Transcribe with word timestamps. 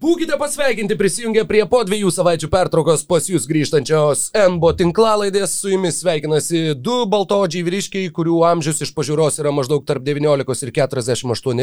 Būkite 0.00 0.38
pasveikinti 0.40 0.96
prisijungę 0.96 1.42
prie 1.44 1.60
po 1.68 1.82
dviejų 1.84 2.08
savaičių 2.16 2.48
pertraukos 2.48 3.02
pas 3.04 3.26
jūs 3.28 3.44
grįžtančios 3.44 4.22
NBO 4.32 4.70
tinklalaidės. 4.78 5.58
Su 5.60 5.74
jumis 5.74 5.98
sveikinasi 6.00 6.72
du 6.72 7.02
baltodžiai 7.04 7.60
vyriškiai, 7.66 8.08
kurių 8.16 8.38
amžius 8.48 8.80
iš 8.86 8.94
pažiūros 8.96 9.36
yra 9.42 9.52
maždaug 9.52 9.84
tarp 9.84 10.00
19 10.06 10.64
ir 10.64 10.72
48. 10.78 11.60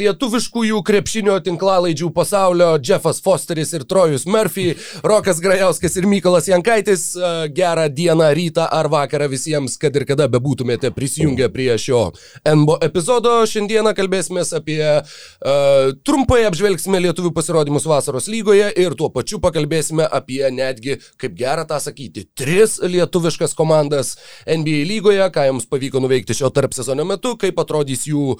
Lietuviškųjų 0.00 0.80
krepšinio 0.88 1.36
tinklalaidžių 1.46 2.08
pasaulio 2.16 2.72
Jeffas 2.82 3.22
Fosteris 3.22 3.70
ir 3.78 3.86
Trojus 3.86 4.26
Murphy, 4.26 4.74
Rokas 5.06 5.38
Grajauskas 5.38 5.94
ir 5.94 6.10
Mykolas 6.10 6.50
Jankaitis. 6.50 7.06
Gerą 7.54 7.86
dieną, 7.86 8.32
rytą 8.34 8.66
ar 8.66 8.90
vakarą 8.90 9.30
visiems, 9.30 9.78
kad 9.78 9.94
ir 9.94 10.08
kada 10.10 10.26
bebūtumėte 10.26 10.90
prisijungę 10.90 11.52
prie 11.54 11.70
šio 11.78 12.02
NBO 12.42 12.80
epizodo. 12.90 13.38
Šiandieną 13.46 13.94
kalbėsime 13.94 14.42
apie 14.58 14.82
uh, 14.82 15.94
trumpai 16.02 16.42
apžvelgsime 16.50 17.06
lietuvių 17.06 17.27
lietuvių 17.28 17.34
pasirodymus 17.34 17.86
vasaros 17.86 18.28
lygoje 18.28 18.72
ir 18.76 18.94
tuo 18.96 19.10
pačiu 19.10 19.38
pakalbėsime 19.40 20.06
apie 20.10 20.48
netgi, 20.50 20.98
kaip 21.18 21.34
gera 21.36 21.64
tą 21.64 21.78
sakyti, 21.80 22.26
tris 22.34 22.78
lietuviškas 22.80 23.54
komandas 23.54 24.16
NBA 24.46 24.86
lygoje, 24.88 25.30
ką 25.30 25.48
jums 25.48 25.66
pavyko 25.68 26.00
nuveikti 26.00 26.34
šio 26.34 26.50
tarp 26.50 26.72
sezono 26.72 27.04
metu, 27.04 27.36
kaip 27.36 27.58
atrodys 27.58 28.06
jų 28.08 28.38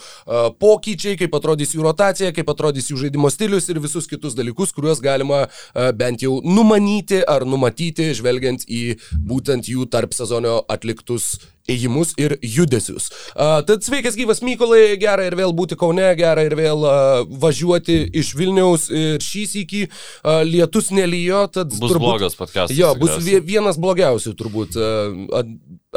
pokyčiai, 0.58 1.18
kaip 1.18 1.34
atrodys 1.34 1.74
jų 1.74 1.84
rotacija, 1.84 2.32
kaip 2.32 2.48
atrodys 2.48 2.90
jų 2.90 3.04
žaidimo 3.04 3.30
stilius 3.30 3.68
ir 3.68 3.80
visus 3.80 4.08
kitus 4.08 4.34
dalykus, 4.34 4.72
kuriuos 4.72 5.00
galima 5.00 5.46
bent 5.94 6.22
jau 6.22 6.40
numanyti 6.44 7.22
ar 7.26 7.44
numatyti, 7.44 8.12
žvelgiant 8.14 8.64
į 8.68 8.98
būtent 9.12 9.68
jų 9.68 9.88
tarp 9.90 10.14
sezono 10.16 10.62
atliktus 10.68 11.36
ėjimus 11.68 12.14
ir 12.20 12.36
judesius. 12.42 13.08
Uh, 13.34 13.60
tad 13.68 13.84
sveikas 13.86 14.16
gyvas 14.18 14.40
Mykolai, 14.44 14.96
gera 15.00 15.26
ir 15.28 15.36
vėl 15.38 15.52
būti 15.56 15.78
Kaune, 15.78 16.08
gera 16.18 16.44
ir 16.46 16.56
vėl 16.58 16.84
uh, 16.86 17.24
važiuoti 17.42 18.00
iš 18.18 18.32
Vilniaus 18.38 18.88
ir 18.90 19.24
šį 19.24 19.44
sįkį 19.52 19.82
uh, 19.88 20.40
lietus 20.48 20.92
nelyjo, 20.94 21.44
tad... 21.52 21.72
Bus 21.74 21.92
turbūt, 21.92 22.06
blogas 22.06 22.38
podcastas. 22.38 22.76
Jo, 22.78 22.94
bus 22.98 23.18
vienas 23.24 23.80
blogiausių 23.80 24.34
turbūt, 24.38 24.78
uh, 24.80 25.44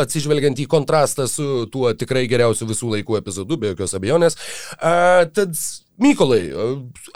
atsižvelgiant 0.01 0.59
į 0.63 0.67
kontrastą 0.71 1.27
su 1.29 1.65
tuo 1.71 1.91
tikrai 1.97 2.25
geriausiu 2.31 2.67
visų 2.69 2.91
laikų 2.97 3.21
epizodu, 3.21 3.59
be 3.61 3.73
jokios 3.73 3.95
abejonės. 3.97 4.37
Uh, 4.77 5.23
tad 5.31 5.55
Mykolai, 6.01 6.47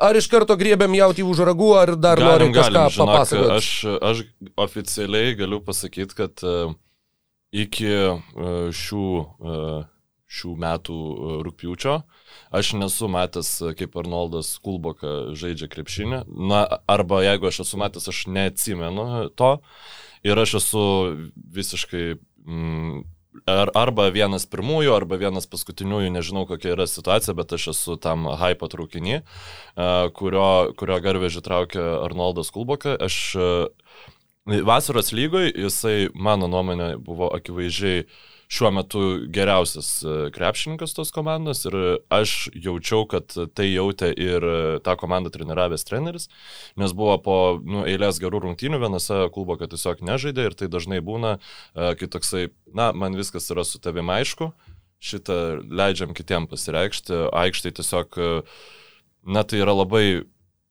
ar 0.03 0.13
iš 0.19 0.27
karto 0.29 0.53
griebėm 0.59 0.93
jauti 0.93 1.23
už 1.25 1.39
ragų, 1.47 1.69
ar 1.79 1.91
dar 1.97 2.19
galim, 2.21 2.51
norim 2.51 2.51
kažką 2.53 2.73
galim, 2.75 2.91
žinok, 2.93 3.09
papasakoti? 3.09 3.55
Aš, 3.55 3.69
aš 4.11 4.19
oficialiai 4.61 5.31
galiu 5.39 5.57
pasakyti, 5.65 6.13
kad 6.19 6.43
uh, 6.45 6.75
iki 7.55 7.87
e, 7.87 8.03
šių, 8.75 9.07
e, 9.23 9.57
šių 10.35 10.53
metų 10.65 10.97
e, 10.97 11.39
rūpiučio 11.47 11.95
aš 12.55 12.73
nesu 12.79 13.09
matęs, 13.11 13.51
kaip 13.79 13.95
Arnoldas 13.99 14.53
Kulboka 14.63 15.35
žaidžia 15.37 15.69
krepšinį. 15.71 16.23
Na, 16.51 16.65
arba 16.91 17.23
jeigu 17.25 17.49
aš 17.49 17.63
esu 17.65 17.79
matęs, 17.81 18.07
aš 18.11 18.25
neatsimenu 18.31 19.27
to. 19.39 19.57
Ir 20.25 20.39
aš 20.41 20.57
esu 20.61 20.85
visiškai 21.35 22.05
mm, 22.15 23.03
ar, 23.51 23.71
arba 23.77 24.07
vienas 24.15 24.47
pirmųjų, 24.49 24.93
arba 24.95 25.19
vienas 25.21 25.47
paskutiniųjų, 25.51 26.11
nežinau 26.15 26.45
kokia 26.49 26.73
yra 26.73 26.87
situacija, 26.89 27.35
bet 27.37 27.53
aš 27.55 27.69
esu 27.75 27.97
tam 28.01 28.25
hype 28.39 28.71
traukinį, 28.71 29.19
kurio, 30.17 30.49
kurio 30.79 30.99
garvežį 31.05 31.43
traukia 31.45 31.85
Arnoldas 32.07 32.49
Kulboka. 32.55 32.95
Aš 33.05 33.19
Vasaros 34.45 35.09
lygoj 35.09 35.49
jisai, 35.57 36.11
mano 36.13 36.45
nuomonė, 36.45 36.91
buvo 37.01 37.31
akivaizdžiai 37.33 38.03
šiuo 38.45 38.69
metu 38.77 38.99
geriausias 39.33 39.87
e, 40.05 40.17
krepšininkas 40.35 40.93
tos 40.93 41.09
komandos 41.09 41.63
ir 41.65 41.77
aš 42.13 42.51
jaučiau, 42.53 43.07
kad 43.09 43.33
tai 43.57 43.71
jautė 43.71 44.11
ir 44.13 44.45
tą 44.85 44.93
komandą 45.01 45.31
treniravęs 45.33 45.87
treneris, 45.89 46.29
nes 46.77 46.93
buvo 46.93 47.15
po 47.25 47.37
nu, 47.57 47.81
eilės 47.89 48.21
gerų 48.21 48.43
rungtynių 48.43 48.83
vienose 48.85 49.17
klubo, 49.33 49.57
kad 49.57 49.73
tiesiog 49.73 50.05
nežaidė 50.05 50.45
ir 50.51 50.59
tai 50.61 50.69
dažnai 50.69 51.01
būna, 51.01 51.39
e, 51.73 51.89
kai 51.97 52.11
toksai, 52.13 52.45
na, 52.69 52.91
man 52.93 53.17
viskas 53.17 53.49
yra 53.49 53.65
su 53.65 53.81
tavimi 53.81 54.13
aišku, 54.19 54.51
šitą 55.01 55.39
leidžiam 55.65 56.13
kitiem 56.13 56.45
pasireikšti, 56.53 57.17
aikštai 57.33 57.73
tiesiog, 57.81 58.21
e, 58.21 58.31
na, 59.25 59.41
tai 59.41 59.65
yra 59.65 59.73
labai 59.73 60.05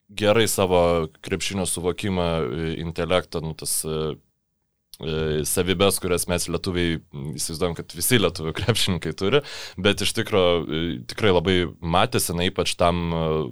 gerai 0.08 0.48
savo 0.48 1.08
krepšinio 1.24 1.66
suvokimą, 1.66 2.22
e, 2.22 2.74
intelektą, 2.82 3.40
nu, 3.44 3.54
tas 3.58 3.76
e, 3.84 3.98
e, 5.00 5.44
savybės, 5.48 6.00
kurias 6.02 6.28
mes 6.30 6.48
lietuviai 6.50 6.98
įsivaizduojam, 7.34 7.76
kad 7.78 7.96
visi 7.96 8.20
lietuvių 8.20 8.54
krepšininkai 8.60 9.14
turi, 9.18 9.42
bet 9.80 10.04
iš 10.04 10.14
tikrųjų 10.20 11.06
tikrai 11.10 11.34
labai 11.34 11.58
matėsi, 11.80 12.36
na 12.36 12.48
ypač 12.50 12.76
tam 12.80 13.10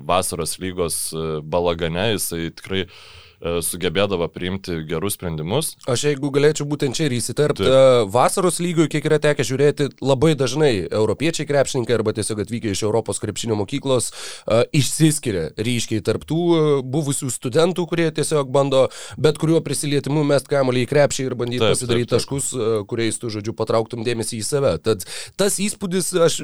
vasaros 0.09 0.59
lygos 0.63 1.03
balagane, 1.49 2.13
jisai 2.17 2.49
tikrai 2.55 2.87
uh, 2.87 2.97
sugebėdavo 3.43 4.29
priimti 4.33 4.79
gerus 4.89 5.17
sprendimus. 5.19 5.73
Aš 5.91 6.07
jeigu 6.11 6.31
galėčiau 6.35 6.67
būtent 6.69 6.97
čia 6.97 7.09
ir 7.09 7.17
įsiterpti, 7.17 7.67
e, 7.67 7.81
vasaros 8.13 8.61
lygiui, 8.63 8.89
kiek 8.93 9.07
yra 9.09 9.19
tekę 9.23 9.45
žiūrėti, 9.47 9.89
labai 10.03 10.35
dažnai 10.39 10.73
europiečiai 10.87 11.49
krepšininkai 11.49 11.97
arba 11.99 12.15
tiesiog 12.17 12.45
atvykę 12.45 12.73
iš 12.73 12.85
Europos 12.87 13.21
krepšinio 13.23 13.57
mokyklos 13.59 14.11
uh, 14.13 14.63
išsiskiria 14.75 15.51
ryškiai 15.59 16.03
tarptų 16.05 16.39
buvusių 16.87 17.31
studentų, 17.33 17.87
kurie 17.91 18.09
tiesiog 18.15 18.51
bando 18.53 18.87
bet 19.21 19.39
kuriuo 19.43 19.61
prisilietimu 19.65 20.25
mest 20.27 20.49
kamuolį 20.51 20.85
į 20.87 20.91
krepšį 20.91 21.27
ir 21.27 21.37
bandyti 21.39 21.63
taip, 21.63 21.75
pasidaryti 21.77 22.09
taip, 22.11 22.23
taip. 22.23 22.23
taškus, 22.23 22.87
kuriais 22.91 23.19
tu, 23.21 23.31
žodžiu, 23.33 23.55
patrauktum 23.59 24.05
dėmesį 24.07 24.39
į 24.41 24.47
save. 24.47 24.73
Tad 24.85 25.07
tas 25.41 25.59
įspūdis, 25.63 26.13
aš 26.27 26.41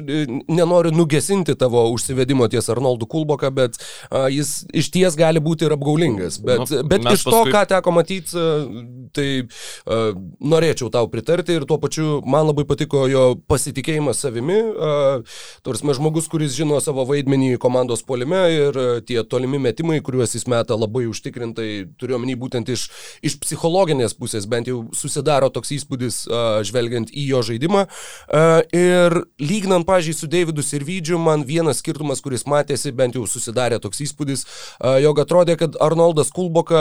nenoriu 0.49 0.93
nugesinti 0.95 1.55
tavo 1.59 1.85
užsivedimo 1.93 2.47
ties 2.51 2.69
Arnoldu 2.71 3.07
Kulboka, 3.09 3.51
bet 3.53 3.79
uh, 3.79 4.27
jis 4.31 4.63
iš 4.73 4.91
ties 4.95 5.17
gali 5.19 5.43
būti 5.43 5.67
ir 5.67 5.75
apgaulingas. 5.75 6.39
Bet, 6.43 6.65
nu, 6.65 6.83
Bet 6.89 7.05
Mes 7.05 7.19
iš 7.19 7.25
to, 7.27 7.33
paskui... 7.35 7.53
ką 7.53 7.61
teko 7.69 7.93
matyti, 7.93 8.33
e, 8.33 8.83
tai 9.13 9.27
uh, 9.43 10.15
norėčiau 10.41 10.89
tau 10.93 11.09
pritarti 11.11 11.57
ir 11.59 11.65
tuo 11.69 11.77
pačiu 11.81 12.19
man 12.25 12.47
labai 12.49 12.65
patiko 12.69 13.03
jo 13.09 13.23
pasitikėjimas 13.49 14.21
savimi. 14.23 14.57
Uh, 14.73 15.37
Tarsi 15.65 15.95
žmogus, 15.99 16.29
kuris 16.31 16.55
žino 16.57 16.79
savo 16.81 17.05
vaidmenį 17.09 17.59
komandos 17.61 18.01
polime 18.05 18.41
ir 18.55 18.79
uh, 18.79 18.89
tie 19.05 19.21
tolimi 19.21 19.61
metimai, 19.61 19.99
kuriuos 20.05 20.33
jis 20.37 20.47
meta 20.49 20.77
labai 20.77 21.05
užtikrintai, 21.11 21.69
turiuomenį 22.01 22.37
būtent 22.41 22.71
iš, 22.73 22.87
iš 23.25 23.37
psichologinės 23.43 24.17
pusės, 24.17 24.49
bent 24.49 24.71
jau 24.71 24.81
susidaro 24.97 25.51
toks 25.53 25.75
įspūdis, 25.77 26.23
uh, 26.29 26.59
žvelgiant 26.65 27.13
į 27.13 27.27
jo 27.33 27.43
žaidimą. 27.51 27.85
Uh, 27.85 28.63
ir 28.73 29.19
lygnant, 29.41 29.85
pažiūrėjau, 29.85 30.19
su 30.23 30.31
Davidu 30.31 30.65
Sirvydžiu, 30.65 31.19
man 31.21 31.45
vienas 31.45 31.83
skirtumas, 31.83 32.23
kuris 32.25 32.47
matėsi, 32.49 32.93
bent 32.95 33.17
jau 33.17 33.27
susidarė 33.29 33.77
toks 33.83 34.01
įspūdis, 34.07 34.45
uh, 34.45 34.97
jog 35.03 35.21
atrodė, 35.21 35.59
kad 35.59 35.77
Arnoldas 35.83 36.33
Kulboka 36.33 36.78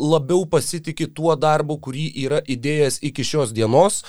labiau 0.00 0.44
pasitikė 0.48 1.08
tuo 1.14 1.34
darbu, 1.36 1.76
kurį 1.84 2.06
yra 2.24 2.40
įdėjęs 2.48 3.00
iki 3.06 3.24
šios 3.26 3.52
dienos, 3.56 4.00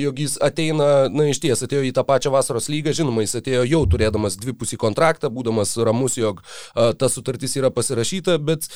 jog 0.00 0.18
jis 0.18 0.34
ateina, 0.44 0.88
na 1.12 1.28
iš 1.30 1.42
ties 1.44 1.62
atėjo 1.64 1.84
į 1.86 1.92
tą 1.96 2.04
pačią 2.08 2.32
vasaros 2.34 2.68
lygą, 2.72 2.94
žinoma, 2.96 3.22
jis 3.24 3.38
atėjo 3.40 3.62
jau 3.68 3.84
turėdamas 3.92 4.38
dvipusį 4.40 4.80
kontraktą, 4.80 5.30
būdamas 5.30 5.76
ramus, 5.86 6.18
jog 6.18 6.42
ta 6.74 7.12
sutartis 7.12 7.56
yra 7.60 7.70
pasirašyta, 7.74 8.38
bet 8.42 8.68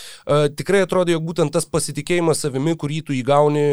tikrai 0.58 0.84
atrodo, 0.86 1.14
jog 1.16 1.26
būtent 1.32 1.54
tas 1.54 1.68
pasitikėjimas 1.68 2.44
savimi, 2.46 2.76
kurį 2.78 3.02
tu 3.08 3.16
įgauni 3.16 3.66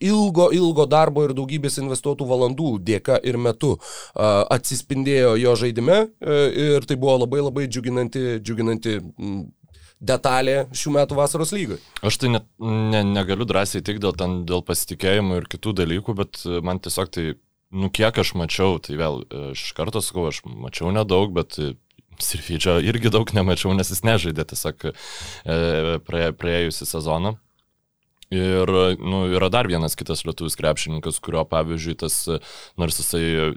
ilgo, 0.00 0.50
ilgo 0.52 0.84
darbo 0.88 1.24
ir 1.24 1.32
daugybės 1.36 1.78
investuotų 1.80 2.26
valandų 2.28 2.70
dėka 2.84 3.16
ir 3.24 3.38
metu 3.40 3.76
atsispindėjo 4.14 5.36
jo 5.40 5.54
žaidime 5.56 5.98
uh, 6.04 6.48
ir 6.52 6.84
tai 6.88 6.98
buvo 7.00 7.16
labai 7.22 7.40
labai 7.44 7.66
džiuginanti, 7.70 8.24
džiuginanti 8.42 8.98
detalė 10.00 10.66
šių 10.76 10.92
metų 10.98 11.16
vasaros 11.18 11.52
lygai. 11.56 11.78
Aš 12.04 12.20
tai 12.20 12.32
net, 12.34 12.46
ne, 12.60 13.02
negaliu 13.06 13.46
drąsiai 13.48 13.84
tik 13.84 14.00
dėl, 14.02 14.12
ten, 14.18 14.42
dėl 14.48 14.64
pasitikėjimo 14.66 15.40
ir 15.40 15.48
kitų 15.52 15.76
dalykų, 15.80 16.16
bet 16.18 16.42
man 16.66 16.80
tiesiog 16.84 17.10
tai, 17.14 17.26
nu 17.72 17.90
kiek 17.92 18.18
aš 18.20 18.34
mačiau, 18.36 18.76
tai 18.82 18.98
vėl 19.00 19.24
iš 19.54 19.70
karto 19.76 20.04
sakau, 20.04 20.28
aš 20.30 20.42
mačiau 20.44 20.92
nedaug, 20.94 21.32
bet 21.36 21.58
Sirfydžio 22.16 22.78
irgi 22.80 23.10
daug 23.12 23.28
nemačiau, 23.36 23.74
nes 23.76 23.90
jis 23.92 24.00
nežaidė 24.06 24.46
tiesiog 24.48 24.86
e, 24.88 24.92
praė, 26.06 26.30
praėjusią 26.32 26.88
sezoną. 26.88 27.34
Ir 28.32 28.72
nu, 28.98 29.18
yra 29.36 29.50
dar 29.52 29.68
vienas 29.70 29.94
kitas 29.98 30.24
lietuvis 30.26 30.56
krepšininkas, 30.58 31.20
kurio 31.22 31.44
pavyzdžiui 31.46 31.98
tas, 32.00 32.16
nors 32.80 32.98
jisai 32.98 33.52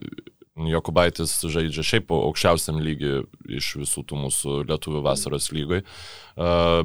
Jokubaitis 0.67 1.37
žaidžia 1.47 1.85
šiaip 1.85 2.11
aukščiausiam 2.11 2.81
lygiui 2.83 3.23
iš 3.59 3.75
visų 3.83 4.03
tų 4.09 4.19
mūsų 4.25 4.57
lietuvių 4.69 5.03
vasaros 5.05 5.51
lygoj, 5.55 5.85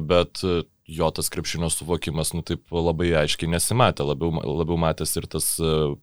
bet 0.07 0.43
jo 0.85 1.09
tas 1.11 1.31
krepšinio 1.33 1.69
suvokimas, 1.73 2.33
nu 2.37 2.43
taip 2.45 2.69
labai 2.71 3.11
aiškiai 3.23 3.49
nesimatė, 3.51 4.05
labiau, 4.05 4.31
labiau 4.45 4.77
matęs 4.79 5.15
ir 5.17 5.27
tas 5.31 5.55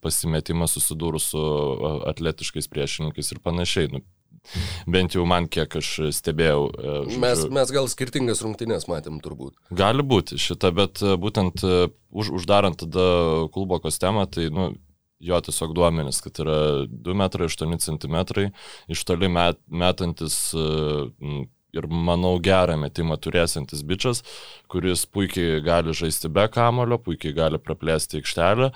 pasimetimas 0.03 0.75
susidūrus 0.77 1.31
su 1.33 1.45
atletiškais 2.11 2.69
priešininkais 2.73 3.33
ir 3.33 3.41
panašiai. 3.45 3.93
Nu, 3.95 4.03
bent 4.91 5.15
jau 5.15 5.25
man 5.29 5.47
kiek 5.47 5.77
aš 5.79 5.91
stebėjau. 6.19 6.65
Žodžiu, 6.75 7.21
mes, 7.23 7.45
mes 7.59 7.75
gal 7.75 7.91
skirtingas 7.91 8.43
rungtynės 8.43 8.89
matėm 8.91 9.21
turbūt. 9.23 9.55
Gali 9.71 10.03
būti 10.03 10.41
šitą, 10.41 10.73
bet 10.75 11.03
būtent 11.23 11.63
už, 11.63 12.33
uždarant 12.41 12.83
tada 12.83 13.07
Kulbokos 13.55 14.03
temą, 14.03 14.27
tai 14.27 14.51
nu, 14.51 14.73
jo 15.23 15.41
tiesiog 15.47 15.75
duomenis, 15.77 16.21
kad 16.25 16.43
yra 16.43 16.59
2 16.91 17.17
metrai 17.19 17.49
8 17.51 17.79
cm, 17.87 18.21
iš 18.93 19.05
toli 19.09 19.31
met, 19.33 19.61
metantis 19.71 20.39
ir 21.73 21.87
manau 21.89 22.37
gerą 22.43 22.77
metimą 22.81 23.17
turėsintis 23.23 23.83
bičias, 23.89 24.21
kuris 24.73 25.05
puikiai 25.09 25.63
gali 25.65 25.95
žaisti 25.97 26.29
be 26.33 26.45
kamulio, 26.53 26.99
puikiai 27.01 27.35
gali 27.37 27.61
praplėsti 27.63 28.21
aikštelę 28.21 28.71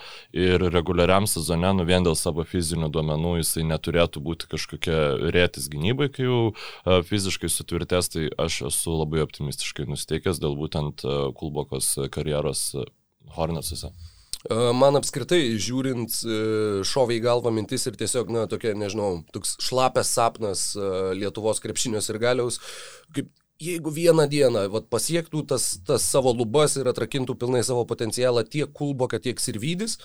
ir 0.46 0.66
reguliariam 0.72 1.28
sezone, 1.30 1.74
nu 1.76 1.86
vien 1.88 2.06
dėl 2.06 2.16
savo 2.18 2.46
fizinių 2.48 2.88
duomenų, 2.94 3.36
jisai 3.42 3.66
neturėtų 3.68 4.24
būti 4.24 4.50
kažkokia 4.52 5.30
rėtis 5.36 5.68
gynybai, 5.72 6.08
kai 6.12 6.28
jau 6.28 6.42
uh, 6.48 7.00
fiziškai 7.10 7.52
sutvirtės, 7.52 8.12
tai 8.16 8.28
aš 8.40 8.62
esu 8.72 8.96
labai 8.96 9.24
optimistiškai 9.26 9.88
nusteikęs 9.92 10.40
dėl 10.42 10.56
būtent 10.58 11.04
uh, 11.04 11.28
Kulbokos 11.36 11.92
karjeros 12.12 12.70
Hornetsuose. 13.36 13.92
Man 14.50 14.98
apskritai, 14.98 15.56
žiūrint, 15.62 16.20
šovė 16.86 17.16
į 17.18 17.22
galvą 17.24 17.50
mintis 17.54 17.86
ir 17.88 17.96
tiesiog, 17.98 18.30
na, 18.34 18.44
tokia, 18.50 18.74
nežinau, 18.78 19.24
toks 19.34 19.56
šlapės 19.64 20.12
sapnas 20.14 20.68
Lietuvos 21.18 21.62
krepšinios 21.64 22.10
ir 22.12 22.20
galiaus, 22.22 22.60
kaip 23.16 23.32
jeigu 23.60 23.90
vieną 23.90 24.26
dieną 24.28 24.66
vat, 24.68 24.84
pasiektų 24.92 25.40
tas, 25.48 25.78
tas 25.86 26.04
savo 26.04 26.32
lubas 26.36 26.74
ir 26.76 26.88
atrakintų 26.90 27.38
pilnai 27.40 27.62
savo 27.64 27.86
potencialą 27.88 28.42
tiek 28.44 28.68
Kulboka, 28.76 29.16
tiek 29.22 29.40
Sirvydis, 29.40 29.96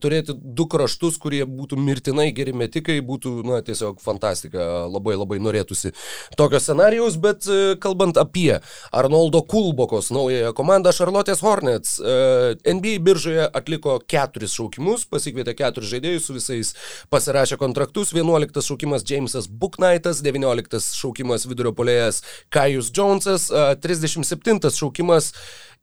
turėti 0.00 0.32
du 0.32 0.64
kraštus, 0.70 1.18
kurie 1.20 1.42
būtų 1.44 1.76
mirtinai 1.76 2.30
geri 2.32 2.54
metikai, 2.56 3.02
būtų, 3.04 3.34
na, 3.44 3.60
tiesiog 3.66 4.00
fantastika, 4.00 4.86
labai 4.88 5.18
labai 5.20 5.36
norėtųsi 5.44 5.92
tokio 6.40 6.60
scenarijaus, 6.62 7.18
bet 7.20 7.44
e, 7.44 7.74
kalbant 7.76 8.16
apie 8.20 8.62
Arnoldo 8.88 9.42
Kulbokos 9.44 10.08
naująją 10.14 10.54
komandą, 10.56 10.94
Charlotte's 10.96 11.44
Hornets, 11.44 11.98
e, 12.00 12.56
NBA 12.72 12.96
biržoje 13.04 13.44
atliko 13.52 13.98
keturis 14.08 14.56
šaukimus, 14.56 15.04
pasikvietė 15.12 15.52
keturis 15.60 15.92
žaidėjus, 15.92 16.30
su 16.30 16.38
visais 16.38 16.72
pasirašė 17.12 17.60
kontraktus, 17.60 18.16
11 18.16 18.64
šaukimas 18.64 19.04
Jamesas 19.04 19.50
Booknightas, 19.50 20.24
19 20.24 20.80
šaukimas 20.96 21.44
vidurio 21.50 21.76
polėjas 21.76 22.24
Kajus 22.48 22.93
Jonesas, 22.96 23.50
37 23.50 24.70
šaukimas 24.78 25.32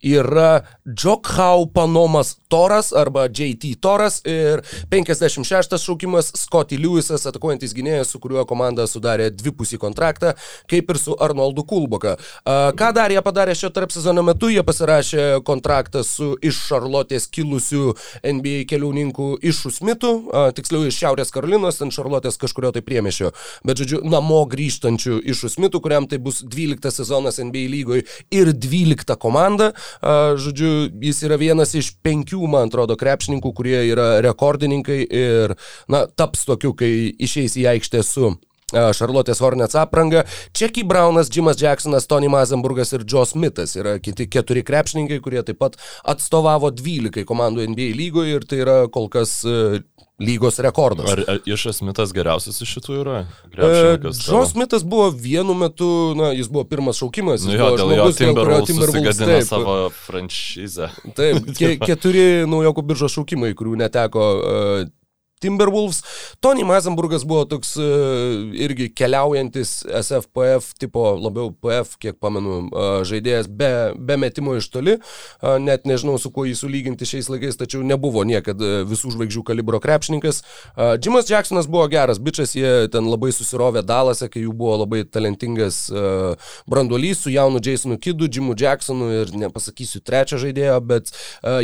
yra 0.02 0.62
Džokhau 0.88 1.68
Panomas 1.74 2.36
Toras 2.52 2.92
arba 2.94 3.28
JT 3.30 3.76
Toras 3.80 4.20
ir 4.26 4.62
56 4.90 5.78
šaukimas 5.80 6.32
Scotty 6.36 6.78
Lewisas, 6.82 7.26
atakuojantis 7.30 7.72
gynėjas, 7.78 8.12
su 8.12 8.20
kuriuo 8.20 8.44
komanda 8.50 8.88
sudarė 8.90 9.30
dvipusį 9.32 9.80
kontraktą, 9.80 10.34
kaip 10.72 10.90
ir 10.92 11.00
su 11.00 11.16
Arnoldu 11.22 11.64
Kulboka. 11.68 12.18
Ką 12.46 12.90
dar 12.96 13.14
jie 13.14 13.22
padarė 13.24 13.56
šio 13.56 13.70
tarp 13.72 13.94
sezono 13.94 14.24
metu? 14.26 14.50
Jie 14.52 14.64
pasirašė 14.68 15.28
kontraktą 15.48 16.04
su 16.08 16.34
iš 16.44 16.60
Šarlotės 16.68 17.30
kilusiu 17.32 17.94
NBA 18.26 18.66
keliauninkų 18.70 19.30
iš 19.48 19.64
Usmitų, 19.72 20.12
tiksliau 20.58 20.90
iš 20.90 21.00
Šiaurės 21.00 21.32
Karolinos, 21.32 21.80
ant 21.84 21.96
Šarlotės 21.96 22.40
kažkurio 22.42 22.74
tai 22.76 22.84
priemešio, 22.84 23.32
bet 23.68 23.80
žodžiu, 23.80 24.02
namo 24.04 24.42
grįžtančių 24.52 25.22
iš 25.32 25.46
Usmitų, 25.52 25.80
kuriam 25.86 26.10
tai 26.12 26.20
bus 26.20 26.42
12 26.44 26.92
sezonas 27.00 27.40
NBA 27.40 27.66
lygoje 27.72 28.06
ir 28.34 28.52
12 28.52 29.16
komanda. 29.22 29.72
Žodžiu, 30.02 30.92
jis 31.04 31.24
yra 31.28 31.40
vienas 31.42 31.76
iš 31.78 31.94
penkių, 32.06 32.44
man 32.52 32.72
atrodo, 32.72 32.98
krepšininkų, 33.00 33.54
kurie 33.58 33.80
yra 33.90 34.14
rekordininkai 34.26 35.02
ir, 35.06 35.58
na, 35.92 36.06
taps 36.08 36.48
tokiu, 36.48 36.76
kai 36.78 37.12
išeis 37.20 37.58
į 37.60 37.68
aikštę 37.76 38.06
su 38.06 38.34
Šarlotės 38.72 39.42
Hornets 39.44 39.76
apranga. 39.76 40.24
Čeky 40.56 40.86
Braunas, 40.88 41.30
Jimas 41.34 41.60
Jacksonas, 41.62 42.08
Tony 42.08 42.30
Mazenburgas 42.32 42.94
ir 42.96 43.04
Joe 43.08 43.26
Smithas 43.28 43.76
yra 43.80 43.98
kiti 44.00 44.30
keturi 44.32 44.64
krepšininkai, 44.68 45.20
kurie 45.24 45.44
taip 45.44 45.60
pat 45.62 45.78
atstovavo 46.08 46.72
12 46.72 47.26
komandų 47.28 47.68
NBA 47.74 47.92
lygoje 48.00 48.38
ir 48.38 48.48
tai 48.48 48.62
yra 48.64 48.78
kol 48.94 49.10
kas 49.12 49.42
lygos 50.22 50.60
rekordas. 50.64 51.10
Ar, 51.12 51.24
ar 51.34 51.50
Išas 51.50 51.82
Smithas 51.82 52.14
geriausias 52.16 52.62
iš 52.64 52.76
šitų 52.78 52.98
yra? 53.02 53.18
Džo 53.52 54.44
Smithas 54.50 54.86
buvo 54.88 55.10
vienu 55.16 55.56
metu, 55.58 55.90
na, 56.18 56.32
jis 56.38 56.52
buvo 56.52 56.66
pirmas 56.70 57.02
šaukimas. 57.02 57.46
Nu 57.48 57.58
jo, 57.58 57.74
dėl 57.76 57.92
žmogus, 57.92 58.22
jo 58.22 58.30
Timberwolves, 58.30 58.72
Timberwolves 58.72 59.22
taip, 59.22 59.50
savo 59.50 59.76
franšizę. 60.06 60.92
Taip, 61.18 61.52
ke, 61.58 61.76
keturi 61.82 62.26
naujokų 62.50 62.88
biržos 62.94 63.18
šaukimai, 63.18 63.54
kurių 63.58 63.78
neteko 63.84 64.28
uh, 64.38 64.90
Timberwolves. 65.42 66.02
Tony 66.40 66.64
Mazenburgas 66.68 67.26
buvo 67.28 67.46
toks 67.50 67.74
uh, 67.80 67.86
irgi 68.54 68.92
keliaujantis 68.94 69.82
SFPF 70.02 70.76
tipo, 70.80 71.04
labiau 71.18 71.52
PF, 71.52 71.98
kiek 72.02 72.20
pamenu, 72.22 72.68
uh, 72.70 73.02
žaidėjas 73.08 73.50
be, 73.50 73.72
be 73.98 74.18
metimo 74.22 74.56
iš 74.60 74.70
toli. 74.74 74.98
Uh, 75.42 75.58
net 75.62 75.88
nežinau, 75.90 76.18
su 76.22 76.32
kuo 76.34 76.46
jį 76.48 76.56
sulyginti 76.60 77.08
šiais 77.10 77.30
laikais, 77.32 77.60
tačiau 77.60 77.84
nebuvo 77.86 78.24
niekada 78.28 78.84
visų 78.88 79.16
žvaigždžių 79.16 79.44
kalibro 79.48 79.82
krepšininkas. 79.82 80.42
Jimas 81.02 81.30
Jacksonas 81.30 81.68
buvo 81.72 81.88
geras 81.92 82.20
bičias, 82.22 82.54
jie 82.56 82.88
ten 82.94 83.08
labai 83.10 83.32
susirovė 83.36 83.84
Dalase, 83.86 84.30
kai 84.32 84.44
jų 84.46 84.54
buvo 84.58 84.78
labai 84.84 85.04
talentingas 85.08 85.84
branduolys 86.70 87.24
su 87.24 87.34
jaunu 87.34 87.62
Jasonu 87.64 87.98
Kidu, 88.02 88.30
Jimu 88.32 88.56
Jacksonu 88.58 89.10
ir 89.22 89.34
nepasakysiu 89.44 90.02
trečią 90.06 90.40
žaidėją, 90.42 90.78
bet 90.86 91.12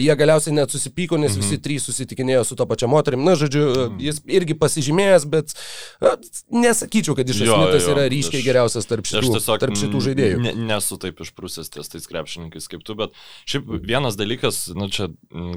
jie 0.02 0.16
galiausiai 0.20 0.56
net 0.58 0.74
susipyko, 0.74 1.20
nes 1.22 1.36
mhm. 1.36 1.44
visi 1.44 1.62
trys 1.62 1.88
susitikinėjo 1.90 2.46
su 2.48 2.58
to 2.58 2.68
pačia 2.70 2.90
moterim. 2.92 3.24
Na, 3.28 3.36
žodžiu, 3.40 3.67
mm. 3.74 3.98
jis 4.04 4.22
irgi 4.40 4.58
pasižymėjęs, 4.60 5.26
bet 5.32 5.54
a, 6.02 6.16
nesakyčiau, 6.54 7.16
kad 7.18 7.30
iš 7.30 7.44
esmės 7.46 7.90
yra 7.94 8.06
ryškiai 8.12 8.42
aš, 8.42 8.48
geriausias 8.48 8.90
tarp 8.90 9.10
šitų, 9.10 9.34
tiesiog, 9.38 9.60
tarp 9.64 9.80
šitų 9.80 10.04
žaidėjų. 10.10 10.40
Ne, 10.46 10.54
nesu 10.70 11.00
taip 11.02 11.22
išprūsęs 11.26 11.74
ties 11.74 11.92
tais 11.94 12.08
krepšininkais 12.10 12.70
kaip 12.72 12.86
tu, 12.88 12.98
bet 13.00 13.16
šiaip 13.50 13.70
vienas 13.88 14.20
dalykas, 14.20 14.64
na 14.78 14.90
čia 14.94 15.10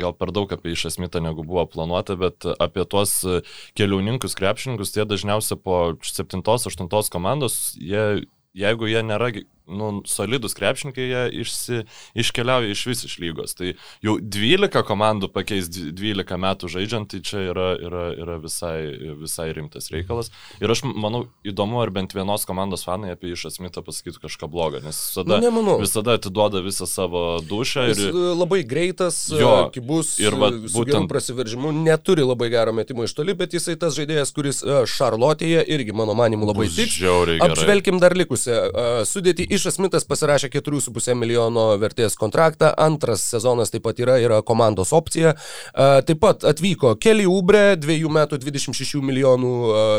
gal 0.02 0.16
per 0.16 0.34
daug 0.36 0.52
apie 0.54 0.74
iš 0.74 0.88
esmės 0.92 1.20
negu 1.20 1.44
buvo 1.46 1.64
planuota, 1.70 2.16
bet 2.20 2.46
apie 2.60 2.84
tuos 2.88 3.16
keliauninkus 3.78 4.36
krepšininkus, 4.38 4.94
tie 4.94 5.06
dažniausiai 5.08 5.58
po 5.60 5.80
7-8 6.06 7.10
komandos, 7.12 7.60
jie, 7.80 8.26
jeigu 8.56 8.90
jie 8.90 9.02
nėra 9.06 9.32
nu, 9.70 9.90
solidus 10.08 10.56
krepšininkai, 10.58 11.06
jie 11.11 11.25
išsi, 11.44 11.82
iškeliauja 12.19 12.75
iš 12.75 12.84
vis 12.90 13.05
iš 13.06 13.17
lygos. 13.22 13.55
Tai 13.58 13.72
jau 14.05 14.17
12 14.20 14.82
komandų 14.87 15.31
pakeis 15.32 15.70
12 15.70 16.38
metų 16.40 16.70
žaidžiant, 16.75 17.11
tai 17.11 17.22
čia 17.26 17.44
yra, 17.50 17.69
yra, 17.78 18.05
yra 18.19 18.38
visai, 18.43 18.78
visai 19.20 19.50
rimtas 19.56 19.90
reikalas. 19.94 20.31
Ir 20.61 20.72
aš 20.72 20.84
manau, 20.84 21.26
įdomu, 21.46 21.81
ar 21.82 21.93
bent 21.94 22.14
vienos 22.17 22.46
komandos 22.49 22.84
fanai 22.87 23.14
apie 23.14 23.32
iš 23.34 23.46
Asmitą 23.50 23.82
pasakytų 23.87 24.25
kažką 24.26 24.49
blogo, 24.50 24.82
nes 24.84 24.99
visada, 25.11 25.40
nu, 25.43 25.76
visada 25.81 26.17
atiduoda 26.19 26.62
visą 26.64 26.88
savo 26.90 27.40
dušą. 27.46 27.87
Ir... 27.90 27.94
Jis 27.94 28.11
e, 28.11 28.26
labai 28.38 28.61
greitas, 28.69 29.22
e, 29.32 29.40
jo, 29.43 29.55
kibus, 29.75 30.14
ir 30.22 30.37
va, 30.38 30.50
e, 30.55 30.70
būtent 30.75 31.11
prasiveržimu, 31.11 31.72
neturi 31.87 32.26
labai 32.26 32.50
gero 32.52 32.75
metimo 32.76 33.06
iš 33.06 33.14
toli, 33.19 33.34
bet 33.38 33.56
jisai 33.56 33.76
tas 33.81 33.96
žaidėjas, 33.99 34.34
kuris 34.37 34.62
Šarlotėje 34.90 35.64
irgi, 35.76 35.94
mano 35.96 36.14
manimu, 36.19 36.49
labai 36.50 36.69
tiks. 36.72 36.99
Apžvelkim 37.44 38.00
dar 38.02 38.14
likusią 38.19 38.58
sudėtį 39.08 39.49
iš 39.56 39.59
Mišas 39.60 39.76
Smithas 39.76 40.06
pasirašė 40.08 40.48
4,5 40.54 41.12
milijono 41.20 41.66
vertės 41.76 42.14
kontraktą, 42.16 42.70
antras 42.81 43.26
sezonas 43.29 43.69
taip 43.69 43.84
pat 43.84 43.98
yra, 44.00 44.14
yra 44.17 44.38
komandos 44.40 44.94
opcija. 44.96 45.34
Taip 45.76 46.22
pat 46.22 46.46
atvyko 46.48 46.94
Kelly 46.96 47.26
Ubre, 47.29 47.74
2 47.76 48.08
metų 48.08 48.38
26 48.40 49.05
milijonų 49.05 49.52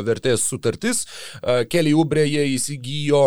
vertės 0.08 0.48
sutartis. 0.50 1.04
Kelly 1.70 1.94
Ubre 1.94 2.26
jie 2.26 2.48
įsigijo 2.56 3.22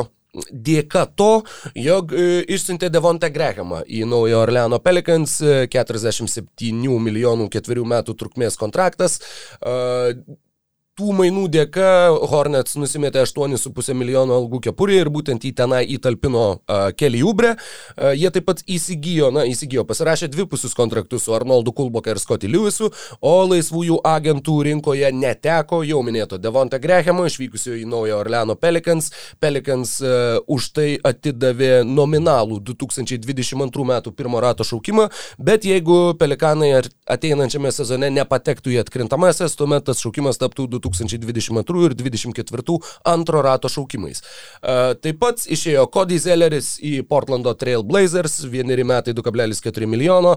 dėka 0.51 1.05
to, 1.15 1.45
jog 1.79 2.11
e, 2.11 2.41
išsiuntė 2.51 2.89
Devontą 2.91 3.29
Grehamą 3.31 3.85
į 3.87 4.03
Naujo 4.11 4.41
Orleano 4.43 4.81
Pelicans, 4.83 5.37
47 5.71 6.99
milijonų 7.07 7.47
ketverių 7.55 7.87
metų 7.95 8.19
trukmės 8.19 8.59
kontraktas 8.59 9.21
tų 10.95 11.11
mainų 11.19 11.49
dėka 11.51 11.87
Hornets 12.31 12.77
nusimetė 12.79 13.25
8,5 13.25 13.95
milijono 13.99 14.37
algų 14.39 14.61
kepurį 14.69 15.01
ir 15.03 15.09
būtent 15.11 15.43
į 15.43 15.51
tenai 15.59 15.81
įtalpino 15.97 16.45
uh, 16.55 16.85
Kelly 16.95 17.23
Ubre. 17.27 17.55
Uh, 17.57 18.13
jie 18.15 18.31
taip 18.31 18.47
pat 18.47 18.63
įsigijo, 18.71 19.33
na, 19.35 19.43
įsigijo, 19.51 19.83
pasirašė 19.89 20.29
dvipusius 20.31 20.77
kontraktus 20.79 21.27
su 21.27 21.35
Arnoldu 21.35 21.75
Kulboka 21.75 22.15
ir 22.15 22.21
Scotty 22.23 22.51
Lewisu, 22.51 22.93
o 23.19 23.33
laisvųjų 23.51 23.99
agentų 24.07 24.55
rinkoje 24.69 25.11
neteko 25.15 25.81
jau 25.83 25.99
minėto 26.07 26.39
Devonta 26.39 26.79
Grehamo 26.79 27.27
išvykusio 27.27 27.75
į 27.81 27.89
Naują 27.91 28.21
Orleano 28.23 28.55
Pelicans. 28.55 29.11
Pelicans 29.43 29.97
uh, 30.05 30.39
už 30.47 30.71
tai 30.79 30.87
atidavė 31.03 31.73
nominalų 31.89 32.61
2022 32.71 33.89
metų 33.91 34.15
pirmo 34.15 34.39
rato 34.45 34.63
šaukimą, 34.63 35.09
bet 35.43 35.67
jeigu 35.67 36.15
Pelikanai 36.23 36.71
ateinančiame 37.11 37.75
sezone 37.75 38.15
nepatektų 38.15 38.77
į 38.79 38.81
atkrintamasis, 38.87 39.59
tuomet 39.59 39.91
tas 39.91 39.99
šaukimas 39.99 40.39
taptų 40.39 40.71
2022 40.71 40.84
2022 40.85 41.89
ir 41.89 41.97
2024 41.99 42.79
antro 43.11 43.43
rato 43.45 43.71
šaukimais. 43.73 44.23
Taip 45.05 45.21
pat 45.23 45.47
išėjo 45.57 45.87
Cody 45.95 46.19
Zelleris 46.21 46.75
į 46.85 46.97
Portlando 47.09 47.55
Trail 47.59 47.85
Blazers, 47.87 48.41
vieneri 48.51 48.85
metai 48.87 49.15
2,4 49.17 49.89
milijono, 49.91 50.37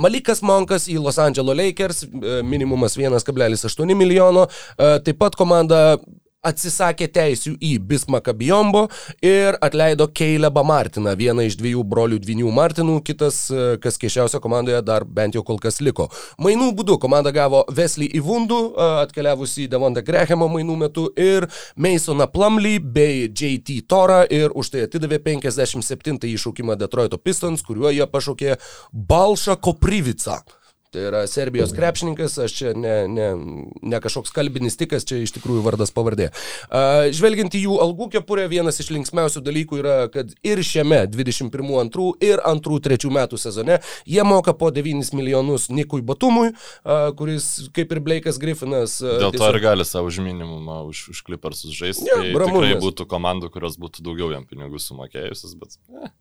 Malikas 0.00 0.42
Monkas 0.46 0.88
į 0.92 0.98
Los 1.02 1.20
Angeles 1.22 1.56
Lakers, 1.56 2.04
minimumas 2.44 2.96
1,8 2.98 3.96
milijono, 3.96 4.46
taip 4.76 5.18
pat 5.20 5.36
komanda 5.38 5.98
atsisakė 6.46 7.08
teisių 7.12 7.56
į 7.58 7.72
Bismaką 7.90 8.34
Biombo 8.38 8.86
ir 9.24 9.58
atleido 9.64 10.08
Keilebą 10.08 10.64
Martiną, 10.66 11.16
vieną 11.18 11.48
iš 11.50 11.58
dviejų 11.60 11.84
brolių 11.84 12.20
dvinių 12.22 12.54
Martinų, 12.54 13.00
kitas, 13.06 13.46
e, 13.50 13.66
kas 13.82 13.98
keiščiausia 13.98 14.40
komandoje, 14.44 14.80
dar 14.86 15.04
bent 15.04 15.34
jau 15.34 15.44
kol 15.46 15.58
kas 15.62 15.80
liko. 15.82 16.08
Mainų 16.38 16.70
būdu 16.78 16.98
komanda 17.02 17.34
gavo 17.34 17.64
Wesley 17.72 18.08
Ivundų, 18.16 18.60
atkeliavusi 19.06 19.66
į 19.66 19.70
Devonta 19.72 20.04
Grehamo 20.06 20.48
mainų 20.52 20.76
metu, 20.86 21.08
ir 21.16 21.48
Masoną 21.76 22.26
Plumley 22.32 22.78
bei 22.78 23.28
JT 23.28 23.80
Torą 23.88 24.22
ir 24.30 24.54
už 24.54 24.72
tai 24.72 24.86
atidavė 24.86 25.20
57 25.24 26.28
įšaukimą 26.32 26.76
Detroito 26.78 27.18
Pistons, 27.18 27.64
kuriuo 27.66 27.92
jie 27.94 28.06
pašaukė 28.10 28.56
Balšą 28.92 29.58
Koprivicą. 29.60 30.40
Tai 30.96 31.02
yra 31.04 31.26
Serbijos 31.28 31.74
krepšininkas, 31.76 32.38
aš 32.40 32.52
čia 32.56 32.70
ne, 32.72 32.94
ne, 33.12 33.26
ne 33.84 33.98
kažkoks 34.00 34.32
kalbinis 34.32 34.78
tikas, 34.80 35.04
čia 35.04 35.18
iš 35.20 35.34
tikrųjų 35.34 35.60
vardas 35.66 35.92
pavardė. 35.92 36.30
Žvelgiant 37.12 37.52
į 37.52 37.60
jų 37.66 37.76
algų 37.84 38.08
kepurę, 38.14 38.46
vienas 38.48 38.80
iš 38.80 38.88
linksmiausių 38.94 39.42
dalykų 39.44 39.82
yra, 39.82 39.98
kad 40.14 40.32
ir 40.40 40.64
šiame 40.64 41.02
21-2 41.12 42.08
ir 42.24 42.40
2-3 42.40 43.12
metų 43.12 43.42
sezone 43.44 43.76
jie 44.08 44.24
moka 44.24 44.56
po 44.56 44.72
9 44.72 45.12
milijonus 45.18 45.68
Nikui 45.68 46.00
Batumui, 46.00 46.54
kuris 47.20 47.52
kaip 47.76 47.92
ir 47.92 48.00
Blake'as 48.08 48.40
Griffinas. 48.40 48.96
Dėl 49.04 49.34
tiesiog... 49.36 49.42
to 49.42 49.52
ir 49.52 49.62
gali 49.68 49.84
savo 49.84 50.08
už 50.08 50.24
minimumą 50.24 50.86
už, 50.88 51.10
už 51.12 51.26
Clippersus 51.28 51.76
žaisti. 51.76 52.08
Ja, 52.08 52.22
tai 52.24 52.32
tikrai 52.32 52.78
būtų 52.80 53.04
komandų, 53.10 53.52
kurios 53.52 53.76
būtų 53.76 54.06
daugiau 54.06 54.32
jam 54.32 54.48
pinigų 54.48 54.80
sumokėjusios, 54.80 55.58
bet... 55.60 55.76
Eh. 55.92 56.14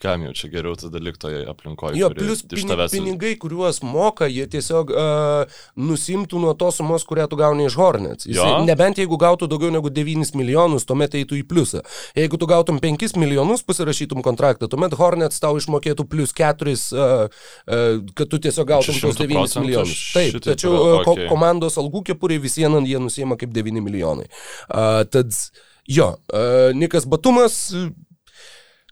Kam 0.00 0.22
jau 0.24 0.30
čia 0.32 0.48
geriau 0.48 0.72
tada 0.80 0.96
liktoje 1.02 1.42
aplinkoje? 1.50 1.98
Jo, 2.00 2.08
plus 2.16 2.40
iš 2.40 2.62
tavęs... 2.64 2.94
pinigai, 2.94 3.34
kuriuos 3.40 3.82
moka, 3.84 4.24
jie 4.32 4.46
tiesiog 4.48 4.92
uh, 4.94 5.60
nusimtų 5.76 6.40
nuo 6.40 6.54
tos 6.56 6.78
sumos, 6.80 7.04
kurią 7.04 7.26
tu 7.28 7.36
gauni 7.36 7.66
iš 7.68 7.76
Hornets. 7.76 8.24
Jis, 8.24 8.40
nebent 8.64 9.02
jeigu 9.02 9.18
gautų 9.20 9.50
daugiau 9.52 9.68
negu 9.74 9.92
9 9.92 10.32
milijonus, 10.40 10.88
tuomet 10.88 11.18
eitų 11.20 11.42
į 11.42 11.44
pliusą. 11.52 11.84
Jeigu 12.16 12.40
tu 12.40 12.48
gautum 12.48 12.80
5 12.80 13.18
milijonus, 13.20 13.66
pasirašytum 13.68 14.24
kontraktą, 14.24 14.70
tuomet 14.72 14.96
Hornets 14.96 15.44
tau 15.44 15.60
išmokėtų 15.60 16.08
plus 16.08 16.32
4, 16.32 16.76
uh, 16.96 17.28
uh, 17.28 18.00
kad 18.16 18.32
tu 18.32 18.40
tiesiog 18.40 18.72
gautum 18.72 19.04
tos 19.04 19.20
9 19.20 19.60
milijonus. 19.60 20.00
Taip, 20.16 20.40
tačiau 20.48 20.76
uh, 20.78 20.90
okay. 21.02 21.26
ko 21.28 21.34
komandos 21.34 21.76
algų 21.76 22.06
kepuriai 22.14 22.40
vis 22.40 22.56
vieną 22.56 22.86
jie 22.88 23.04
nusima 23.04 23.36
kaip 23.36 23.52
9 23.52 23.84
milijonai. 23.84 24.30
Uh, 24.72 25.02
tad 25.12 25.36
jo, 25.84 26.14
uh, 26.32 26.70
Nikas 26.72 27.04
Batumas. 27.04 27.66
Uh, 27.76 27.90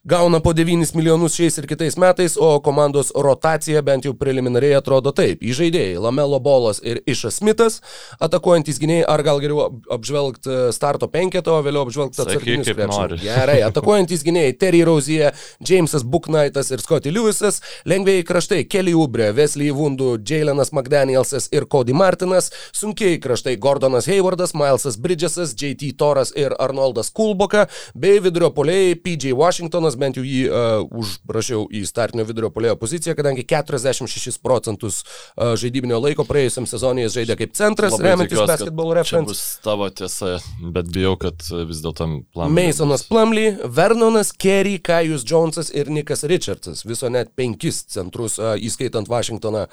gauna 0.09 0.41
po 0.41 0.53
9 0.53 0.95
milijonus 0.95 1.35
šiais 1.37 1.59
ir 1.61 1.67
kitais 1.69 1.97
metais, 2.01 2.37
o 2.41 2.61
komandos 2.65 3.11
rotacija 3.15 3.83
bent 3.85 4.07
jau 4.07 4.15
preliminariai 4.17 4.79
atrodo 4.79 5.13
taip. 5.13 5.43
Įžaidėjai 5.45 5.99
Lamelo 6.01 6.39
Bolas 6.41 6.81
ir 6.81 7.03
Išas 7.05 7.43
Smithas, 7.43 7.83
atakuojantis 8.25 8.81
gynėjai, 8.81 9.05
ar 9.05 9.23
gal 9.27 9.43
geriau 9.43 9.67
apžvelgti 9.93 10.49
e, 10.49 10.63
starto 10.73 11.11
penketą, 11.13 11.59
o 11.59 11.65
vėliau 11.67 11.85
apžvelgti 11.85 12.23
atsarginius 12.25 12.71
krepšius. 12.71 13.25
Gerai, 13.27 13.59
atakuojantis 13.67 14.25
gynėjai 14.25 14.55
Terry 14.63 14.81
Rozier, 14.89 15.37
Jamesas 15.61 16.07
Booknightas 16.09 16.73
ir 16.73 16.81
Scotty 16.81 17.13
Lewisas, 17.13 17.61
lengvėjai 17.85 18.25
kraštai 18.33 18.63
Kelly 18.65 18.97
Ubre, 18.97 19.29
Wesley 19.37 19.69
Vundu, 19.77 20.15
Jalenas 20.25 20.73
McDanielsas 20.73 21.51
ir 21.53 21.69
Cody 21.69 21.93
Martinas, 21.93 22.49
sunkiai 22.73 23.21
kraštai 23.21 23.59
Gordonas 23.61 24.09
Haywardas, 24.09 24.57
Milesas 24.57 24.97
Bridgesas, 24.97 25.53
JT 25.53 25.93
Toras 26.01 26.33
ir 26.33 26.57
Arnoldas 26.57 27.13
Kulboka, 27.13 27.69
bei 27.93 28.25
vidurio 28.25 28.55
poliai 28.57 28.97
PJ 28.97 29.37
Washingtonas 29.37 29.98
bent 29.99 30.19
jau 30.19 30.25
jį 30.27 30.43
uh, 30.49 30.85
užrašiau 31.01 31.67
į 31.75 31.83
startinio 31.89 32.27
vidurio 32.29 32.51
polėjo 32.55 32.77
poziciją, 32.81 33.17
kadangi 33.19 33.45
46 33.49 34.39
procentus 34.45 35.01
uh, 35.03 35.55
žaidybinio 35.59 36.01
laiko 36.03 36.27
praėjusiam 36.29 36.69
sezonui 36.69 37.05
jis 37.07 37.19
žaidė 37.19 37.39
kaip 37.41 37.55
centras, 37.59 37.97
Labai 37.97 38.13
remiantis 38.13 38.43
basketball 38.43 38.95
reference. 38.99 39.33
Bus 39.33 39.45
tavo 39.65 39.89
tiesa, 39.91 40.37
bet 40.75 40.91
bijau, 40.95 41.17
kad 41.21 41.45
vis 41.69 41.83
dėlto 41.85 42.09
Plumley. 42.35 42.69
Masonas 42.69 43.05
Plumley, 43.09 43.53
Vernonas 43.79 44.33
Kerry, 44.33 44.79
Kajus 44.85 45.27
Jonesas 45.29 45.73
ir 45.75 45.91
Nikas 45.93 46.25
Richardsas. 46.29 46.85
Viso 46.89 47.11
net 47.13 47.35
penkis 47.39 47.83
centrus, 47.93 48.39
uh, 48.43 48.55
įskaitant 48.57 49.11
Vašingtoną, 49.11 49.67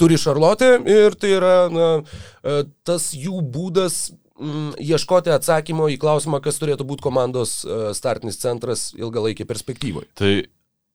turi 0.00 0.20
Šarlotė 0.20 0.74
ir 0.90 1.16
tai 1.20 1.34
yra 1.38 1.54
na, 1.72 1.92
uh, 2.00 2.64
tas 2.86 3.12
jų 3.16 3.40
būdas 3.54 4.10
mm, 4.40 4.70
ieškoti 4.82 5.32
atsakymo 5.34 5.88
į 5.92 5.98
klausimą, 6.00 6.40
kas 6.44 6.60
turėtų 6.62 6.86
būti 6.88 7.04
komandos 7.06 7.60
uh, 7.64 7.90
startinis 7.96 8.40
centras 8.40 8.90
ilgalaikį 8.98 9.46
perspektyvoje. 9.48 10.10
Tai 10.18 10.32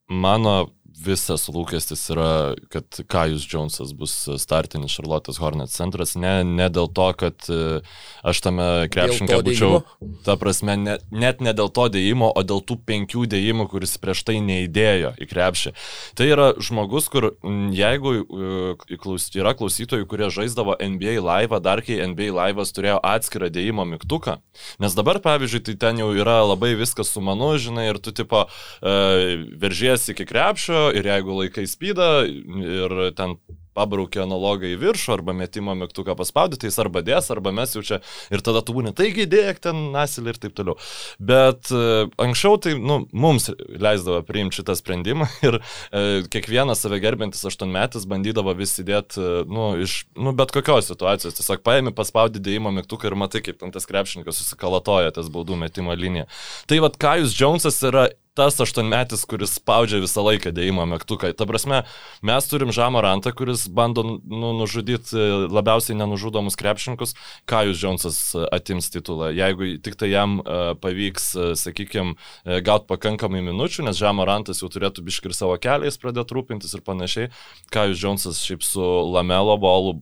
mano 0.10 0.58
visas 0.96 1.48
lūkestis 1.52 2.04
yra, 2.14 2.56
kad 2.72 3.00
Kajus 3.12 3.46
Jonesas 3.50 3.92
bus 3.98 4.14
startinis 4.42 4.96
Charlotte's 4.96 5.40
Hornets 5.42 5.76
centras, 5.76 6.16
ne, 6.20 6.40
ne 6.48 6.68
dėl 6.72 6.88
to, 6.96 7.08
kad 7.20 7.48
e, 7.52 7.82
aš 8.26 8.42
tame 8.46 8.68
krepšinke 8.94 9.40
būčiau, 9.46 9.82
ta 10.26 10.38
prasme, 10.40 10.78
ne, 10.80 10.98
net 11.12 11.44
ne 11.44 11.54
dėl 11.58 11.72
to 11.76 11.88
dėjimo, 11.94 12.32
o 12.32 12.44
dėl 12.48 12.64
tų 12.64 12.80
penkių 12.88 13.26
dėjimų, 13.34 13.68
kuris 13.74 13.98
prieš 14.02 14.24
tai 14.28 14.38
neįdėjo 14.46 15.16
į 15.20 15.30
krepšį. 15.32 15.74
Tai 16.18 16.30
yra 16.30 16.48
žmogus, 16.64 17.10
kur 17.12 17.34
jeigu 17.76 18.16
e, 18.24 19.00
yra 19.36 19.56
klausytojų, 19.58 20.08
kurie 20.10 20.32
žaisdavo 20.34 20.78
NBA 20.80 21.18
live, 21.20 21.62
dar 21.66 21.84
kai 21.86 22.00
NBA 22.08 22.32
live'as 22.36 22.74
turėjo 22.76 23.02
atskirą 23.04 23.52
dėjimo 23.54 23.88
mygtuką, 23.96 24.40
nes 24.84 24.98
dabar, 24.98 25.20
pavyzdžiui, 25.24 25.64
tai 25.70 25.78
ten 25.88 26.04
jau 26.04 26.12
yra 26.16 26.40
labai 26.46 26.74
viskas 26.80 27.12
su 27.12 27.24
manu, 27.24 27.54
žinai, 27.62 27.90
ir 27.92 28.00
tu 28.04 28.14
tipo 28.16 28.46
uh, 28.46 29.46
veržiesi 29.60 30.14
iki 30.16 30.28
krepšio, 30.30 30.85
ir 30.94 31.12
jeigu 31.12 31.40
laikai 31.42 31.68
spydą 31.70 32.10
ir 32.26 32.98
ten 33.18 33.38
pabraukė 33.76 34.24
analogą 34.24 34.70
į 34.72 34.78
viršų 34.80 35.14
arba 35.18 35.36
metimo 35.36 35.76
mygtuką 35.78 36.16
paspaudė, 36.18 36.60
tai 36.60 36.70
jis 36.72 36.80
arba 36.82 37.04
dės, 37.06 37.30
arba 37.34 37.52
mes 37.56 37.76
jau 37.76 37.84
čia 37.86 38.00
ir 38.34 38.44
tada 38.46 38.64
tu 38.66 38.76
būni, 38.78 38.94
taigi 38.96 39.28
dėk 39.30 39.60
ten 39.66 39.90
nasilį 39.96 40.34
ir 40.34 40.40
taip 40.46 40.56
toliau. 40.58 40.78
Bet 41.20 41.72
uh, 41.76 42.08
anksčiau 42.22 42.60
tai 42.62 42.76
nu, 42.80 43.02
mums 43.12 43.50
leisdavo 43.52 44.22
priimti 44.28 44.62
šitą 44.62 44.78
sprendimą 44.80 45.28
ir 45.48 45.60
uh, 45.60 46.26
kiekvienas 46.32 46.86
save 46.86 47.02
gerbintis 47.04 47.44
aštuonmetis 47.50 48.08
bandydavo 48.12 48.56
vis 48.58 48.78
įdėti, 48.82 49.20
uh, 49.20 49.52
nu, 49.52 49.74
iš, 49.84 50.04
nu, 50.16 50.36
bet 50.38 50.56
kokios 50.56 50.90
situacijos. 50.92 51.36
Tiesiog 51.36 51.64
paėmė, 51.66 51.96
paspaudė 51.96 52.40
dėjimo 52.44 52.72
mygtuką 52.80 53.12
ir 53.12 53.20
matai, 53.20 53.44
kaip 53.46 53.64
tas 53.76 53.90
krepšininkas 53.90 54.40
susikalatoja 54.40 55.12
tas 55.16 55.28
baudų 55.32 55.60
metimo 55.60 55.96
liniją. 55.96 56.30
Tai 56.70 56.80
vad 56.86 56.96
Kajus 57.02 57.36
Jonesas 57.36 57.82
yra 57.84 58.08
tas 58.36 58.60
aštuonmetis, 58.60 59.24
kuris 59.30 59.56
spaudžia 59.56 60.02
visą 60.04 60.24
laiką 60.26 60.52
dėjimo 60.56 60.86
mygtuką. 60.92 61.32
Ta 61.38 61.48
prasme, 61.50 61.84
mes 62.26 62.50
turim 62.52 62.74
Žamą 62.76 63.02
Rantą, 63.06 63.32
kuris 63.36 63.66
bando 63.72 64.04
nu, 64.04 64.52
nužudyti 64.60 65.48
labiausiai 65.52 65.98
nenužudomus 66.00 66.60
krepšininkus, 66.60 67.16
Kajus 67.50 67.80
Džonsas 67.80 68.20
atims 68.56 68.92
titulą. 68.94 69.32
Jeigu 69.36 69.76
tik 69.84 69.96
tai 70.00 70.12
jam 70.12 70.42
uh, 70.42 70.74
pavyks, 70.82 71.30
uh, 71.36 71.54
sakykime, 71.60 72.16
uh, 72.16 72.58
gauti 72.66 72.90
pakankamai 72.92 73.44
minučių, 73.46 73.88
nes 73.88 74.00
Žamą 74.00 74.28
Rantas 74.28 74.60
jau 74.64 74.72
turėtų 74.72 75.06
biškir 75.08 75.36
savo 75.36 75.56
keliais 75.62 76.00
pradėti 76.02 76.36
rūpintis 76.36 76.76
ir 76.76 76.84
panašiai, 76.86 77.32
Kajus 77.72 78.02
Džonsas 78.02 78.44
šiaip 78.44 78.68
su 78.68 78.84
Lamelo 79.16 79.56
bolu 79.62 80.02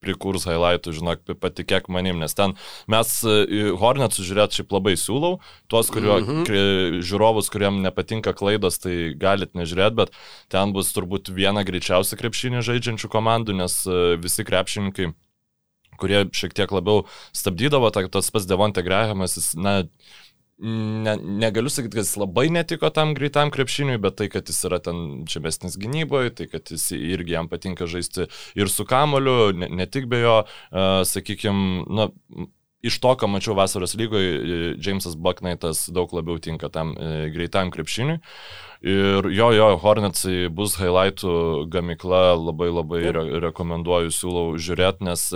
prikurs 0.00 0.46
highlightų, 0.48 0.94
žinok, 0.96 1.24
patikėk 1.40 1.88
manim, 1.92 2.20
nes 2.22 2.34
ten 2.36 2.56
mes 2.90 3.12
e, 3.28 3.70
Hornet 3.80 4.16
sužiūrėti 4.16 4.60
šiaip 4.60 4.74
labai 4.74 4.96
siūlau, 5.00 5.38
tuos 5.70 5.92
kurio, 5.92 6.18
mm 6.18 6.28
-hmm. 6.28 7.00
žiūrovus, 7.04 7.50
kuriem 7.52 7.82
nepatinka 7.84 8.32
klaidos, 8.36 8.80
tai 8.80 9.14
galit 9.14 9.54
nežiūrėti, 9.54 9.98
bet 10.00 10.14
ten 10.48 10.72
bus 10.72 10.92
turbūt 10.96 11.32
viena 11.34 11.64
greičiausia 11.64 12.16
krepšinį 12.16 12.64
žaidžiančių 12.64 13.08
komandų, 13.12 13.56
nes 13.60 13.82
e, 13.86 14.16
visi 14.20 14.44
krepšininkai 14.44 15.12
kurie 16.00 16.24
šiek 16.32 16.56
tiek 16.56 16.72
labiau 16.72 17.04
stabdydavo, 17.36 17.90
tas 17.92 18.30
pats 18.32 18.48
Devonte 18.48 18.82
Grahamas, 18.82 19.36
jis, 19.36 19.52
na, 19.54 19.82
ne, 20.60 21.16
negaliu 21.16 21.70
sakyti, 21.72 21.96
kad 21.96 22.04
jis 22.04 22.16
labai 22.20 22.48
netiko 22.52 22.90
tam 22.94 23.14
greitam 23.16 23.52
krepšiniui, 23.54 24.00
bet 24.02 24.18
tai, 24.20 24.28
kad 24.32 24.48
jis 24.50 24.60
yra 24.68 24.80
ten 24.84 25.24
žemesnis 25.30 25.78
gynyboje, 25.80 26.34
tai, 26.36 26.48
kad 26.52 26.70
jis 26.72 26.90
irgi 26.96 27.36
jam 27.36 27.50
patinka 27.50 27.88
žaisti 27.90 28.28
ir 28.58 28.72
su 28.72 28.86
kamoliu, 28.88 29.52
ne, 29.56 29.70
ne 29.80 29.88
tik 29.90 30.08
be 30.10 30.22
jo, 30.22 30.38
uh, 30.44 31.02
sakykime, 31.08 31.84
na, 31.88 32.10
iš 32.80 32.96
to, 33.00 33.12
ką 33.20 33.28
mačiau 33.28 33.54
vasaros 33.56 33.94
lygoje, 33.98 34.76
Jamesas 34.80 35.16
Bucknightas 35.16 35.84
daug 35.92 36.12
labiau 36.16 36.40
tinka 36.40 36.70
tam 36.72 36.94
e, 36.96 37.28
greitam 37.32 37.72
krepšiniui. 37.72 38.20
Ir 38.80 39.28
jo, 39.36 39.50
jo, 39.52 39.66
Hornetsai 39.82 40.48
bus 40.48 40.78
highlightų 40.80 41.66
gamikla, 41.72 42.22
labai 42.40 42.70
labai 42.72 43.02
re 43.12 43.26
rekomenduoju, 43.44 44.14
siūlau 44.16 44.46
žiūrėti, 44.56 45.04
nes, 45.04 45.26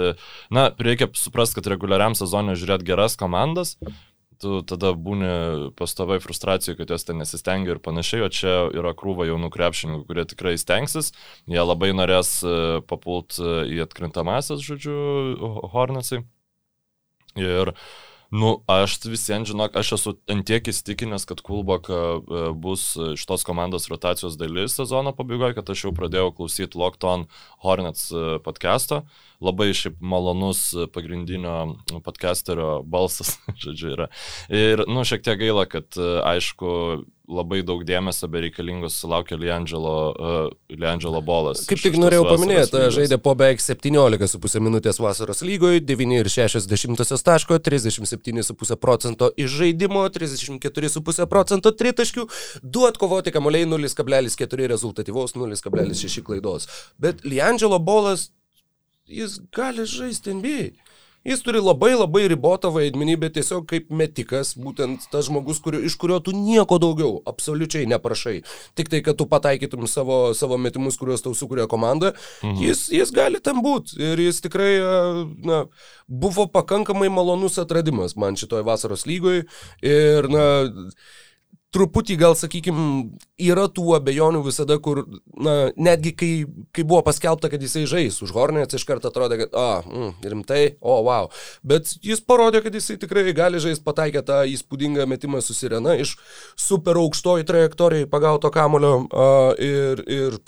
na, 0.48 0.70
reikia 0.80 1.10
suprasti, 1.20 1.58
kad 1.58 1.68
reguliariam 1.74 2.16
sezonui 2.16 2.56
žiūrėti 2.56 2.88
geras 2.88 3.18
komandas, 3.20 3.76
tu 4.44 4.60
tada 4.68 4.92
būni 4.92 5.72
pastovai 5.78 6.20
frustracijų, 6.22 6.76
kad 6.80 6.92
jos 6.92 7.06
ten 7.08 7.20
nesistengia 7.22 7.74
ir 7.74 7.82
panašiai, 7.84 8.24
o 8.26 8.30
čia 8.32 8.54
yra 8.76 8.92
krūva 8.96 9.28
jaunų 9.30 9.50
krepšininkų, 9.54 10.06
kurie 10.08 10.26
tikrai 10.28 10.56
stengsis, 10.60 11.12
jie 11.50 11.62
labai 11.62 11.94
norės 11.96 12.36
e, 12.44 12.56
papult 12.88 13.38
e, 13.40 13.54
į 13.74 13.84
atkrintamasias, 13.86 14.64
žodžiu, 14.64 14.98
Hornetsai. 15.74 16.24
Ir 17.40 17.74
Nu, 18.34 18.48
aš 18.66 18.96
visiems 19.06 19.46
žinok, 19.46 19.76
aš 19.78 19.92
esu 19.94 20.12
antiek 20.32 20.66
įstikinęs, 20.66 21.22
kad 21.28 21.38
Kulbaka 21.44 21.98
e, 22.16 22.40
bus 22.58 22.88
šitos 23.20 23.44
komandos 23.46 23.86
rotacijos 23.92 24.34
dalis 24.40 24.74
sezono 24.74 25.12
pabaigoje, 25.14 25.54
kad 25.54 25.70
aš 25.70 25.84
jau 25.84 25.92
pradėjau 25.94 26.32
klausyti 26.40 26.80
Lockton 26.80 27.28
Hornets 27.62 28.08
podcast'o. 28.42 29.04
Labai 29.44 29.70
šiaip 29.76 29.98
malonus 30.00 30.66
pagrindinio 30.94 31.74
podcasterio 32.04 32.78
balsas, 32.88 33.36
žodžiu, 33.64 33.94
yra. 33.96 34.10
Ir, 34.52 34.86
nu, 34.88 35.04
šiek 35.08 35.24
tiek 35.26 35.40
gaila, 35.42 35.66
kad, 35.70 35.90
e, 35.98 36.14
aišku, 36.34 37.04
labai 37.30 37.62
daug 37.64 37.82
dėmesio 37.88 38.28
bereikalingos 38.28 38.98
sulaukė 39.00 39.38
Liangelo, 39.40 39.94
uh, 40.12 40.50
Liangelo 40.72 41.22
bolas. 41.24 41.64
Kaip 41.68 41.80
tik 41.80 41.96
norėjau 42.00 42.26
paminėti, 42.28 42.82
žaidė 42.92 43.18
po 43.22 43.32
beveik 43.38 43.62
17,5 43.64 44.60
minutės 44.64 45.00
vasaros 45.00 45.40
lygoje, 45.46 45.80
9,6 45.88 47.24
taško, 47.24 47.58
37,5 47.64 48.76
procento 48.80 49.30
iš 49.40 49.56
žaidimo, 49.62 50.04
34,5 50.12 51.28
procento 51.30 51.72
tritaškių, 51.72 52.28
2 52.60 52.92
atkovoti 52.92 53.32
kamuoliai 53.34 53.68
0,4 53.72 54.70
rezultatyvos, 54.74 55.36
0,6 55.38 56.24
klaidos. 56.26 56.68
Bet 57.00 57.24
Liangelo 57.24 57.80
bolas, 57.80 58.28
jis 59.06 59.40
gali 59.52 59.86
žaisti 59.86 60.34
NBA. 60.34 60.70
Jis 61.24 61.40
turi 61.40 61.60
labai 61.64 61.94
labai 61.96 62.26
ribotą 62.28 62.68
vaidmenį, 62.68 63.14
bet 63.22 63.32
tiesiog 63.38 63.64
kaip 63.70 63.86
metikas, 63.88 64.50
būtent 64.60 65.06
tas 65.08 65.24
žmogus, 65.24 65.56
kurio, 65.64 65.80
iš 65.80 65.96
kurio 65.96 66.18
tu 66.20 66.34
nieko 66.36 66.76
daugiau 66.82 67.22
absoliučiai 67.30 67.88
neprašai. 67.88 68.34
Tik 68.76 68.90
tai, 68.92 69.00
kad 69.06 69.16
tu 69.16 69.24
pataikytum 69.30 69.88
savo, 69.88 70.18
savo 70.36 70.58
metimus, 70.60 71.00
kuriuos 71.00 71.24
tau 71.24 71.32
sukuria 71.32 71.64
komanda, 71.64 72.12
mhm. 72.42 72.60
jis, 72.66 72.84
jis 72.92 73.14
gali 73.16 73.40
tam 73.40 73.64
būti. 73.64 73.96
Ir 74.04 74.20
jis 74.20 74.44
tikrai 74.44 74.70
na, 75.48 75.64
buvo 76.04 76.44
pakankamai 76.52 77.08
malonus 77.08 77.56
atradimas 77.62 78.18
man 78.20 78.36
šitoj 78.36 78.66
vasaros 78.68 79.08
lygoje. 79.08 79.46
Ir, 79.80 80.28
na, 80.28 80.44
truputį 81.74 82.16
gal, 82.20 82.36
sakykime, 82.38 82.84
yra 83.42 83.66
tų 83.72 83.96
abejonių 83.98 84.44
visada, 84.46 84.76
kur, 84.82 85.02
na, 85.34 85.54
netgi 85.74 86.14
kai, 86.16 86.30
kai 86.74 86.84
buvo 86.86 87.02
paskelbta, 87.06 87.50
kad 87.52 87.62
jisai 87.62 87.84
žais 87.90 88.20
už 88.24 88.34
Hornets, 88.36 88.78
iš 88.78 88.86
karto 88.88 89.10
atrodė, 89.10 89.42
kad, 89.44 89.56
a, 89.58 89.82
mm, 89.82 90.12
rimtai, 90.32 90.62
o, 90.80 91.00
wow. 91.08 91.30
Bet 91.66 91.90
jis 92.04 92.22
parodė, 92.24 92.62
kad 92.64 92.74
jisai 92.78 92.98
tikrai 93.02 93.26
gali 93.36 93.62
žaisti, 93.62 93.84
pataikė 93.86 94.22
tą 94.26 94.42
įspūdingą 94.54 95.08
metimą 95.10 95.42
su 95.44 95.56
sirena 95.56 95.96
iš 96.00 96.14
super 96.60 97.00
aukštoji 97.02 97.46
trajektorijai 97.48 98.10
pagauto 98.10 98.52
kamulio 98.54 98.94
a, 99.10 99.28
ir, 99.58 100.04
ir 100.06 100.38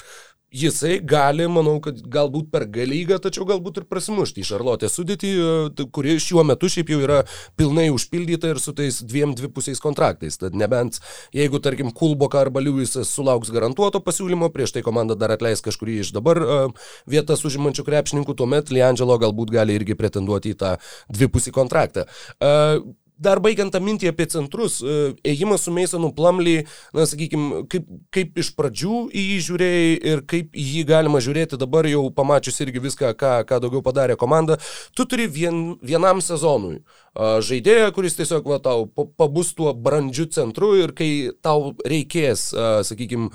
jisai 0.53 1.01
gali, 1.03 1.47
manau, 1.51 1.77
kad 1.83 1.99
galbūt 2.13 2.49
per 2.53 2.67
galygą, 2.71 3.19
tačiau 3.23 3.47
galbūt 3.49 3.81
ir 3.81 3.87
prasimušti 3.91 4.43
į 4.43 4.49
Šarlotę 4.51 4.91
sudėtį, 4.91 5.31
e, 5.35 5.87
kuri 5.93 6.17
šiuo 6.23 6.45
metu 6.47 6.71
šiaip 6.71 6.93
jau 6.93 7.01
yra 7.03 7.19
pilnai 7.59 7.89
užpildyta 7.95 8.53
ir 8.55 8.61
su 8.63 8.75
tais 8.77 9.01
dviem 9.03 9.35
dvipusiais 9.37 9.83
kontraktais. 9.83 10.39
Tad 10.39 10.55
nebent, 10.55 11.01
jeigu, 11.35 11.61
tarkim, 11.63 11.91
Kulboka 11.91 12.41
arba 12.41 12.63
Liujisas 12.63 13.11
sulauks 13.11 13.51
garantuoto 13.55 14.01
pasiūlymo, 14.05 14.51
prieš 14.55 14.77
tai 14.77 14.85
komanda 14.87 15.19
dar 15.19 15.35
atleis 15.35 15.65
kažkurį 15.65 16.01
iš 16.05 16.13
dabar 16.17 16.43
uh, 16.43 16.87
vietas 17.11 17.45
užimančių 17.47 17.87
krepšininkų, 17.87 18.37
tuomet 18.39 18.71
Liangelo 18.71 19.19
galbūt 19.19 19.51
gali 19.55 19.77
irgi 19.77 19.99
pretenduoti 19.99 20.55
į 20.55 20.61
tą 20.63 20.77
dvipusį 21.11 21.55
kontraktą. 21.57 22.07
Uh, 22.39 22.87
dar 23.17 23.41
baigiant 23.43 23.73
tą 23.73 23.81
mintį 23.83 24.11
apie 24.13 24.27
centrus, 24.33 24.79
e, 24.83 25.15
ėjimas 25.33 25.65
su 25.67 25.73
Meisonu 25.75 26.13
Plumley, 26.17 26.67
na, 26.97 27.07
sakykime, 27.09 27.63
kaip, 27.73 27.89
kaip 28.15 28.43
iš 28.43 28.53
pradžių 28.59 29.07
į 29.09 29.25
jį 29.31 29.39
žiūrėjai 29.49 29.95
ir 30.13 30.23
kaip 30.29 30.57
į 30.57 30.67
jį 30.75 30.85
galima 30.91 31.23
žiūrėti 31.25 31.61
dabar 31.61 31.89
jau 31.89 32.05
pamačius 32.15 32.61
irgi 32.65 32.83
viską, 32.85 33.15
ką, 33.19 33.33
ką 33.49 33.61
daugiau 33.65 33.85
padarė 33.85 34.19
komanda, 34.21 34.61
tu 34.97 35.09
turi 35.09 35.29
vien, 35.33 35.77
vienam 35.83 36.23
sezonui 36.25 36.83
žaidėją, 37.17 37.91
kuris 37.97 38.19
tiesiog 38.19 38.49
va, 38.51 38.61
tau 38.63 38.87
pabus 38.91 39.55
tuo 39.57 39.73
brandžiu 39.73 40.29
centru 40.33 40.75
ir 40.79 40.93
kai 40.97 41.11
tau 41.45 41.73
reikės, 41.87 42.49
sakykime, 42.89 43.31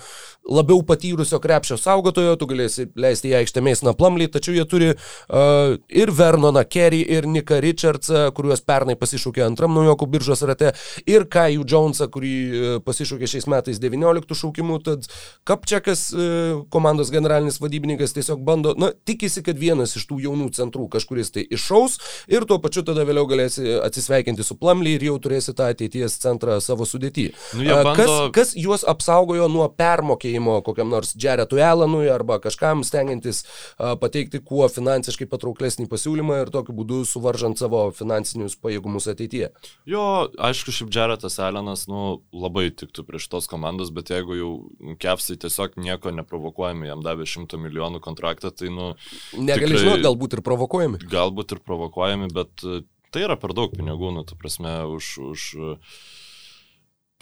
labiau 0.51 0.81
patyrusio 0.85 1.39
krepšio 1.41 1.77
saugotojo, 1.79 2.35
tu 2.39 2.47
galėsi 2.49 2.87
leisti 2.99 3.31
į 3.31 3.37
aikštę 3.41 3.63
Meisoną 3.65 3.93
Plumley, 3.97 4.29
tačiau 4.31 4.55
jie 4.55 4.65
turi 4.69 4.89
uh, 4.93 5.75
ir 5.89 6.11
Vernoną 6.17 6.63
Kerry, 6.69 7.01
ir 7.01 7.27
Nika 7.29 7.59
Richardsą, 7.61 8.27
kuriuos 8.35 8.63
pernai 8.65 8.95
pasišūkė 8.99 9.43
antram 9.45 9.75
naujokų 9.75 10.07
biržos 10.11 10.43
rate 10.47 10.73
ir 11.09 11.27
Kajų 11.31 11.65
Jonesą, 11.67 12.07
kurį 12.11 12.33
e, 12.33 12.71
pasišūkė 12.85 13.29
šiais 13.29 13.47
metais 13.51 13.79
19 13.81 14.37
šaukimų, 14.37 14.79
tad 14.85 15.07
Kapčiakas, 15.47 16.03
e, 16.13 16.27
komandos 16.73 17.11
generalinis 17.13 17.59
vadybininkas, 17.61 18.15
tiesiog 18.17 18.43
bando, 18.45 18.73
na, 18.79 18.91
tikisi, 19.07 19.43
kad 19.45 19.59
vienas 19.59 19.95
iš 19.99 20.07
tų 20.09 20.21
jaunų 20.25 20.51
centrų 20.57 20.87
kažkuris 20.91 21.33
tai 21.35 21.45
iššaus 21.47 21.97
ir 22.31 22.47
tuo 22.49 22.59
pačiu 22.63 22.85
tada 22.87 23.05
vėliau 23.07 23.27
galėsi 23.29 23.70
atsisveikinti 23.85 24.45
su 24.45 24.57
Plamly 24.59 24.95
ir 24.97 25.05
jau 25.09 25.17
turėsi 25.23 25.55
tą 25.57 25.69
ateities 25.71 26.17
centrą 26.21 26.59
savo 26.63 26.87
sudėtį. 26.87 27.27
Nu, 27.59 27.67
bando... 27.71 27.95
kas, 27.97 28.11
kas 28.35 28.53
juos 28.59 28.85
apsaugojo 28.87 29.47
nuo 29.51 29.67
permokėjimo 29.77 30.59
kokiam 30.65 30.91
nors 30.91 31.13
Jaretui 31.15 31.61
Allanui 31.65 32.07
arba 32.11 32.39
kažkam 32.43 32.85
stengiantis 32.87 33.43
pateikti 34.01 34.41
kuo 34.45 34.67
finansiškai 34.71 35.27
patrauklesnį 35.31 35.87
pasiūlymą 35.91 36.41
ir 36.43 36.53
tokiu 36.53 36.75
būdu 36.77 37.01
suvaržant 37.07 37.59
savo 37.59 37.83
finansinius 37.95 38.57
pajėgumus 38.61 39.09
ateityje. 39.11 39.51
Jo, 39.89 40.05
aišku, 40.41 40.73
šiaip 40.75 40.91
Jaretas 40.95 41.39
Allenas, 41.43 41.87
nu, 41.91 42.21
labai 42.33 42.69
tiktų 42.75 43.05
prieš 43.07 43.29
tos 43.31 43.49
komandos, 43.51 43.91
bet 43.95 44.11
jeigu 44.13 44.37
jau 44.37 44.51
kepsai 45.01 45.37
tiesiog 45.41 45.77
nieko 45.81 46.13
neprovokuojami, 46.15 46.89
jam 46.91 47.03
davė 47.05 47.27
100 47.29 47.59
milijonų 47.61 48.01
kontraktą, 48.03 48.53
tai, 48.53 48.71
nu... 48.73 48.91
Negali 49.35 49.71
tikrai, 49.71 49.83
žinoti, 49.85 50.05
galbūt 50.07 50.37
ir 50.37 50.43
provokuojami. 50.45 51.01
Galbūt 51.11 51.55
ir 51.55 51.63
provokuojami, 51.65 52.31
bet 52.35 52.65
tai 53.13 53.25
yra 53.27 53.37
per 53.39 53.55
daug 53.57 53.73
pinigų, 53.75 54.13
nu, 54.15 54.25
ta 54.27 54.37
prasme, 54.39 54.81
už... 54.97 55.15
už 55.31 55.47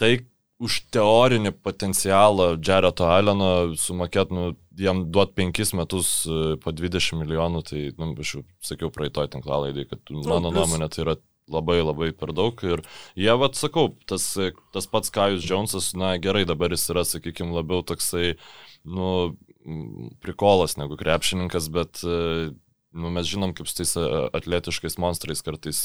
tai, 0.00 0.14
už 0.60 0.76
teorinį 0.92 1.54
potencialą 1.64 2.50
Jareto 2.60 3.06
Alleno 3.08 3.72
sumokėt, 3.80 4.32
nu, 4.34 4.50
jam 4.76 5.06
duot 5.12 5.32
penkis 5.36 5.72
metus 5.76 6.10
e, 6.28 6.56
po 6.60 6.72
20 6.76 7.16
milijonų, 7.22 7.62
tai, 7.64 7.84
nu, 7.96 8.12
aš 8.20 8.34
jau 8.34 8.42
sakiau 8.64 8.92
praeitoj 8.92 9.30
tinklalaidai, 9.32 9.86
kad 9.88 10.12
nu, 10.12 10.20
mano 10.26 10.52
plus, 10.52 10.58
nuomonė 10.60 10.90
tai 10.92 11.04
yra 11.06 11.16
labai 11.50 11.80
labai 11.80 12.10
per 12.16 12.34
daug. 12.36 12.60
Ir 12.66 12.84
jie, 13.18 13.32
vad 13.40 13.56
sakau, 13.58 13.94
tas, 14.08 14.26
tas 14.74 14.88
pats 14.90 15.12
Kajus 15.14 15.46
Džonsas, 15.46 15.92
na 15.98 16.14
gerai, 16.22 16.44
dabar 16.48 16.76
jis 16.76 16.86
yra, 16.92 17.06
sakykime, 17.08 17.56
labiau 17.56 17.80
toksai, 17.86 18.34
nu, 18.84 19.08
prikolas 20.24 20.76
negu 20.80 21.00
krepšininkas, 21.00 21.72
bet 21.72 22.04
nu, 22.92 23.10
mes 23.14 23.28
žinom, 23.30 23.52
kaip 23.56 23.68
su 23.70 23.78
tais 23.80 23.92
atletiškais 24.36 24.98
monstrais 25.02 25.44
kartais 25.46 25.84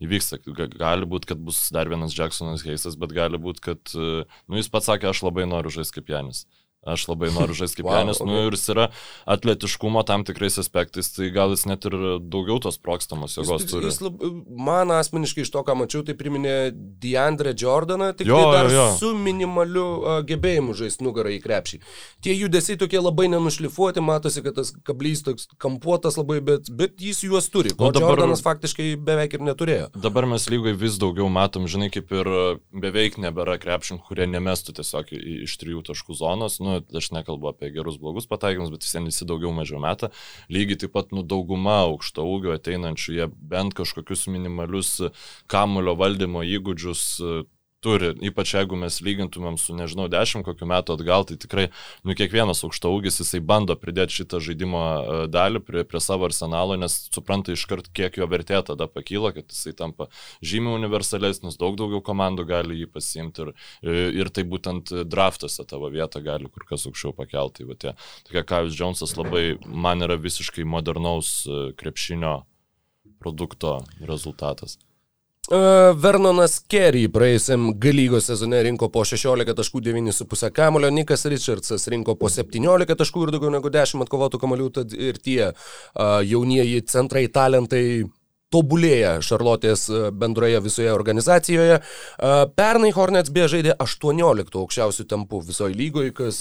įvyksta. 0.00 0.40
Gali 0.76 1.08
būti, 1.08 1.32
kad 1.32 1.42
bus 1.44 1.66
dar 1.74 1.90
vienas 1.92 2.16
Jacksonas 2.16 2.64
Heisas, 2.66 2.96
bet 3.00 3.14
gali 3.16 3.40
būti, 3.40 3.64
kad, 3.70 3.94
nu, 3.94 4.60
jis 4.60 4.70
pats 4.72 4.90
sakė, 4.90 5.10
aš 5.10 5.24
labai 5.26 5.46
noriu 5.50 5.72
žaisti 5.74 6.00
kaip 6.00 6.12
Janis. 6.14 6.46
Aš 6.80 7.10
labai 7.10 7.28
noriu 7.34 7.52
žaisti 7.52 7.82
kaip 7.82 7.88
wow, 7.90 7.98
Janis, 8.00 8.22
okay. 8.22 8.30
nu 8.30 8.46
ir 8.48 8.54
jis 8.56 8.70
yra 8.72 8.86
atletiškumo 9.28 10.00
tam 10.08 10.24
tikrais 10.24 10.56
aspektais, 10.62 11.10
tai 11.12 11.28
gal 11.34 11.52
jis 11.52 11.66
net 11.68 11.84
ir 11.84 11.96
daugiau 12.32 12.56
tos 12.64 12.78
prokstamos 12.80 13.36
jėgos 13.36 13.66
jis, 13.66 13.72
turi. 13.72 13.90
Jis 13.90 14.00
lab, 14.06 14.22
man 14.48 14.94
asmeniškai 14.96 15.44
iš 15.44 15.52
to, 15.52 15.60
ką 15.66 15.76
mačiau, 15.76 16.00
tai 16.06 16.16
priminė 16.16 16.54
Deandre 16.72 17.52
Jordaną, 17.52 18.14
tik 18.16 18.30
jo, 18.30 18.38
tai 18.40 18.54
dar 18.56 18.72
jo. 18.72 18.86
su 18.96 19.10
minimaliu 19.12 19.84
uh, 19.84 20.14
gebėjimu 20.24 20.76
žaisti 20.78 21.04
nugarą 21.04 21.34
į 21.36 21.42
krepšį. 21.44 21.82
Tie 22.24 22.38
judesiai 22.38 22.80
tokie 22.80 23.02
labai 23.02 23.28
nenušlifuoti, 23.34 24.00
matosi, 24.00 24.40
kad 24.46 24.56
tas 24.56 24.72
kablys 24.88 25.20
toks 25.26 25.50
kampuotas 25.60 26.16
labai, 26.16 26.40
bet, 26.44 26.72
bet 26.72 26.96
jis 26.96 27.20
juos 27.28 27.50
turi, 27.52 27.74
ko 27.76 27.90
nu, 27.90 27.96
dabar, 27.98 28.14
Jordanas 28.16 28.44
faktiškai 28.46 28.94
beveik 28.96 29.36
ir 29.36 29.44
neturėjo. 29.50 29.90
Dabar 30.00 30.28
mes 30.32 30.48
lygai 30.48 30.72
vis 30.80 30.96
daugiau 31.02 31.28
matom, 31.28 31.68
žinai, 31.68 31.92
kaip 31.92 32.08
ir 32.16 32.32
beveik 32.72 33.20
nebėra 33.20 33.60
krepšininkų, 33.60 34.08
kurie 34.08 34.28
nemestų 34.32 34.78
tiesiog 34.80 35.12
iš 35.12 35.60
trijų 35.60 35.84
taškų 35.92 36.16
zonos. 36.16 36.56
Nu, 36.62 36.69
nu, 36.70 36.80
aš 37.00 37.10
nekalbu 37.16 37.52
apie 37.52 37.72
gerus 37.74 37.98
blogus 38.00 38.28
pataikymus, 38.30 38.72
bet 38.72 38.86
vis 38.86 38.96
vien 38.96 39.08
visi 39.10 39.28
daugiau 39.28 39.52
mažiau 39.54 39.82
metą. 39.82 40.10
Lygiai 40.52 40.80
taip 40.84 40.94
pat, 40.96 41.14
nu, 41.16 41.24
dauguma 41.26 41.80
aukšto 41.88 42.24
ūgio 42.30 42.54
ateinančių, 42.56 43.16
jie 43.18 43.30
bent 43.52 43.74
kažkokius 43.78 44.28
minimalius 44.32 44.96
kamulio 45.50 45.96
valdymo 45.98 46.46
įgūdžius 46.46 47.06
turi, 47.84 48.12
ypač 48.28 48.54
jeigu 48.54 48.76
mes 48.78 48.98
lygintumėm 49.04 49.56
su, 49.60 49.74
nežinau, 49.76 50.06
dešimt 50.12 50.44
kokių 50.46 50.68
metų 50.68 50.96
atgal, 50.98 51.24
tai 51.28 51.36
tikrai, 51.40 51.66
nu, 52.04 52.14
kiekvienas 52.18 52.62
aukšto 52.66 52.92
ūgis, 52.92 53.20
jisai 53.22 53.40
bando 53.44 53.76
pridėti 53.80 54.20
šitą 54.20 54.40
žaidimo 54.44 54.82
e, 54.82 55.20
dalį 55.32 55.62
prie, 55.64 55.84
prie 55.88 56.02
savo 56.04 56.28
arsenalo, 56.28 56.76
nes 56.80 56.96
supranta 57.08 57.54
iškart, 57.56 57.88
kiek 57.96 58.20
jo 58.20 58.28
vertė 58.30 58.60
tada 58.68 58.88
pakyla, 58.90 59.32
kad 59.36 59.48
jisai 59.48 59.72
tampa 59.78 60.10
žymiai 60.44 60.76
universalesnis, 60.82 61.58
daug 61.60 61.78
daugiau 61.80 62.02
komandų 62.04 62.46
gali 62.50 62.82
jį 62.82 62.90
pasiimti 62.92 63.46
ir, 63.46 63.54
ir 64.20 64.32
tai 64.34 64.44
būtent 64.48 64.92
draftuose 65.08 65.64
tavo 65.68 65.88
vietą 65.92 66.22
gali 66.24 66.52
kur 66.52 66.68
kas 66.68 66.84
aukščiau 66.90 67.16
pakelti. 67.16 67.64
Tai, 67.64 67.78
tie, 67.80 67.94
tokia 68.28 68.44
Kajus 68.46 68.76
Džonsas 68.76 69.16
labai, 69.18 69.56
man 69.64 70.04
yra 70.04 70.20
visiškai 70.20 70.68
modernaus 70.68 71.40
e, 71.46 71.70
krepšinio 71.80 72.40
produkto 73.20 73.78
rezultatas. 74.00 74.78
Vernonas 75.50 76.60
Kerry 76.70 77.08
praėjusiam 77.10 77.72
galygos 77.82 78.28
sezone 78.30 78.60
rinko 78.62 78.86
po 78.94 79.02
16.9,5 79.02 80.50
kamulio, 80.54 80.92
Nikas 80.94 81.26
Richardsas 81.26 81.88
rinko 81.90 82.14
po 82.14 82.30
17 82.30 82.94
taškų 83.00 83.24
ir 83.26 83.32
daugiau 83.34 83.50
negu 83.50 83.72
10 83.74 84.04
atkovotų 84.06 84.38
kamolių, 84.38 84.68
tad 84.78 84.94
ir 84.94 85.18
tie 85.18 85.50
uh, 85.50 86.20
jaunieji 86.22 86.84
centrai 86.86 87.26
talentai 87.34 88.06
tobulėja 88.50 89.18
Šarlotės 89.22 89.88
bendroje 90.18 90.58
visoje 90.62 90.90
organizacijoje. 90.90 91.76
Pernai 92.58 92.90
Hornets 92.96 93.30
beje 93.30 93.52
žaidė 93.56 93.76
18 93.78 94.58
aukščiausių 94.58 95.06
tempų 95.12 95.44
visoje 95.50 95.78
lygoje, 95.78 96.14
kas 96.18 96.40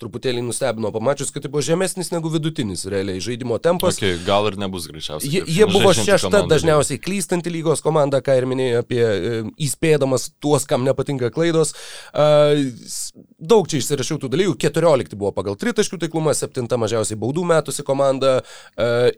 truputėlį 0.00 0.42
nustebino 0.46 0.90
pamačius, 0.94 1.30
kad 1.34 1.44
tai 1.44 1.50
buvo 1.52 1.62
žemesnis 1.64 2.10
negu 2.14 2.30
vidutinis 2.32 2.86
realiai 2.90 3.20
žaidimo 3.22 3.58
tempas. 3.62 3.98
Okay, 4.00 4.18
gal 4.26 4.48
ir 4.50 4.56
nebus 4.60 4.88
greičiausiai. 4.90 5.30
Jie, 5.30 5.42
jie 5.46 5.68
buvo 5.70 5.92
šešta 5.96 6.30
komanda, 6.30 6.54
dažniausiai 6.54 7.00
klystanti 7.02 7.52
lygos 7.52 7.84
komanda, 7.84 8.22
ką 8.24 8.36
ir 8.40 8.48
minėjai 8.50 8.80
apie 8.80 9.02
e, 9.02 9.42
įspėdamas 9.66 10.30
tuos, 10.42 10.66
kam 10.68 10.86
nepatinka 10.88 11.30
klaidos. 11.34 11.74
Daug 13.40 13.68
čia 13.70 13.80
išsirašiau 13.80 14.20
tų 14.22 14.32
dalykų. 14.32 14.56
14 14.60 15.16
buvo 15.20 15.32
pagal 15.36 15.58
tritaškių 15.60 16.00
taiklumą, 16.04 16.34
7 16.36 16.68
mažiausiai 16.80 17.18
baudų 17.20 17.44
metusi 17.48 17.84
komanda 17.86 18.38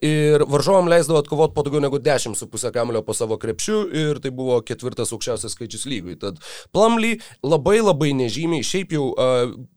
ir 0.03 0.45
varžovam 0.51 0.91
leisdavo 0.91 1.23
atkovoti 1.23 1.57
po 1.57 1.67
daugiau 1.67 1.83
negu 1.85 2.01
10,5 2.03 2.73
kamulio 2.75 3.03
po 3.07 3.17
savo 3.17 3.39
krepšių 3.43 3.79
ir 4.05 4.23
tai 4.23 4.33
buvo 4.35 4.59
ketvirtas 4.67 5.15
aukščiausias 5.15 5.57
skaičius 5.57 5.87
lygui. 5.91 6.19
Tad 6.21 6.41
Plumly 6.75 7.19
labai 7.45 7.79
labai 7.83 8.13
nežymiai, 8.17 8.67
šiaip 8.67 8.97
jau 8.97 9.11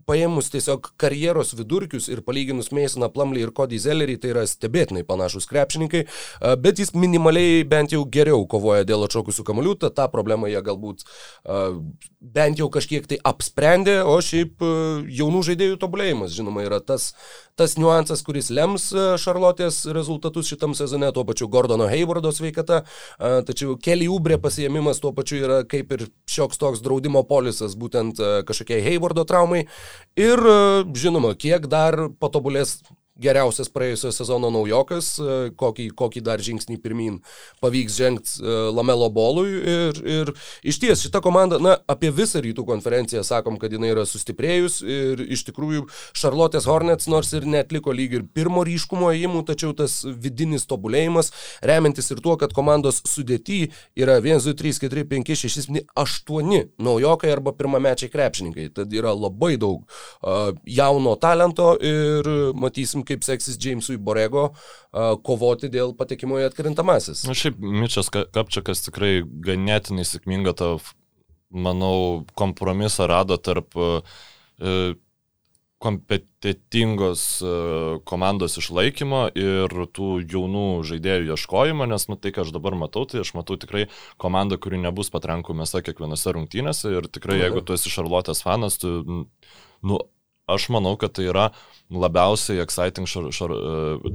paėmus 0.06 0.52
tiesiog 0.54 0.92
karjeros 0.98 1.54
vidurkius 1.58 2.10
ir 2.10 2.22
palyginus 2.26 2.72
Masoną 2.76 3.10
Plumley 3.14 3.46
ir 3.46 3.54
Cody 3.56 3.80
Zellerį, 3.82 4.18
tai 4.22 4.34
yra 4.34 4.46
stebėtinai 4.50 5.06
panašus 5.08 5.48
krepšininkai, 5.50 6.06
bet 6.64 6.82
jis 6.82 6.94
minimaliai 6.96 7.64
bent 7.68 7.94
jau 7.96 8.04
geriau 8.06 8.46
kovoja 8.50 8.88
dėl 8.88 9.06
atšokusių 9.08 9.46
kamolių, 9.48 9.78
tad 9.84 9.96
tą 10.00 10.10
problemą 10.14 10.50
jie 10.52 10.62
galbūt 10.66 11.06
bent 12.20 12.60
jau 12.60 12.70
kažkiek 12.74 13.06
tai 13.08 13.20
apsprendė, 13.22 14.00
o 14.08 14.18
šiaip 14.24 14.64
jaunų 15.14 15.44
žaidėjų 15.50 15.80
tobulėjimas, 15.82 16.34
žinoma, 16.34 16.66
yra 16.66 16.80
tas, 16.82 17.12
tas 17.60 17.76
niuansas, 17.78 18.24
kuris 18.26 18.50
lems 18.54 18.90
Šarlotės 19.22 19.84
rezultatus 19.96 20.50
šitam 20.50 20.74
sezone, 20.78 21.12
tuo 21.16 21.26
pačiu 21.28 21.48
Gordono 21.52 21.88
Haywardo 21.92 22.34
sveikata, 22.36 22.82
tačiau 23.20 23.78
Kelly 23.78 24.10
Ubre 24.12 24.40
pasiemimas 24.42 25.00
tuo 25.04 25.14
pačiu 25.16 25.44
yra 25.44 25.62
kaip 25.70 25.94
ir 25.96 26.08
šioks 26.32 26.60
toks 26.62 26.82
draudimo 26.86 27.22
polisas 27.30 27.78
būtent 27.78 28.20
kažkokiai 28.48 28.84
Haywardo 28.86 29.24
traumai. 29.30 29.66
Ir 30.20 30.42
žinoma, 30.94 31.34
kiek 31.40 31.68
dar 31.72 31.98
patobulės 32.20 32.80
geriausias 33.22 33.70
praėjusio 33.72 34.12
sezono 34.14 34.50
naujokas, 34.52 35.14
e, 35.20 35.36
kokį, 35.56 35.88
kokį 35.96 36.24
dar 36.26 36.42
žingsnį 36.44 36.78
pirmin 36.84 37.20
pavyks 37.64 37.96
žengti 37.96 38.42
e, 38.42 38.56
Lamelo 38.76 39.08
bolui. 39.14 39.48
Ir, 39.76 40.02
ir 40.04 40.32
iš 40.68 40.80
ties 40.84 41.06
šita 41.06 41.22
komanda, 41.24 41.60
na, 41.64 41.78
apie 41.92 42.12
visą 42.16 42.42
rytų 42.44 42.66
konferenciją 42.68 43.24
sakom, 43.26 43.60
kad 43.62 43.74
jinai 43.74 43.94
yra 43.94 44.06
sustiprėjus 44.10 44.82
ir 44.84 45.24
iš 45.24 45.46
tikrųjų 45.50 45.86
Charlotte's 46.18 46.68
Hornets 46.70 47.10
nors 47.12 47.32
ir 47.38 47.48
netliko 47.48 47.96
lyg 47.96 48.18
ir 48.20 48.28
pirmo 48.36 48.66
ryškumo 48.68 49.14
įimų, 49.16 49.46
tačiau 49.48 49.72
tas 49.78 50.02
vidinis 50.04 50.68
tobulėjimas, 50.70 51.32
remiantis 51.66 52.12
ir 52.12 52.22
tuo, 52.26 52.36
kad 52.42 52.54
komandos 52.56 53.02
sudėti 53.08 53.70
yra 53.96 54.20
1, 54.20 54.44
2, 54.44 54.56
3, 54.60 54.82
4, 54.84 55.06
5, 55.16 55.34
6, 55.46 55.66
7, 55.70 55.86
8 56.04 56.62
naujokai 56.84 57.32
arba 57.32 57.56
pirmamečiai 57.56 58.12
krepšininkai. 58.12 58.70
Tad 58.76 58.94
yra 58.96 59.14
labai 59.16 59.56
daug 59.62 59.86
uh, 59.86 60.52
jauno 60.68 61.16
talento 61.22 61.74
ir 61.80 62.28
matysim, 62.58 63.05
kaip 63.08 63.26
seksis 63.28 63.60
Jamesui 63.62 63.98
Borego 64.02 64.50
kovoti 65.26 65.72
dėl 65.74 65.96
patekimo 65.98 66.42
į 66.42 66.50
atkrintamasis. 66.50 67.26
Na 67.30 67.38
šiaip 67.38 67.58
Mičias 67.60 68.12
Kapčiakas 68.14 68.86
tikrai 68.88 69.20
ganėtinai 69.24 70.06
sėkmingą 70.08 70.56
tą, 70.58 70.70
manau, 71.56 72.26
kompromisą 72.38 73.08
rado 73.12 73.38
tarp 73.42 73.78
uh, 73.80 74.20
kompetitingos 75.86 77.22
komandos 78.08 78.58
išlaikymo 78.62 79.28
ir 79.38 79.76
tų 79.94 80.10
jaunų 80.24 80.68
žaidėjų 80.88 81.36
ieškojimo, 81.36 81.88
nes 81.92 82.08
nu, 82.10 82.18
tai, 82.18 82.32
ką 82.36 82.46
aš 82.46 82.54
dabar 82.56 82.78
matau, 82.80 83.04
tai 83.10 83.22
aš 83.22 83.34
matau 83.38 83.58
tikrai 83.60 83.86
komandą, 84.22 84.58
kuri 84.62 84.80
nebus 84.82 85.12
patrankų 85.14 85.58
mėsa 85.60 85.84
kiekvienose 85.86 86.34
rungtynėse 86.38 86.96
ir 86.96 87.10
tikrai, 87.12 87.42
jeigu 87.44 87.62
tu 87.66 87.76
esi 87.76 87.92
Šarlotės 87.94 88.42
fanas, 88.46 88.80
tu, 88.82 88.96
nu, 89.86 90.00
aš 90.52 90.70
manau, 90.74 90.96
kad 91.02 91.16
tai 91.18 91.30
yra 91.32 91.50
labiausiai 91.94 92.62
exciting, 92.64 93.08
šar, 93.10 93.32
šar, 93.36 93.54
e, 93.56 94.14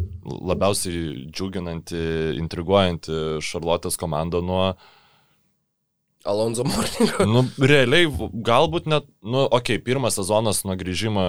labiausiai 0.51 1.27
džiuginanti, 1.31 2.01
intriguojanti 2.41 3.43
Šarlotės 3.47 3.99
komanda 4.01 4.43
nuo 4.43 4.65
uh, 4.73 4.89
Alonso 6.25 6.65
Morningo. 6.69 7.25
Nu, 7.25 7.43
realiai, 7.65 8.05
galbūt 8.45 8.85
net, 8.91 9.07
nu, 9.25 9.47
okei, 9.47 9.79
okay, 9.79 9.85
pirmas 9.85 10.19
sezonas 10.19 10.59
nuo 10.69 10.75
grįžimo, 10.77 11.23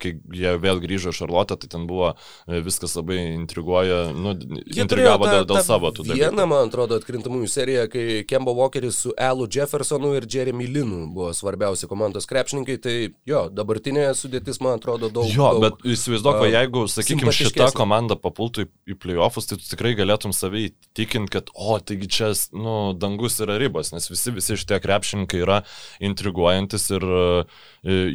kai 0.00 0.14
jie 0.32 0.54
vėl 0.62 0.80
grįžo 0.80 1.12
Šarlotę, 1.12 1.58
tai 1.60 1.68
ten 1.68 1.84
buvo 1.88 2.14
e, 2.14 2.62
viskas 2.64 2.94
labai 2.96 3.18
intriguoja, 3.34 4.06
nu, 4.16 4.32
jie 4.64 4.86
intrigavo 4.86 5.28
dėl, 5.28 5.44
dėl 5.50 5.60
savo 5.66 5.90
tų 5.92 6.06
dalykų. 6.06 6.22
Viena, 6.22 6.46
man 6.48 6.70
atrodo, 6.70 6.96
atkrintamųjų 6.96 7.50
serija, 7.52 7.84
kai 7.92 8.22
Kemba 8.28 8.54
Walkeris 8.56 9.02
su 9.04 9.12
Elu 9.20 9.50
Jeffersonu 9.52 10.14
ir 10.16 10.28
Jeremy 10.32 10.70
Linu 10.78 11.02
buvo 11.12 11.34
svarbiausi 11.36 11.90
komandos 11.90 12.28
krepšininkai, 12.30 12.78
tai 12.80 12.96
jo, 13.28 13.44
dabartinė 13.52 14.08
sudėtis, 14.16 14.62
man 14.64 14.80
atrodo, 14.80 15.12
daug. 15.12 15.28
Jo, 15.28 15.52
daug, 15.58 15.66
bet 15.66 15.86
įsivaizduok, 15.92 16.40
uh, 16.40 16.48
jeigu, 16.54 16.86
sakykime, 16.94 17.36
šita 17.36 17.68
komanda 17.76 18.16
papultų 18.16 18.64
į, 18.64 18.72
į 18.94 18.98
playoffus, 19.04 19.52
tai 19.52 19.60
tu 19.60 19.68
tikrai 19.74 19.92
galėtum 20.00 20.32
savai 20.32 20.70
tikinti, 20.96 21.34
kad, 21.36 21.52
o, 21.52 21.76
taigi 21.84 22.08
čia, 22.16 22.32
nu, 22.56 22.78
dangus 22.96 23.36
yra 23.44 23.60
ribos, 23.60 23.92
nes 23.92 24.08
visi 24.08 24.37
visi 24.38 24.56
šitie 24.58 24.78
krepšininkai 24.84 25.42
yra 25.44 25.60
intriguojantis 26.04 26.88
ir 26.96 27.04
e, 27.04 27.26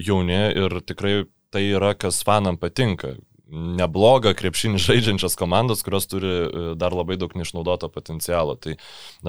jauni 0.04 0.40
ir 0.64 0.80
tikrai 0.88 1.24
tai 1.54 1.68
yra, 1.70 1.94
kas 1.94 2.24
fanam 2.26 2.58
patinka. 2.58 3.16
Nebloga 3.54 4.32
krepšinį 4.34 4.80
žaidžiančias 4.82 5.36
komandas, 5.38 5.84
kurios 5.86 6.08
turi 6.10 6.32
e, 6.32 6.64
dar 6.80 6.96
labai 6.98 7.20
daug 7.22 7.36
neišnaudoto 7.38 7.92
potencialo. 7.94 8.56
Tai 8.58 8.78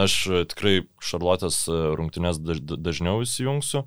aš 0.07 0.15
e, 0.31 0.45
tikrai 0.53 0.77
Šarlotės 1.05 1.67
rungtynės 1.69 2.41
dažniau 2.41 3.21
įsijungsiu. 3.27 3.85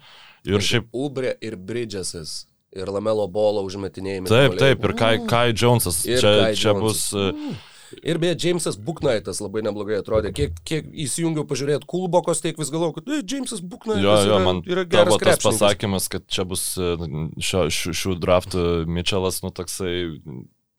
Ir 0.48 0.62
šiaip... 0.64 0.92
Ubre 0.94 1.34
ir 1.42 1.58
Bridgesas 1.58 2.44
ir 2.78 2.92
Lamelo 2.94 3.26
bolo 3.32 3.64
užmetinėjimai. 3.66 4.30
Taip, 4.30 4.60
taip, 4.60 4.86
ir 4.86 4.94
Kai, 5.00 5.16
Kai 5.26 5.48
Jonesas. 5.56 6.04
Ir 6.06 6.22
čia, 6.22 6.36
Kai 6.44 6.54
čia 6.54 6.76
Jonesas. 6.76 7.10
bus. 7.16 7.34
Mm 7.34 7.58
Ir 8.02 8.20
beje, 8.22 8.38
Jamesas 8.44 8.78
Buknaitas 8.80 9.42
labai 9.44 9.64
neblogai 9.66 10.02
atrodė. 10.02 10.34
Kiek, 10.36 10.58
kiek 10.68 10.90
įsijungiau 11.06 11.48
pažiūrėti 11.48 11.88
Kulbokos, 11.90 12.44
tiek 12.44 12.60
vis 12.60 12.72
galvoju, 12.74 12.98
kad 13.00 13.10
e, 13.12 13.22
Jamesas 13.24 13.64
Buknaitas 13.64 14.04
jo, 14.04 14.18
jo, 14.18 14.28
yra, 14.28 14.42
man 14.44 14.62
yra 14.68 14.84
geras 14.90 15.22
tas 15.24 15.42
pasakymas, 15.46 16.10
kad 16.12 16.28
čia 16.32 16.48
bus 16.48 16.70
e, 16.76 16.94
šio, 17.40 17.68
šių, 17.74 17.96
šių 18.02 18.20
draftų 18.24 18.68
Mitčelas, 18.92 19.42
nu 19.46 19.54
toksai 19.56 19.96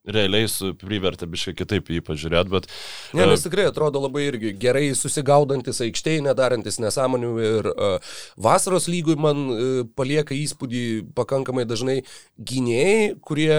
realiai 0.09 0.49
privertė 0.81 1.29
biškai 1.31 1.55
kitaip 1.59 1.91
jį 1.93 2.01
pažiūrėti, 2.07 2.53
bet... 2.53 2.69
Ne, 3.17 3.27
nes 3.29 3.45
tikrai 3.45 3.69
atrodo 3.69 4.01
labai 4.03 4.27
irgi 4.29 4.55
gerai 4.61 4.87
susigaudantis 4.97 5.83
aikštėje, 5.85 6.25
nedarantis 6.29 6.81
nesąmonių 6.83 7.33
ir 7.45 7.71
uh, 7.73 8.17
vasaros 8.41 8.89
lygui 8.91 9.19
man 9.21 9.45
uh, 9.53 9.63
palieka 9.99 10.37
įspūdį 10.37 10.85
pakankamai 11.19 11.67
dažnai 11.69 12.01
gynėjai, 12.39 13.19
kurie 13.25 13.53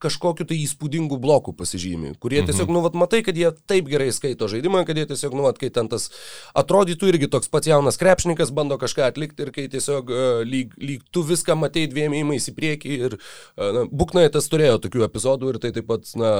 kažkokiu 0.00 0.46
tai 0.48 0.56
įspūdingu 0.64 1.18
bloku 1.20 1.52
pasižymi, 1.56 2.14
kurie 2.22 2.40
tiesiog, 2.40 2.70
mhm. 2.70 2.76
nu, 2.76 2.82
vat, 2.86 2.96
matai, 2.96 3.20
kad 3.26 3.36
jie 3.36 3.50
taip 3.68 3.90
gerai 3.90 4.08
skaito 4.16 4.48
žaidimą, 4.48 4.82
kad 4.88 4.96
jie 4.96 5.04
tiesiog, 5.10 5.36
nu, 5.36 5.44
vat, 5.44 5.60
kai 5.60 5.68
ten 5.74 5.90
tas 5.92 6.08
atrodytų 6.56 7.10
irgi 7.12 7.28
toks 7.32 7.50
pats 7.52 7.68
jaunas 7.68 8.00
krepšininkas 8.00 8.52
bando 8.56 8.78
kažką 8.80 9.04
atlikti 9.10 9.44
ir 9.44 9.52
kai 9.54 9.66
tiesiog 9.72 10.12
uh, 10.14 10.40
lyg, 10.46 10.72
lyg 10.80 11.04
tu 11.12 11.24
viską 11.26 11.56
matai 11.60 11.84
dviem 11.90 12.16
įmais 12.22 12.48
į 12.48 12.56
priekį 12.56 12.96
ir 12.96 13.18
uh, 13.18 13.68
na, 13.76 13.84
Buknaitas 13.90 14.48
turėjo 14.52 14.78
tokių 14.86 15.04
epizodų 15.04 15.52
ir 15.52 15.60
tai 15.62 15.72
taip 15.76 15.90
pat, 15.90 16.08
na, 16.16 16.32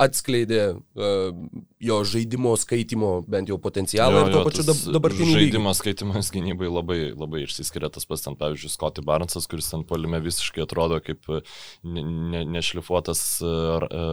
atskleidė 0.00 0.62
uh, 0.72 1.28
jo 1.84 2.00
žaidimo 2.08 2.54
skaitimo 2.60 3.18
bent 3.28 3.52
jau 3.52 3.60
potencialą 3.60 4.22
jo, 4.22 4.24
ir 4.24 4.36
tuo 4.38 4.44
pačiu 4.48 4.64
dabartinį 4.96 5.36
žaidimo 5.36 5.76
skaitimas 5.76 6.32
gynybai 6.32 6.72
labai, 6.72 7.00
labai 7.12 7.44
išsiskiria 7.44 7.92
tas 7.92 8.08
pats, 8.08 8.24
ten, 8.24 8.38
pavyzdžiui, 8.40 8.72
Scotty 8.72 9.04
Barnesas, 9.04 9.48
kuris 9.50 9.68
ten 9.68 9.84
polime 9.84 10.22
visiškai 10.24 10.64
atrodo 10.64 11.02
kaip 11.04 11.28
nešlifuotas 11.84 12.93
šlifuotas 12.93 12.93
e, 12.93 12.93
e, 13.02 13.50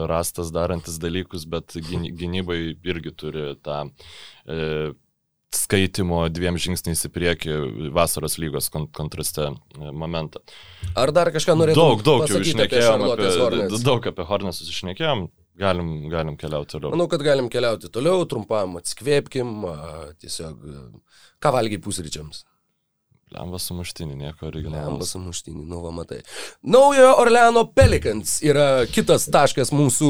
rastas 0.10 0.52
darantis 0.54 1.00
dalykus, 1.02 1.46
bet 1.50 1.78
gynybai 1.78 2.60
irgi 2.88 3.13
turi 3.17 3.46
tą 3.63 3.84
e, 4.48 4.91
skaitimo 5.52 6.24
dviem 6.32 6.58
žingsniais 6.62 7.04
į 7.08 7.12
priekį 7.12 7.58
vasaros 7.96 8.38
lygos 8.41 8.72
kontraste 8.72 9.50
e, 9.52 9.91
momentą. 9.91 10.44
Ar 10.96 11.13
dar 11.15 11.34
kažką 11.36 11.58
norėtum? 11.60 11.82
Daug, 11.82 12.06
daug 12.08 12.26
jau 12.30 12.41
išnekėjom 12.41 13.08
apie, 13.10 13.32
apie 13.48 13.84
daug 13.86 14.12
apie 14.13 14.28
Hornesus 14.32 14.72
išnekėjom. 14.74 15.30
Galim, 15.62 16.08
galim 16.10 16.38
keliauti 16.39 16.78
toliau. 16.78 16.94
Manau, 16.94 17.10
kad 17.12 17.22
galim 17.26 17.50
keliauti 17.52 17.89
toliau, 17.91 18.24
trumpam 18.26 18.80
atskvėpkim, 18.80 19.65
tiesiog 20.24 20.63
ką 21.44 21.52
valgiai 21.54 21.82
pusryčiams. 21.84 22.46
Lembas 23.32 23.63
sumuštinį, 23.70 24.17
nieko 24.20 24.50
originalaus. 24.50 24.89
Lembas 24.89 25.13
sumuštinį, 25.13 25.62
nu 25.72 25.78
va 25.80 25.94
matai. 25.96 26.17
Naujojo 26.67 27.13
Orleano 27.22 27.62
Pelicans 27.72 28.34
yra 28.44 28.84
kitas 28.91 29.24
taškas 29.32 29.70
mūsų 29.72 30.10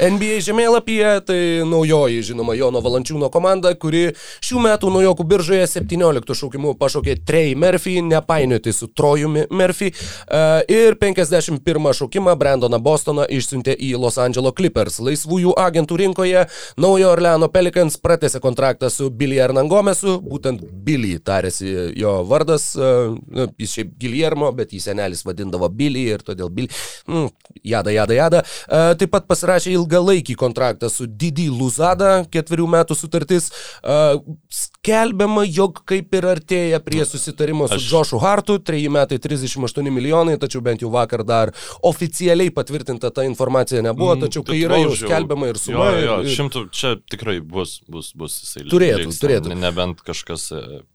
NBA 0.00 0.38
žemėlapyje, 0.46 1.10
tai 1.28 1.38
naujoji, 1.68 2.22
žinoma, 2.30 2.54
Jono 2.56 2.80
Valančiūno 2.80 3.28
komanda, 3.34 3.74
kuri 3.76 4.14
šių 4.48 4.62
metų 4.64 4.92
naujokų 4.94 5.26
biržoje 5.28 5.66
17 5.74 6.38
šaukimų 6.40 6.72
pašaukė 6.80 7.18
Trey 7.28 7.52
Murphy, 7.52 7.98
nepainioti 8.06 8.72
su 8.72 8.88
Trojumi 8.96 9.44
Murphy, 9.52 9.92
e, 9.92 10.42
ir 10.72 10.96
51 10.96 11.92
šaukimą 12.00 12.32
Brandoną 12.40 12.80
Bostoną 12.80 13.28
išsiuntė 13.28 13.76
į 13.76 13.92
Los 14.00 14.16
Angeles 14.16 14.56
Clippers. 14.56 15.02
Laisvųjų 15.04 15.52
agentų 15.52 16.00
rinkoje 16.00 16.48
naujojo 16.80 17.12
Orleano 17.12 17.52
Pelicans 17.52 18.00
pratęsė 18.00 18.40
kontraktą 18.40 18.88
su 18.88 19.12
Billy 19.12 19.36
Hernangomesu, 19.36 20.16
būtent 20.24 20.64
Billy 20.64 21.18
tarėsi 21.20 21.92
jo 21.98 22.18
vardą 22.24 22.37
vardas, 22.38 22.70
e, 22.76 23.46
jis 23.58 23.76
šiaip 23.76 23.92
Giljermo, 24.00 24.50
bet 24.56 24.72
jį 24.74 24.82
senelis 24.88 25.24
vadindavo 25.26 25.68
Billy 25.72 26.06
ir 26.14 26.24
todėl 26.26 26.50
Billy, 26.54 26.70
mm, 27.08 27.28
jada, 27.66 27.94
jada, 27.94 28.16
jada. 28.16 28.42
E, 28.66 28.82
taip 29.00 29.12
pat 29.14 29.28
pasirašė 29.30 29.74
ilgalaikį 29.74 30.38
kontraktą 30.38 30.90
su 30.92 31.08
Didi 31.08 31.48
Luzada, 31.50 32.24
ketverių 32.30 32.68
metų 32.78 32.98
sutartis. 32.98 33.50
E, 33.82 33.98
skelbiama, 34.88 35.44
jog 35.44 35.82
kaip 35.88 36.14
ir 36.16 36.26
artėja 36.28 36.80
prie 36.84 37.04
susitarimo 37.06 37.68
su 37.68 37.76
Aš... 37.76 37.86
Joshu 37.90 38.20
Hartu, 38.22 38.58
3 38.64 38.88
metai 38.92 39.18
38 39.20 39.90
milijonai, 39.92 40.38
tačiau 40.40 40.62
bent 40.64 40.82
jau 40.82 40.90
vakar 40.92 41.24
dar 41.28 41.52
oficialiai 41.84 42.52
patvirtinta 42.54 43.10
ta 43.14 43.24
informacija 43.28 43.82
nebuvo, 43.84 44.14
mm, 44.14 44.24
tačiau 44.24 44.44
kai 44.46 44.60
yra 44.64 44.80
jau 44.80 44.94
skelbiama 44.96 45.50
ir 45.50 45.60
suma. 45.60 45.90
Jo, 45.92 46.00
jo, 46.04 46.16
ir... 46.24 46.32
šimtų, 46.36 46.64
čia 46.74 46.94
tikrai 47.10 47.38
bus, 47.44 47.78
bus, 47.88 48.10
bus 48.16 48.38
jisai. 48.42 48.64
Turėtų, 48.70 49.04
liks, 49.04 49.20
turėtų. 49.22 49.56
Nebent 49.58 50.00
kažkas 50.06 50.48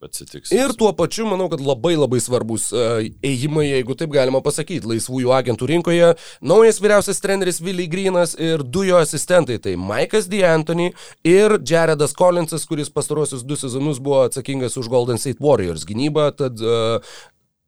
atsitiks. 0.04 0.54
Ir 0.56 0.74
tuo 0.80 0.94
pačiu 0.98 1.28
manau, 1.30 1.50
kad 1.52 1.62
labai 1.64 1.94
labai 1.98 2.22
svarbus 2.24 2.70
e, 2.74 3.12
ėjimai, 3.30 3.68
jeigu 3.70 3.98
taip 4.00 4.14
galima 4.16 4.42
pasakyti, 4.46 4.90
laisvųjų 4.90 5.34
agentų 5.38 5.70
rinkoje. 5.76 6.14
Naujas 6.42 6.82
vyriausias 6.84 7.22
treneris 7.24 7.62
Willy 7.64 7.88
Greenas 7.92 8.34
ir 8.40 8.66
du 8.66 8.88
jo 8.88 8.98
asistentai, 9.02 9.60
tai 9.62 9.76
Maikas 9.80 10.30
D'Antoni 10.32 10.92
ir 11.28 11.60
Jaredas 11.62 12.16
Collinsas, 12.18 12.66
kuris 12.70 12.92
pastarosius 12.94 13.46
du 13.46 13.58
sezonus 13.60 13.83
buvo 14.00 14.24
atsakingas 14.24 14.78
už 14.80 14.90
Golden 14.90 15.18
State 15.18 15.44
Warriors 15.44 15.84
gynybą, 15.86 16.32
tad 16.38 16.62
uh, 16.62 17.04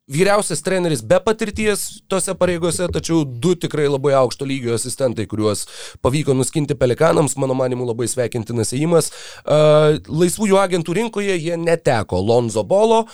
vyriausias 0.08 0.62
treneris 0.62 1.02
be 1.02 1.18
patirties 1.26 2.04
tose 2.08 2.34
pareigose, 2.38 2.86
tačiau 2.94 3.24
du 3.26 3.56
tikrai 3.58 3.88
labai 3.89 4.13
aukšto 4.20 4.46
lygio 4.46 4.76
asistentai, 4.78 5.26
kuriuos 5.26 5.63
pavyko 6.06 6.36
nuskinti 6.38 6.78
pelikanams, 6.78 7.34
mano 7.41 7.56
manimu 7.58 7.88
labai 7.89 8.06
sveikintinas 8.12 8.76
įimas. 8.78 9.10
Laisvųjų 10.06 10.60
agentų 10.62 10.98
rinkoje 11.00 11.39
jie 11.39 11.58
neteko 11.58 12.22
Lonzo 12.22 12.62
Bolo, 12.70 13.06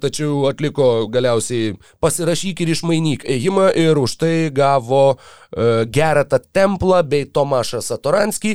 tačiau 0.00 0.46
atliko 0.48 1.10
galiausiai 1.12 1.74
pasirašyk 2.00 2.64
ir 2.64 2.72
išmainyk 2.72 3.28
ėjimą 3.36 3.68
ir 3.76 4.00
už 4.00 4.16
tai 4.24 4.34
gavo 4.54 5.18
Geratą 5.50 6.38
Templą 6.54 7.02
bei 7.04 7.26
Tomašą 7.26 7.82
Satoranskį. 7.84 8.54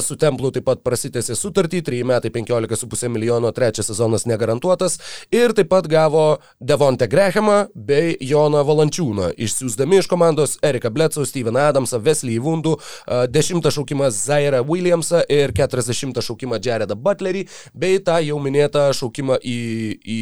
Su 0.00 0.16
Templu 0.16 0.52
taip 0.54 0.64
pat 0.70 0.80
prasitėsi 0.86 1.36
sutartį, 1.36 1.82
3 1.84 2.06
metai 2.06 2.30
15,5 2.32 3.10
milijono, 3.12 3.50
trečias 3.52 3.90
sezonas 3.90 4.24
negarantuotas 4.30 5.00
ir 5.34 5.52
taip 5.58 5.68
pat 5.74 5.90
gavo 5.90 6.38
Devonte 6.62 7.10
Greg 7.10 7.25
Beckhamą 7.26 7.66
bei 7.74 8.14
Joną 8.20 8.60
Valančiūną, 8.62 9.32
išsiųsdami 9.34 9.98
iš 9.98 10.06
komandos 10.06 10.52
Eriką 10.62 10.92
Bledsoe, 10.94 11.26
Steveną 11.26 11.64
Adamsą, 11.66 11.98
Wesley 11.98 12.36
Vundų, 12.38 12.76
10 13.34 13.66
šaukimą 13.74 14.10
Zairą 14.14 14.60
Williamsą 14.68 15.24
ir 15.28 15.50
40 15.56 16.22
šaukimą 16.22 16.60
Jaredą 16.62 16.94
Butlerį, 16.94 17.42
bei 17.74 17.98
tą 17.98 18.20
jau 18.22 18.38
minėtą 18.38 18.84
šaukimą 18.94 19.40
į, 19.42 19.58
į 20.06 20.20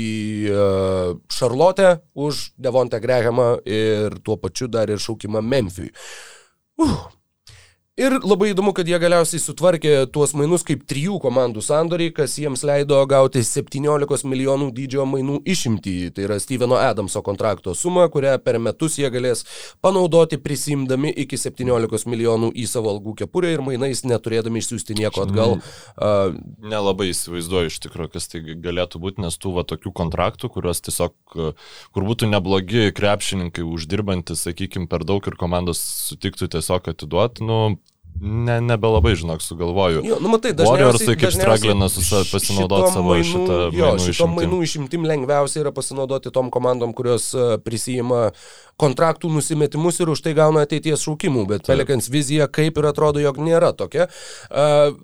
Šarlotę 1.29 1.91
už 2.15 2.55
Devontę 2.57 3.03
Grehamą 3.05 3.51
ir 3.69 4.17
tuo 4.25 4.39
pačiu 4.41 4.71
dar 4.73 4.89
ir 4.89 5.03
šaukimą 5.03 5.45
Memphijui. 5.45 5.93
Uh, 6.81 7.05
Ir 7.95 8.11
labai 8.27 8.49
įdomu, 8.51 8.73
kad 8.75 8.89
jie 8.91 8.99
galiausiai 8.99 9.39
sutvarkė 9.39 9.91
tuos 10.11 10.33
mainus 10.35 10.65
kaip 10.67 10.81
trijų 10.91 11.21
komandų 11.23 11.63
sandoriai, 11.63 12.11
kas 12.11 12.33
jiems 12.43 12.65
leido 12.67 12.97
gauti 13.07 13.39
17 13.47 14.27
milijonų 14.27 14.73
dydžio 14.75 15.05
mainų 15.07 15.37
išimtį. 15.47 15.93
Tai 16.17 16.25
yra 16.27 16.41
Steveno 16.43 16.75
Adamso 16.75 17.23
kontrakto 17.23 17.71
suma, 17.79 18.09
kurią 18.11 18.33
per 18.43 18.59
metus 18.59 18.97
jie 18.99 19.07
galės 19.15 19.45
panaudoti 19.79 20.41
prisimdami 20.43 21.13
iki 21.23 21.39
17 21.39 22.11
milijonų 22.11 22.49
į 22.59 22.65
savo 22.73 22.97
algų 22.97 23.15
kepurę 23.23 23.55
ir 23.55 23.63
mainais 23.63 24.03
neturėdami 24.03 24.65
išsiųsti 24.65 24.99
nieko 24.99 25.29
atgal. 25.29 25.57
Uh, 25.95 26.35
Nelabai 26.67 27.13
įsivaizduoju 27.13 27.71
iš 27.71 27.79
tikrųjų, 27.87 28.11
kas 28.19 28.27
tai 28.35 28.43
galėtų 28.43 29.05
būti, 29.07 29.23
nes 29.23 29.39
tų 29.39 29.55
va 29.61 29.67
tokių 29.71 29.95
kontraktų, 30.03 30.51
kuriuos 30.59 30.83
tiesiog, 30.91 31.15
kur 31.95 32.11
būtų 32.11 32.35
neblogi 32.35 32.91
krepšininkai 32.99 33.63
uždirbantis, 33.63 34.43
sakykime, 34.51 34.91
per 34.91 35.07
daug 35.07 35.23
ir 35.31 35.39
komandos 35.39 35.87
sutiktų 36.11 36.51
tiesiog 36.59 36.91
atiduoti, 36.97 37.47
nu, 37.47 37.63
Ne, 38.21 38.61
nebelabai, 38.61 39.17
žinok, 39.19 39.43
sugalvoju. 39.43 40.03
Jo, 40.07 40.19
nu 40.23 40.31
matai, 40.31 40.53
dažniausiai... 40.55 40.87
Warriorsai 40.87 41.17
kaip 41.19 41.35
straglina 41.35 41.89
pasinaudoti 42.31 42.93
savo 42.95 43.11
mainų, 43.11 43.31
šitą 43.31 43.57
jo, 43.75 43.89
mainų 43.89 44.05
išimtim. 44.13 44.37
mainų 44.39 44.61
išimtim 44.65 45.09
lengviausia 45.11 45.63
yra 45.65 45.73
pasinaudoti 45.75 46.33
tom 46.35 46.53
komandom, 46.55 46.95
kurios 46.97 47.33
e, 47.35 47.49
prisijima 47.65 48.29
kontraktų 48.81 49.33
nusimetimus 49.35 49.99
ir 50.01 50.15
už 50.15 50.23
tai 50.25 50.37
gauna 50.39 50.63
ateities 50.65 51.03
šaukimų, 51.05 51.49
bet. 51.51 51.67
Pelikans 51.67 52.07
vizija 52.13 52.47
kaip 52.47 52.79
ir 52.79 52.89
atrodo, 52.93 53.23
jog 53.23 53.43
nėra 53.43 53.75
tokia. 53.77 54.07
Uh, 54.49 54.95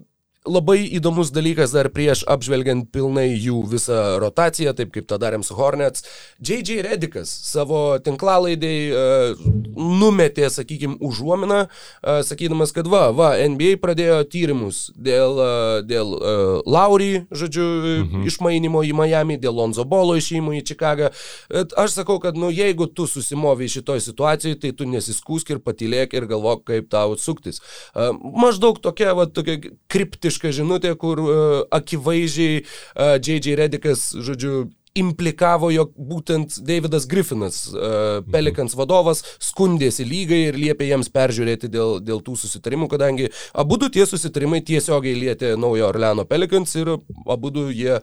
Labai 0.48 0.86
įdomus 0.96 1.28
dalykas 1.36 1.74
dar 1.76 1.90
prieš 1.92 2.22
apžvelgiant 2.24 2.86
pilnai 2.94 3.26
jų 3.28 3.58
visą 3.68 4.16
rotaciją, 4.22 4.72
taip 4.72 4.88
kaip 4.94 5.04
tą 5.04 5.18
darėm 5.20 5.42
su 5.44 5.52
Hornets. 5.52 6.00
J.J. 6.40 6.78
Redikas 6.86 7.28
savo 7.28 7.98
tinklalaidai 8.00 8.78
uh, 8.88 9.42
numetė, 9.76 10.46
sakykime, 10.48 10.96
užuominą, 11.04 11.58
uh, 11.66 12.22
sakydamas, 12.24 12.72
kad 12.72 12.88
va, 12.88 13.10
va, 13.12 13.34
NBA 13.36 13.74
pradėjo 13.82 14.22
tyrimus 14.32 14.86
dėl, 14.96 15.36
uh, 15.36 15.74
dėl 15.84 16.14
uh, 16.16 16.64
Laury, 16.64 17.26
žodžiu, 17.28 17.66
mhm. 18.06 18.24
išmainimo 18.32 18.80
į 18.88 18.96
Miami, 18.96 19.36
dėl 19.44 19.60
Lonzo 19.60 19.84
Bolo 19.84 20.16
išėjimo 20.16 20.56
į 20.56 20.64
Čikagą. 20.72 21.12
Aš 21.52 21.98
sakau, 21.98 22.16
kad, 22.24 22.40
nu, 22.40 22.48
jeigu 22.48 22.88
tu 22.88 23.04
susimovi 23.04 23.68
šitoj 23.68 24.00
situacijai, 24.08 24.56
tai 24.56 24.72
tu 24.72 24.88
nesiskūsk 24.88 25.52
ir 25.52 25.60
patylėk 25.60 26.16
ir 26.16 26.30
galvok, 26.32 26.64
kaip 26.72 26.88
tau 26.88 27.12
atsuktis. 27.18 27.60
Uh, 27.92 28.16
maždaug 28.16 28.80
tokia, 28.80 29.12
va, 29.20 29.28
tokia 29.28 29.60
krypti 29.92 30.29
kritiška 30.30 30.52
žinutė, 30.54 30.94
kur 30.98 31.18
uh, 31.18 31.64
akivaizdžiai 31.70 32.60
uh, 32.62 33.16
e, 33.16 33.18
J.J. 33.18 33.56
Redikas, 33.58 34.12
žodžiu, 34.14 34.70
implikavo, 34.94 35.70
jog 35.70 35.92
būtent 35.94 36.58
Davidas 36.66 37.06
Griffinas, 37.06 37.68
uh, 37.70 38.22
Pelikans 38.30 38.74
vadovas, 38.74 39.22
skundėsi 39.38 40.04
lygai 40.04 40.48
ir 40.48 40.58
liepė 40.58 40.88
jiems 40.90 41.10
peržiūrėti 41.14 41.70
dėl, 41.70 42.00
dėl 42.02 42.22
tų 42.22 42.36
susitarimų, 42.36 42.88
kadangi 42.90 43.30
abu 43.54 43.78
du 43.78 43.88
tie 43.90 44.06
susitarimai 44.06 44.62
tiesiogiai 44.62 45.14
lietė 45.18 45.56
naujo 45.56 45.88
Orleano 45.90 46.26
Pelikans 46.26 46.74
ir 46.76 46.96
abu 47.26 47.50
du 47.50 47.68
jie 47.70 48.00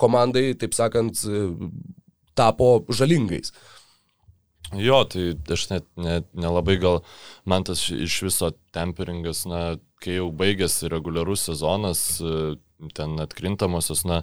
komandai, 0.00 0.52
taip 0.60 0.76
sakant, 0.76 1.24
tapo 2.36 2.84
žalingais. 2.92 3.52
Jo, 4.76 5.02
tai 5.08 5.32
aš 5.50 5.64
net 5.72 5.86
nelabai 5.98 6.76
ne, 6.76 6.78
ne 6.78 6.82
gal 6.84 7.00
man 7.48 7.64
tas 7.66 7.88
iš 7.90 8.20
viso 8.28 8.52
temperingas, 8.76 9.46
na, 9.48 9.80
kai 10.00 10.18
jau 10.18 10.30
baigėsi 10.34 10.90
reguliarus 10.92 11.46
sezonas, 11.50 12.02
e, 12.20 12.54
ten 12.96 13.18
atkrintamosios, 13.20 14.04
na, 14.08 14.22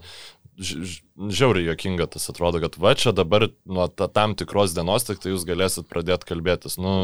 žiauriai 0.57 1.67
jokinga 1.67 2.07
tas 2.09 2.29
atrodo, 2.31 2.61
kad 2.63 2.79
va 2.81 2.95
čia 2.97 3.13
dabar 3.13 3.47
nuo 3.65 3.85
ta, 3.87 4.07
tam 4.09 4.33
tikros 4.37 4.73
dienos 4.73 5.05
tik 5.05 5.21
tai 5.21 5.35
jūs 5.35 5.45
galėsit 5.45 5.89
pradėti 5.89 6.31
kalbėtis. 6.31 6.79
Nu, 6.81 6.95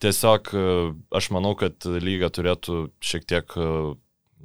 tiesiog 0.00 0.50
e, 0.56 0.64
aš 1.20 1.30
manau, 1.36 1.52
kad 1.58 1.84
lyga 1.84 2.32
turėtų 2.32 2.88
šiek 3.04 3.28
tiek, 3.28 3.56
e, 3.56 3.94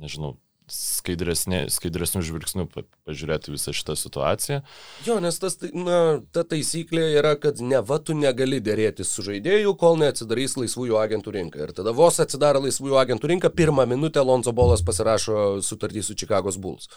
nežinau, 0.04 0.36
skaidresnių 0.72 2.22
žvilgsnių 2.26 2.66
pažiūrėti 2.72 3.54
visą 3.54 3.74
šitą 3.76 3.96
situaciją. 4.00 4.62
Jo, 5.08 5.20
nes 5.24 5.40
tas, 5.42 5.58
tai, 5.60 5.72
na, 5.76 6.00
ta 6.36 6.46
taisyklė 6.48 7.10
yra, 7.20 7.36
kad 7.42 7.62
ne 7.64 7.82
va 7.86 8.00
tu 8.04 8.16
negali 8.18 8.62
dėrėti 8.64 9.06
su 9.08 9.26
žaidėju, 9.26 9.76
kol 9.80 10.00
neatsidarys 10.02 10.58
laisvųjų 10.60 11.00
agentų 11.02 11.36
rinka. 11.36 11.64
Ir 11.66 11.76
tada 11.78 11.94
vos 11.96 12.22
atsidaro 12.24 12.64
laisvųjų 12.66 13.00
agentų 13.02 13.34
rinka, 13.34 13.54
pirmą 13.54 13.88
minutę 13.90 14.24
Lonzo 14.26 14.54
Bolas 14.56 14.86
pasirašo 14.86 15.60
sutartį 15.66 16.06
su 16.06 16.18
Čikagos 16.20 16.60
Bulls. 16.62 16.90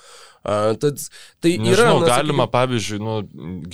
Uh, 0.42 0.72
tad, 0.80 1.02
tai 1.42 1.56
Nežinau, 1.58 2.00
yra... 2.00 2.06
Na, 2.06 2.16
galima, 2.16 2.46
sakyk... 2.46 2.56
pavyzdžiui, 2.58 3.02
nu, 3.02 3.20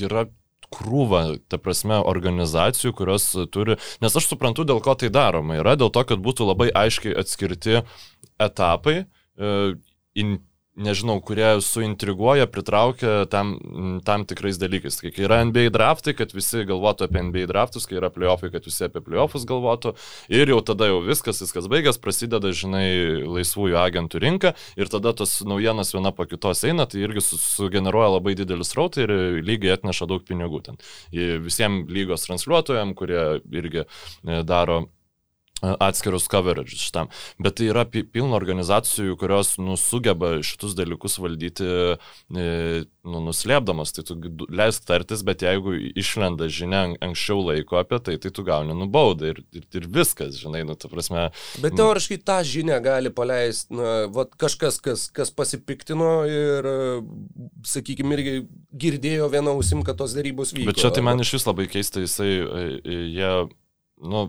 yra 0.08 0.28
krūvą, 0.74 1.22
ta 1.48 1.58
prasme, 1.60 1.98
organizacijų, 2.10 2.92
kurios 2.96 3.30
turi, 3.52 3.78
nes 4.04 4.16
aš 4.20 4.28
suprantu, 4.30 4.66
dėl 4.68 4.82
ko 4.84 4.94
tai 4.98 5.10
daroma. 5.12 5.58
Yra 5.60 5.76
dėl 5.80 5.92
to, 5.94 6.04
kad 6.08 6.20
būtų 6.24 6.48
labai 6.50 6.68
aiškiai 6.76 7.16
atskirti 7.18 7.82
etapai, 8.42 8.98
e, 9.04 9.54
in, 10.18 10.38
nežinau, 10.78 11.18
kurie 11.24 11.58
suintriguoja, 11.64 12.46
pritraukia 12.50 13.26
tam, 13.30 13.54
tam 14.06 14.24
tikrais 14.28 14.58
dalykais. 14.60 15.00
Kai 15.02 15.24
yra 15.26 15.40
NBA 15.46 15.68
draftai, 15.74 16.14
kad 16.18 16.32
visi 16.34 16.62
galvotų 16.68 17.08
apie 17.08 17.22
NBA 17.28 17.46
draftus, 17.50 17.86
kai 17.88 17.98
yra 17.98 18.10
playoffai, 18.14 18.52
kad 18.54 18.66
visi 18.66 18.86
apie 18.86 19.02
playoffus 19.04 19.46
galvotų. 19.48 19.94
Ir 20.32 20.52
jau 20.52 20.60
tada 20.66 20.90
jau 20.90 21.00
viskas, 21.06 21.42
viskas 21.42 21.68
baigęs, 21.70 22.00
prasideda, 22.02 22.52
žinai, 22.54 22.86
laisvųjų 23.26 23.78
agentų 23.82 24.22
rinka 24.22 24.54
ir 24.78 24.92
tada 24.92 25.14
tos 25.18 25.38
naujienos 25.48 25.92
viena 25.96 26.14
po 26.14 26.28
kitos 26.30 26.62
eina, 26.68 26.86
tai 26.90 27.02
irgi 27.06 27.24
sugeneruoja 27.26 28.14
labai 28.18 28.36
didelis 28.38 28.74
rautai 28.78 29.08
ir 29.08 29.14
lygiai 29.42 29.74
atneša 29.78 30.08
daug 30.10 30.22
pinigų 30.28 30.62
ten. 30.68 30.78
Visiems 31.48 31.90
lygos 31.90 32.28
transliuotojams, 32.28 32.96
kurie 32.98 33.24
irgi 33.58 33.82
e, 33.82 34.42
daro 34.46 34.84
atskirus 35.62 36.28
coverages 36.30 36.80
šitam. 36.80 37.10
Bet 37.42 37.58
tai 37.58 37.70
yra 37.72 37.84
pilna 37.88 38.36
organizacijų, 38.38 39.16
kurios 39.18 39.56
nu, 39.58 39.76
sugeba 39.80 40.36
šitus 40.46 40.76
dalykus 40.78 41.18
valdyti, 41.18 41.66
e, 41.66 42.84
nu, 43.08 43.22
nuslėpdamas, 43.26 43.92
tai 43.96 44.04
tu 44.06 44.16
leisk 44.48 44.86
tartis, 44.88 45.24
bet 45.26 45.42
jeigu 45.42 45.74
išlenda 45.98 46.48
žinia 46.52 46.84
anksčiau 47.04 47.42
laiko 47.48 47.80
apie 47.80 47.98
tai, 48.04 48.16
tai 48.22 48.32
tu 48.34 48.44
gauni 48.46 48.76
nubaudą 48.76 49.32
ir, 49.32 49.42
ir, 49.56 49.66
ir 49.80 49.88
viskas, 49.98 50.38
žinai, 50.38 50.62
nu, 50.68 50.78
ta 50.78 50.90
prasme. 50.92 51.28
Bet 51.62 51.76
teoriškai 51.78 52.20
tą 52.22 52.40
žinią 52.46 52.78
gali 52.84 53.12
paleisti, 53.14 53.74
na, 53.74 53.94
vat, 54.14 54.34
kažkas, 54.38 54.78
kas, 54.84 55.08
kas 55.14 55.34
pasipiktino 55.34 56.12
ir, 56.30 56.70
sakykime, 57.66 58.18
irgi 58.18 58.36
girdėjo 58.78 59.30
vieną 59.32 59.56
ausim, 59.58 59.82
kad 59.86 59.98
tos 59.98 60.14
darybos 60.16 60.54
vyko. 60.54 60.70
Bet 60.70 60.82
čia 60.82 60.92
tai 60.94 61.04
man 61.06 61.24
iš 61.24 61.34
vis 61.38 61.48
labai 61.48 61.66
keista, 61.70 62.04
jisai, 62.04 62.30
e, 62.30 62.68
e, 62.78 63.00
jie, 63.16 63.32
nu, 64.06 64.28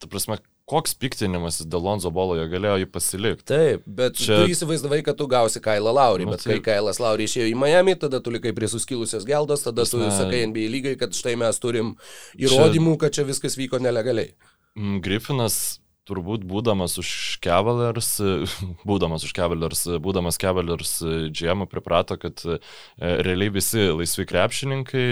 ta 0.00 0.08
prasme, 0.10 0.40
koks 0.70 0.94
piktinimas 1.00 1.60
dėl 1.66 1.82
Lonzo 1.82 2.12
Bolo, 2.14 2.36
jie 2.38 2.46
galėjo 2.52 2.76
jį 2.82 2.88
pasilikti. 2.94 3.46
Taip, 3.50 3.84
bet 4.00 4.18
čia... 4.20 4.38
tu 4.40 4.54
įsivaizdavai, 4.54 5.00
kad 5.06 5.18
tu 5.18 5.26
gausi 5.30 5.62
Kailą 5.64 5.94
Laurį, 5.96 6.28
bet 6.30 6.44
tai... 6.44 6.56
kai 6.56 6.66
Kailas 6.70 7.02
Laurį 7.02 7.26
išėjo 7.26 7.50
į 7.50 7.56
Miami, 7.58 7.96
tada 7.98 8.22
tu 8.22 8.32
likai 8.34 8.54
prie 8.56 8.70
suskilusios 8.70 9.26
geldos, 9.28 9.66
tada 9.66 9.86
tu 9.88 10.00
ne... 10.02 10.12
sakai 10.14 10.44
NBA 10.50 10.70
lygai, 10.76 10.94
kad 11.00 11.16
štai 11.16 11.34
mes 11.40 11.58
turim 11.62 11.96
įrodymų, 12.38 12.94
čia... 12.94 13.02
kad 13.04 13.18
čia 13.18 13.26
viskas 13.28 13.58
vyko 13.58 13.82
nelegaliai. 13.82 14.32
Mm, 14.78 15.00
Griffinas 15.04 15.80
turbūt 16.10 16.44
būdamas 16.48 16.98
už 17.00 17.10
Cavaliers, 17.44 18.10
būdamas 18.88 19.24
už 19.26 19.34
Cavaliers, 19.36 19.86
būdamas 20.02 20.40
Cavaliers 20.40 20.96
GM 21.30 21.66
priprato, 21.70 22.18
kad 22.20 22.42
e, 22.44 22.58
realiai 22.98 23.52
visi 23.54 23.88
laisvi 23.94 24.26
krepšininkai 24.28 25.06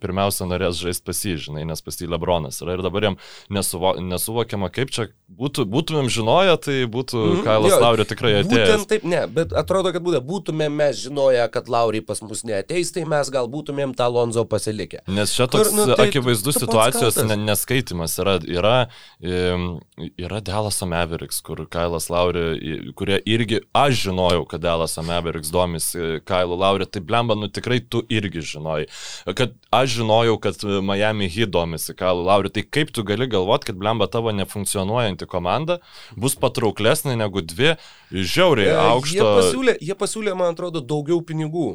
pirmiausia 0.00 0.48
norės 0.48 0.78
žaisti 0.82 1.06
pasižinai, 1.08 1.66
nes 1.68 1.84
pas 1.84 1.98
jį 2.00 2.10
Lebronas 2.12 2.60
yra 2.62 2.78
ir 2.78 2.84
dabar 2.84 3.10
jam 3.10 3.18
nesuvo, 3.52 3.94
nesuvokiama, 4.00 4.70
kaip 4.74 4.92
čia 4.94 5.08
būtų, 5.34 5.66
būtumėm 5.70 6.10
žinoję, 6.12 6.56
tai 6.64 6.76
būtų 6.90 7.20
mm, 7.20 7.42
Kailas 7.46 7.76
Laurio 7.80 8.06
tikrai 8.08 8.34
atėjęs. 8.40 8.52
Būtent 8.52 8.90
taip, 8.90 9.06
ne, 9.08 9.22
bet 9.30 9.54
atrodo, 9.56 9.92
kad 9.94 10.04
būtų, 10.04 10.20
būtumėm 10.28 10.78
mes 10.80 11.00
žinoję, 11.02 11.46
kad 11.54 11.70
Lauriai 11.72 12.04
pas 12.04 12.20
mus 12.24 12.44
neateis, 12.46 12.92
tai 12.94 13.06
mes 13.08 13.30
gal 13.34 13.48
būtumėm 13.50 13.94
tą 13.98 14.08
Lonzo 14.12 14.44
pasilikę. 14.48 15.02
Nes 15.10 15.34
čia 15.34 15.48
toks 15.50 15.72
Kur, 15.72 15.78
nu, 15.78 15.88
tai, 15.92 16.08
akivaizdus 16.10 16.60
situacijos 16.60 17.18
neskaitimas 17.40 18.16
yra, 18.22 18.36
yra, 18.44 18.76
yra 19.20 20.43
Dalaso 20.44 20.86
Mavericks, 20.86 21.40
kur 21.44 21.62
Kailas 21.70 22.10
Lauri, 22.12 22.90
kurie 22.98 23.18
irgi 23.28 23.60
aš 23.76 24.02
žinojau, 24.04 24.44
kad 24.48 24.62
Dalaso 24.64 25.02
Mavericks 25.06 25.52
domisi 25.54 26.20
Kailu 26.28 26.58
Lauri, 26.60 26.86
tai 26.86 27.00
blemba, 27.04 27.36
nu 27.38 27.48
tikrai 27.48 27.80
tu 27.80 28.02
irgi 28.12 28.42
žinojai. 28.54 28.88
Kad 29.36 29.56
aš 29.74 29.96
žinojau, 29.98 30.36
kad 30.42 30.60
Miami 30.84 31.28
Heat 31.32 31.52
domisi 31.54 31.96
Kailu 31.96 32.26
Lauri, 32.28 32.52
tai 32.52 32.66
kaip 32.66 32.92
tu 32.94 33.04
gali 33.06 33.28
galvoti, 33.30 33.70
kad 33.70 33.80
blemba 33.80 34.08
tavo 34.12 34.32
nefunkcionuojanti 34.36 35.28
komanda 35.30 35.80
bus 36.16 36.36
patrauklesnė 36.40 37.16
negu 37.20 37.42
dvi 37.44 37.74
žiauriai 38.12 38.72
e, 38.72 38.78
aukšto. 38.90 39.16
Jie 39.16 39.32
pasiūlė, 39.40 39.76
jie 39.80 39.98
pasiūlė, 40.04 40.36
man 40.38 40.54
atrodo, 40.54 40.84
daugiau 40.84 41.24
pinigų. 41.24 41.74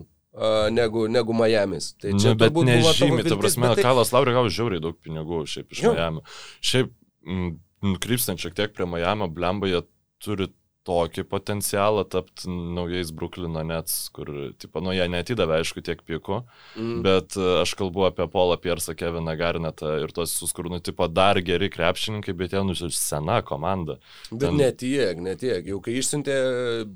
Negu, 0.71 1.07
negu 1.09 1.33
Miami's. 1.33 1.95
Tai 1.99 2.13
čia 2.13 2.35
nu, 2.35 2.37
bet 2.39 2.53
nežymiai, 2.53 3.25
ta 3.25 3.35
prasme, 3.35 3.71
tai... 3.73 3.83
Kalas 3.83 4.13
Lauri 4.13 4.35
gavo 4.35 4.51
žiauriai 4.53 4.83
daug 4.83 4.95
pinigų 5.01 5.41
šiaip 5.49 5.73
iš 5.73 5.81
Miami. 5.89 6.21
Šiaip 6.63 6.93
m, 7.25 7.57
nukrypstant 7.85 8.41
šiek 8.41 8.55
tiek 8.57 8.73
prie 8.75 8.87
Miami, 8.89 9.29
blemba, 9.31 9.69
jie 9.69 9.81
turi 10.23 10.49
tokį 10.89 11.25
potencialą 11.29 12.05
tapti 12.09 12.49
naujais 12.49 13.11
Bruklino 13.15 13.61
Nets, 13.67 14.07
kur, 14.15 14.29
tipo, 14.61 14.81
nu, 14.83 14.93
jie 14.95 15.05
netidavė, 15.11 15.59
aišku, 15.61 15.83
tiek 15.85 16.01
pikų, 16.07 16.41
mm. 16.79 16.99
bet 17.05 17.37
e, 17.37 17.45
aš 17.61 17.75
kalbu 17.79 18.07
apie 18.09 18.25
Paulą 18.31 18.57
Piersą, 18.61 18.95
Keviną 18.97 19.35
Garnetą 19.39 19.95
ir 20.03 20.13
tos 20.15 20.33
visus, 20.33 20.53
kur, 20.55 20.71
nu, 20.71 20.81
tipo, 20.83 21.07
dar 21.11 21.39
geri 21.45 21.69
krepšininkai, 21.73 22.35
bet 22.37 22.55
jie, 22.55 22.63
nu, 22.65 22.77
sena 22.95 23.39
komanda. 23.45 23.99
Bet 24.31 24.47
Ten... 24.47 24.57
ne 24.59 24.71
tiek, 24.73 25.21
ne 25.21 25.35
tiek. 25.39 25.67
Jau 25.69 25.81
kai 25.85 25.97
išsiuntė 25.99 26.39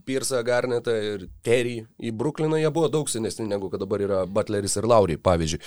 Piersą, 0.08 0.42
Garnetą 0.48 0.96
ir 1.14 1.28
Terry 1.46 1.78
į 2.02 2.14
Brukliną, 2.18 2.58
jie 2.62 2.72
buvo 2.74 2.90
daug 2.92 3.12
senesni 3.12 3.46
negu 3.50 3.70
kad 3.72 3.84
dabar 3.84 4.02
yra 4.04 4.24
Butleris 4.30 4.78
ir 4.80 4.88
Lauriai, 4.90 5.22
pavyzdžiui. 5.22 5.62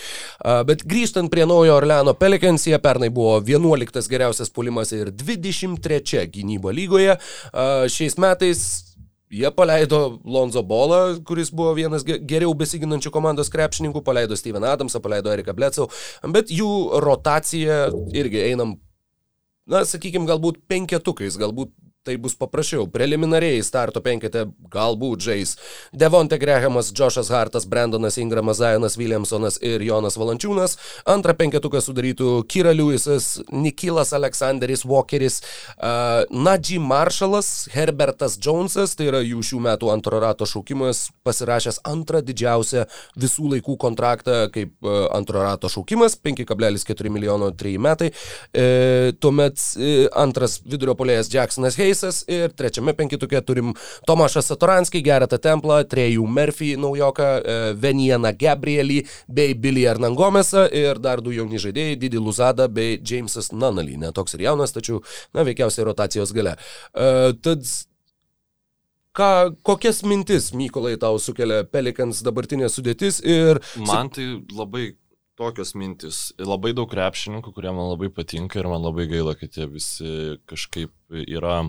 Bet 0.68 0.84
grįžtant 0.88 1.30
prie 1.32 1.46
naujo 1.48 1.76
Orleano 1.76 2.16
Pelicans, 2.18 2.66
jie 2.66 2.78
pernai 2.82 3.10
buvo 3.14 3.38
11 3.44 4.10
geriausias 4.10 4.50
pulimas 4.54 4.92
ir 4.96 5.12
23 5.14 6.26
gynybo 6.32 6.72
lygoje. 6.74 7.16
Šiais 7.92 8.15
šiais 8.16 8.18
metais 8.18 8.82
Jie 9.28 9.50
paleido 9.50 10.20
Lonzo 10.24 10.62
Bolą, 10.62 11.18
kuris 11.26 11.50
buvo 11.50 11.72
vienas 11.74 12.04
geriau 12.06 12.54
besiginančių 12.54 13.10
komandos 13.10 13.50
krepšininkų, 13.50 14.04
paleido 14.06 14.36
Steven 14.38 14.62
Adamsą, 14.62 15.00
paleido 15.02 15.32
Eriką 15.32 15.52
Blecau, 15.52 15.88
bet 16.30 16.46
jų 16.46 17.00
rotacija 17.02 17.88
irgi 18.14 18.38
einam, 18.52 18.76
na, 19.66 19.82
sakykime, 19.82 20.28
galbūt 20.30 20.62
penketukais, 20.70 21.34
galbūt 21.42 21.74
tai 22.06 22.16
bus 22.22 22.36
paprasčiau. 22.38 22.86
Preliminariai 22.92 23.62
starto 23.66 24.02
penkete 24.04 24.46
galbūt 24.72 25.24
žais 25.26 25.56
Devonte 25.92 26.38
Grehamas, 26.38 26.92
Joshas 26.94 27.30
Hartas, 27.34 27.66
Brandonas 27.68 28.18
Ingramas, 28.22 28.60
Zajonas 28.60 28.96
Williamsonas 29.00 29.58
ir 29.64 29.82
Jonas 29.84 30.18
Valančiūnas. 30.20 30.76
Antrą 31.10 31.34
penketuką 31.38 31.82
sudarytų 31.82 32.30
Kira 32.50 32.74
Lewisas, 32.76 33.40
Nikilas 33.52 34.14
Aleksanderis 34.16 34.86
Walkeris, 34.86 35.40
uh, 35.76 36.22
Nadži 36.30 36.78
Marshallas, 36.82 37.68
Herbertas 37.74 38.38
Jonesas, 38.42 38.96
tai 38.96 39.10
yra 39.10 39.22
jų 39.26 39.42
šių 39.50 39.62
metų 39.66 39.90
antro 39.92 40.20
rato 40.22 40.48
šaukimas, 40.48 41.08
pasirašęs 41.26 41.82
antrą 41.88 42.22
didžiausią 42.26 42.86
visų 43.18 43.50
laikų 43.56 43.78
kontraktą 43.82 44.46
kaip 44.54 44.74
uh, 44.86 45.06
antro 45.16 45.42
rato 45.42 45.70
šaukimas, 45.72 46.16
5,4 46.22 47.10
milijono 47.12 47.50
3 47.56 47.76
metai. 47.82 48.12
E, 48.52 49.12
tuomet 49.20 49.60
e, 49.76 50.06
antras 50.16 50.58
vidurio 50.64 50.94
polėjas 50.98 51.30
Jacksonas 51.32 51.76
Hayes, 51.80 51.95
Keisas 51.96 52.24
ir 52.28 52.52
trečiame 52.52 52.92
penkitukė 52.96 53.40
turim 53.46 53.72
Tomašą 54.08 54.42
Satoranskį, 54.44 55.00
Geretą 55.06 55.38
Templą, 55.40 55.78
Trejų 55.88 56.26
Murphy 56.28 56.74
naujoką, 56.76 57.28
e, 57.40 57.54
Venieną 57.80 58.34
Gabrielį 58.36 58.98
bei 59.28 59.54
Billy 59.54 59.86
Hernangomesą 59.86 60.66
ir 60.68 61.00
dar 61.00 61.22
du 61.24 61.32
jauni 61.32 61.56
žaidėjai, 61.56 61.96
Didi 61.96 62.20
Luzada 62.20 62.68
bei 62.68 63.00
Jamesas 63.00 63.48
Nunnally. 63.52 63.96
Netoks 63.96 64.36
ir 64.36 64.44
jaunas, 64.44 64.76
tačiau, 64.76 65.00
na, 65.32 65.46
veikiausiai 65.46 65.88
rotacijos 65.88 66.34
gale. 66.36 66.56
Uh, 66.92 67.32
tad 67.40 67.64
Ką, 69.16 69.56
kokias 69.64 70.02
mintis, 70.04 70.50
Mykolai, 70.52 70.98
tau 71.00 71.16
sukelia 71.16 71.62
Pelikans 71.64 72.20
dabartinė 72.20 72.68
sudėtis 72.68 73.22
ir... 73.24 73.62
Man 73.80 74.10
tai 74.12 74.26
labai 74.52 74.90
tokios 75.40 75.72
mintis. 75.72 76.34
Labai 76.36 76.74
daug 76.76 76.90
krepšininkų, 76.90 77.54
kurie 77.56 77.72
man 77.72 77.90
labai 77.92 78.10
patinka 78.12 78.60
ir 78.60 78.68
man 78.68 78.84
labai 78.84 79.06
gaila, 79.08 79.32
kad 79.38 79.56
jie 79.56 79.68
visi 79.72 80.12
kažkaip 80.48 80.92
yra 81.24 81.62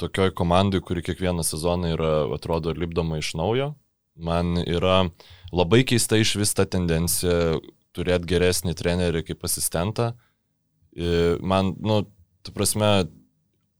tokioj 0.00 0.34
komandai, 0.34 0.82
kuri 0.84 1.04
kiekvieną 1.06 1.44
sezoną 1.46 1.94
yra, 1.94 2.12
atrodo, 2.34 2.74
lipdoma 2.74 3.20
iš 3.20 3.34
naujo. 3.38 3.72
Man 4.14 4.58
yra 4.62 5.08
labai 5.54 5.82
keista 5.86 6.18
iš 6.20 6.36
vis 6.38 6.54
ta 6.54 6.66
tendencija 6.70 7.58
turėti 7.94 8.30
geresnį 8.30 8.74
trenerį 8.78 9.24
kaip 9.26 9.44
asistentą. 9.46 10.12
Man, 11.42 11.74
nu, 11.82 12.04
tu 12.46 12.54
prasme, 12.54 12.90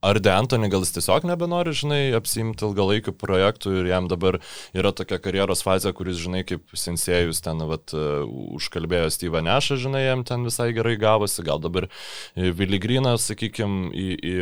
ar 0.05 0.19
De 0.19 0.31
Antoni 0.31 0.69
gal 0.71 0.83
jis 0.83 0.93
tiesiog 0.97 1.25
nebenori, 1.27 1.73
žinai, 1.75 2.01
apsimti 2.17 2.67
ilgalaikių 2.67 3.15
projektų 3.19 3.77
ir 3.79 3.89
jam 3.89 4.09
dabar 4.11 4.39
yra 4.75 4.91
tokia 4.95 5.19
karjeros 5.23 5.63
fazė, 5.65 5.95
kuris, 5.95 6.19
žinai, 6.21 6.43
kaip 6.47 6.75
sensėjus 6.77 7.41
ten, 7.45 7.63
vat, 7.69 7.95
užkalbėjo 7.95 9.09
Steve 9.15 9.41
Nešą, 9.45 9.79
žinai, 9.87 10.05
jam 10.05 10.23
ten 10.27 10.45
visai 10.47 10.71
gerai 10.75 10.97
gavosi, 11.01 11.43
gal 11.47 11.63
dabar 11.63 11.89
Viligryną, 12.35 13.15
sakykime, 13.21 13.91
į, 13.95 14.07
į 14.19 14.37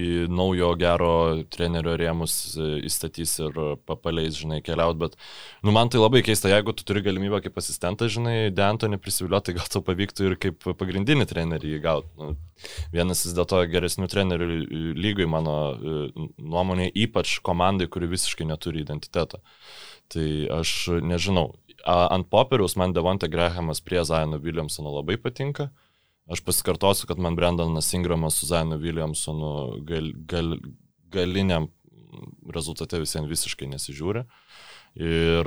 į 0.00 0.06
naujo 0.32 0.70
gero 0.80 1.12
trenerio 1.52 1.96
rėmus 2.00 2.34
e, 2.56 2.68
įstatys 2.88 3.34
ir 3.42 3.58
papaleis, 3.88 4.38
žinai, 4.40 4.60
keliaut, 4.64 4.98
bet, 5.00 5.16
nu, 5.66 5.74
man 5.76 5.92
tai 5.92 6.00
labai 6.00 6.22
keista, 6.26 6.50
jeigu 6.52 6.74
tu 6.76 6.86
turi 6.88 7.02
galimybę 7.04 7.42
kaip 7.44 7.60
asistentas, 7.60 8.14
žinai, 8.16 8.36
Dentonį 8.56 9.00
prisiviliuoti, 9.02 9.50
tai 9.50 9.56
gal 9.58 9.70
tau 9.72 9.84
pavyktų 9.86 10.28
ir 10.28 10.36
kaip 10.40 10.68
pagrindinį 10.80 11.28
trenerį 11.30 11.74
įgauti. 11.78 12.10
Nu, 12.20 12.34
vienas 12.94 13.24
vis 13.26 13.36
dėlto 13.36 13.62
geresnių 13.72 14.10
trenerių 14.12 14.48
lygai, 14.98 15.28
mano 15.30 15.56
e, 15.72 15.98
nuomonė, 16.40 16.90
ypač 17.06 17.38
komandai, 17.46 17.90
kuri 17.92 18.10
visiškai 18.14 18.48
neturi 18.48 18.84
identiteto. 18.84 19.42
Tai 20.10 20.26
aš 20.58 20.72
nežinau, 21.06 21.52
ant 21.86 22.26
popieriaus 22.30 22.76
man 22.76 22.92
Devonte 22.96 23.28
Grahamas 23.30 23.80
prie 23.80 24.02
Zaino 24.04 24.40
Williamsono 24.42 24.92
labai 24.98 25.16
patinka. 25.20 25.70
Aš 26.30 26.44
pasikartosiu, 26.46 27.08
kad 27.10 27.18
man 27.18 27.36
Brendanas 27.36 27.90
Ingramas 27.96 28.38
su 28.38 28.46
Zainu 28.46 28.78
Williamsonu 28.78 29.80
gal, 29.86 30.12
gal, 30.30 30.56
galiniam 31.10 31.66
rezultate 32.54 33.00
visiems 33.02 33.30
visiškai 33.30 33.66
nesižiūri. 33.72 34.24
Ir 34.98 35.46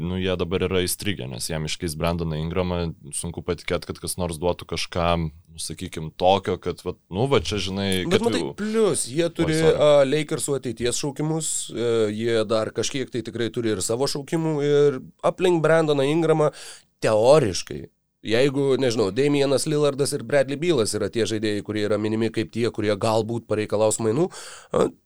nu, 0.00 0.18
jie 0.20 0.32
dabar 0.36 0.66
yra 0.66 0.82
įstrigę, 0.84 1.24
nes 1.24 1.46
jam 1.48 1.64
iškeis 1.64 1.94
Brandoną 1.96 2.36
Ingramą, 2.36 2.80
sunku 3.16 3.40
patikėti, 3.44 3.88
kad 3.88 4.00
kas 4.02 4.18
nors 4.20 4.36
duotų 4.40 4.66
kažką, 4.68 5.06
nu, 5.22 5.60
sakykime, 5.64 6.10
tokio, 6.20 6.58
kad, 6.60 6.82
va, 6.84 6.92
nu, 7.08 7.24
va 7.32 7.40
čia, 7.40 7.56
žinai, 7.56 7.86
Bet 8.04 8.24
matai, 8.24 8.42
plus, 8.58 9.06
jie 9.08 9.30
turi 9.32 9.56
uh, 9.64 10.02
Lakersų 10.04 10.58
ateities 10.58 11.00
šaukimus, 11.00 11.48
uh, 11.72 12.12
jie 12.12 12.36
dar 12.48 12.68
kažkiek 12.76 13.08
tai 13.08 13.24
tikrai 13.24 13.48
turi 13.54 13.72
ir 13.72 13.80
savo 13.84 14.08
šaukimų 14.12 14.54
ir 14.68 15.00
aplink 15.24 15.64
Brandoną 15.64 16.04
Ingramą 16.12 16.52
teoriškai 17.00 17.86
Jeigu, 18.22 18.76
nežinau, 18.78 19.10
Damienas 19.10 19.66
Lillardas 19.66 20.12
ir 20.14 20.22
Bradley 20.22 20.58
Bylas 20.60 20.94
yra 20.94 21.08
tie 21.10 21.26
žaidėjai, 21.26 21.62
kurie 21.66 21.82
yra 21.88 21.98
minimi 21.98 22.30
kaip 22.30 22.52
tie, 22.54 22.68
kurie 22.70 22.94
galbūt 22.94 23.48
pareikalaus 23.50 23.98
mainų, 23.98 24.28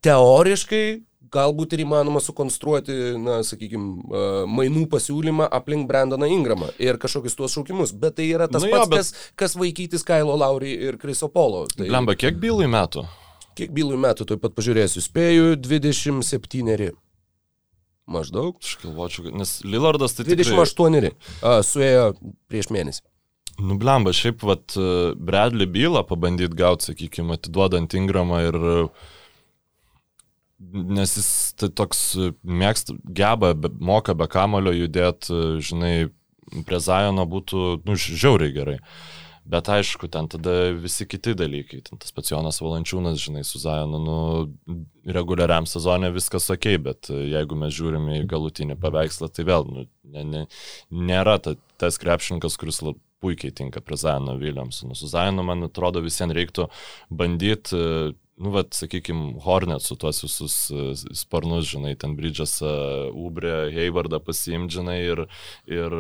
teoriškai 0.05 0.87
galbūt 1.33 1.75
ir 1.75 1.85
įmanoma 1.87 2.21
sukonstruoti, 2.23 2.97
na, 3.21 3.39
sakykime, 3.47 4.21
mainų 4.53 4.85
pasiūlymą 4.93 5.49
aplink 5.59 5.89
Brandoną 5.89 6.29
Ingramą 6.31 6.71
ir 6.83 7.01
kažkokius 7.03 7.39
tuos 7.39 7.57
šaukimus, 7.57 7.95
bet 7.97 8.19
tai 8.21 8.29
yra 8.35 8.51
tas 8.53 8.65
nu, 8.65 8.71
pats, 8.73 8.85
jo, 8.85 8.91
bet... 8.93 9.01
kas, 9.01 9.33
kas 9.43 9.57
vaikytis 9.59 10.07
Kailo 10.07 10.37
Laurį 10.39 10.77
ir 10.91 11.01
Kriso 11.01 11.31
Polo. 11.33 11.65
Tai... 11.73 11.89
Lemba, 11.93 12.17
kiek 12.19 12.39
bylui 12.43 12.69
metų? 12.71 13.07
Kiek 13.57 13.73
bylui 13.73 13.97
metų, 14.01 14.29
taip 14.29 14.45
pat 14.45 14.55
pažiūrėsiu, 14.57 15.01
spėju 15.05 15.57
27. 15.65 16.93
Maždaug. 18.07 18.61
Aš 18.63 18.79
galvočiau, 18.85 19.33
nes 19.35 19.59
Lillardas 19.67 20.15
tai... 20.15 20.29
28. 20.31 20.97
Tikrai... 20.97 21.13
A, 21.43 21.59
suėjo 21.67 22.09
prieš 22.51 22.71
mėnesį. 22.75 23.05
Nublemba, 23.57 24.13
šiaip, 24.13 24.43
vat, 24.45 24.75
Bradley 25.17 25.69
bylą 25.73 26.03
pabandyti 26.05 26.59
gauti, 26.59 26.91
sakykime, 26.91 27.39
atiduodant 27.39 27.95
Ingramą 27.97 28.43
ir 28.45 28.59
uh, 28.61 29.07
nes 30.73 31.17
jis 31.19 31.31
tai 31.59 31.69
toks 31.77 32.01
mėgsta, 32.43 32.97
geba, 33.05 33.53
be, 33.55 33.71
moka 33.81 34.15
be 34.17 34.29
kamulio 34.31 34.73
judėti, 34.75 35.61
žinai, 35.65 36.09
prie 36.67 36.81
Zajono 36.81 37.27
būtų, 37.29 37.67
nu, 37.87 37.97
žiauriai 37.99 38.55
gerai. 38.55 38.79
Bet 39.47 39.69
aišku, 39.71 40.09
ten 40.11 40.27
tada 40.31 40.73
visi 40.75 41.07
kiti 41.07 41.37
dalykai, 41.39 41.79
ten 41.87 42.01
tas 42.03 42.11
pats 42.15 42.33
Jonas 42.33 42.59
Valančiūnas, 42.65 43.21
žinai, 43.23 43.45
su 43.47 43.61
Zajonu, 43.63 44.01
nu, 44.03 44.17
reguliariam 45.15 45.69
sezonė 45.71 46.11
viskas 46.17 46.49
ok, 46.51 46.69
bet 46.83 47.11
jeigu 47.15 47.59
mes 47.59 47.75
žiūrime 47.77 48.21
į 48.21 48.27
galutinį 48.33 48.79
paveikslą, 48.83 49.31
tai 49.31 49.47
vėl, 49.47 49.69
nu, 49.71 49.87
ne, 50.17 50.27
ne, 50.27 50.45
nėra 50.91 51.39
ta, 51.43 51.55
tas 51.79 52.01
krepšininkas, 52.03 52.59
kuris 52.59 52.83
puikiai 53.23 53.55
tinka 53.55 53.81
prie 53.81 53.99
Zajono 54.01 54.35
Williamsono. 54.41 54.99
Su 54.99 55.09
Zajonu, 55.11 55.47
man 55.47 55.69
atrodo, 55.71 56.03
visiems 56.05 56.35
reiktų 56.37 56.67
bandyti 57.15 57.79
nu, 58.37 58.51
vad, 58.53 58.75
sakykime, 58.77 59.37
Hornet 59.41 59.83
su 59.83 59.97
tuos 59.97 60.21
visus 60.25 60.57
e, 60.69 60.91
sparnus, 61.17 61.71
žinai, 61.71 61.95
ten 61.97 62.17
Bridžas, 62.19 62.59
Ubrė, 63.17 63.71
Haywardą 63.73 64.21
pasiimdžinai 64.27 64.99
ir, 65.07 65.23
ir 65.71 65.97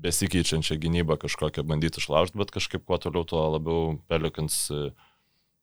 besikeičiančią 0.00 0.78
gynybą 0.80 1.18
kažkokią 1.20 1.64
bandyti 1.68 2.00
išlaužti, 2.02 2.38
bet 2.40 2.52
kažkaip 2.54 2.86
kuo 2.88 2.98
toliau, 3.00 3.26
tuo 3.28 3.44
labiau 3.52 3.94
Pelikans 4.08 4.66
uh, 4.72 4.90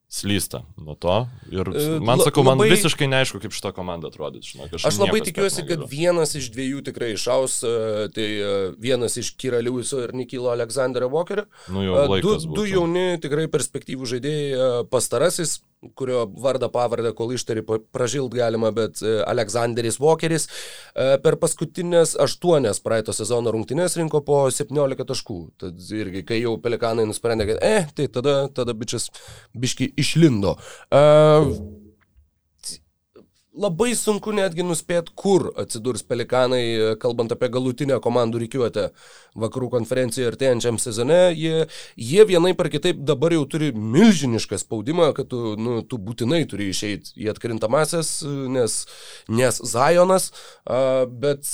slysta 0.07 0.61
nuo 0.79 0.95
to. 0.95 1.27
Ir 1.51 1.67
e, 1.67 1.99
man 1.99 2.21
sakau, 2.23 2.43
man 2.47 2.55
labai, 2.55 2.71
visiškai 2.71 3.09
neaišku, 3.11 3.41
kaip 3.43 3.55
šita 3.55 3.73
komanda 3.75 4.07
atrodys. 4.07 4.47
Žinok, 4.53 4.77
aš, 4.79 4.85
aš 4.87 4.99
labai 5.01 5.19
tikiuosi, 5.25 5.65
kad 5.67 5.83
vienas 5.91 6.31
iš 6.39 6.47
dviejų 6.55 6.83
tikrai 6.87 7.11
išaus, 7.17 7.59
e, 7.67 8.07
tai 8.15 8.27
e, 8.39 8.53
vienas 8.79 9.19
iš 9.19 9.33
Kira 9.39 9.59
Liuiso 9.63 9.99
ir 10.05 10.15
Nikilo 10.15 10.53
Aleksandrio 10.53 11.11
Walkerio. 11.11 11.47
Nu, 11.67 11.83
du, 12.23 12.37
du 12.47 12.67
jauni 12.69 13.17
tikrai 13.23 13.49
perspektyvų 13.51 14.07
žaidėjai, 14.15 14.69
pastarasis 14.91 15.59
kurio 15.95 16.25
vardą 16.41 16.69
pavardę, 16.73 17.11
kol 17.13 17.33
ištari 17.35 17.61
pražilt 17.93 18.33
galima, 18.33 18.71
bet 18.73 19.01
e, 19.01 19.19
Aleksandris 19.29 19.99
Walkeris 20.01 20.47
e, 20.49 21.17
per 21.23 21.37
paskutinės 21.41 22.15
aštuonias 22.23 22.81
praeito 22.83 23.13
sezono 23.13 23.53
rungtynės 23.53 23.97
rinko 23.99 24.23
po 24.25 24.39
17 24.53 25.07
taškų. 25.11 25.39
Tad 25.61 25.91
irgi, 25.99 26.25
kai 26.27 26.41
jau 26.41 26.55
pelikanai 26.61 27.05
nusprendė, 27.09 27.49
kad, 27.51 27.61
eh, 27.65 27.89
tai 27.95 28.09
tada, 28.13 28.39
tada 28.49 28.73
bičias 28.77 29.11
biški 29.57 29.91
išlindo. 30.01 30.57
Uh, 30.89 31.53
labai 33.57 33.91
sunku 33.97 34.33
netgi 34.35 34.65
nuspėti, 34.65 35.13
kur 35.17 35.49
atsidurs 35.59 36.03
pelikanai, 36.07 36.95
kalbant 37.01 37.33
apie 37.33 37.49
galutinę 37.53 37.99
komandų 38.03 38.43
reikiuotę 38.43 38.87
vakarų 39.37 39.71
konferencijoje 39.73 40.31
artėjančiam 40.31 40.79
sezone. 40.81 41.19
Jie, 41.37 41.65
jie 41.97 42.27
vienai 42.29 42.53
par 42.57 42.71
kitaip 42.73 43.01
dabar 43.07 43.35
jau 43.35 43.45
turi 43.49 43.71
milžinišką 43.73 44.61
spaudimą, 44.61 45.11
kad 45.17 45.31
tu, 45.33 45.55
nu, 45.59 45.79
tu 45.81 45.99
būtinai 46.01 46.43
turi 46.49 46.69
išeiti 46.73 47.15
į 47.17 47.31
atkrintamasias, 47.33 48.19
nes, 48.53 48.79
nes 49.29 49.61
Zajonas, 49.73 50.31
bet 51.19 51.45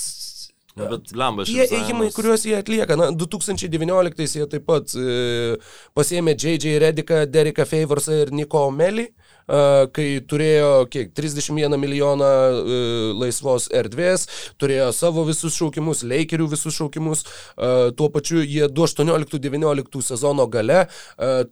Na, 0.74 0.88
bet 0.90 1.12
lembas. 1.14 1.46
Tie 1.46 1.62
ėjimai, 1.70 2.08
kuriuos 2.10 2.42
jie 2.48 2.56
atlieka, 2.58 2.96
na, 2.98 3.12
2019 3.14 4.24
jie 4.26 4.46
taip 4.50 4.64
pat 4.66 4.90
e, 4.98 5.54
pasėmė 5.94 6.34
J.J. 6.34 6.80
Rediką, 6.82 7.20
Deriką 7.30 7.66
Favorsą 7.70 8.16
ir 8.24 8.32
Niko 8.34 8.64
Melį 8.74 9.06
kai 9.46 10.08
turėjo 10.28 10.86
kiek 10.92 11.12
31 11.16 11.76
milijoną 11.80 12.30
laisvos 13.20 13.68
erdvės, 13.74 14.28
turėjo 14.60 14.92
savo 14.96 15.26
visus 15.28 15.56
šaukimus, 15.58 16.04
Leikerių 16.08 16.48
visus 16.54 16.78
šaukimus, 16.78 17.26
tuo 17.98 18.08
pačiu 18.14 18.40
jie 18.40 18.70
2018-2019 18.72 20.02
sezono 20.04 20.48
gale 20.48 20.86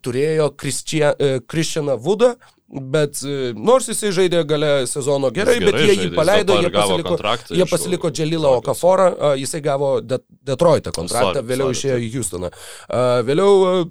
turėjo 0.01 0.51
Kristianą 0.57 2.01
Vudą, 2.01 2.35
Bet 2.73 3.19
nors 3.53 3.85
jisai 3.91 4.15
žaidė 4.17 4.47
gale 4.49 4.87
sezono 4.89 5.29
gerai, 5.35 5.59
gerai 5.61 5.67
bet 5.69 5.83
jie 5.85 5.97
jį 6.07 6.07
paleido, 6.17 6.55
jie 6.57 6.71
pasiliko, 6.73 7.19
jie 7.53 7.67
pasiliko 7.69 8.09
Dželilą 8.09 8.55
Okaforą, 8.63 9.09
jisai 9.37 9.61
gavo 9.61 9.91
De 10.01 10.17
Detroitą 10.49 10.89
kontraktą, 10.97 11.43
vėliau 11.45 11.69
išėjo 11.75 11.99
į 12.01 12.09
Houstoną. 12.15 12.49
Vėliau 13.29 13.85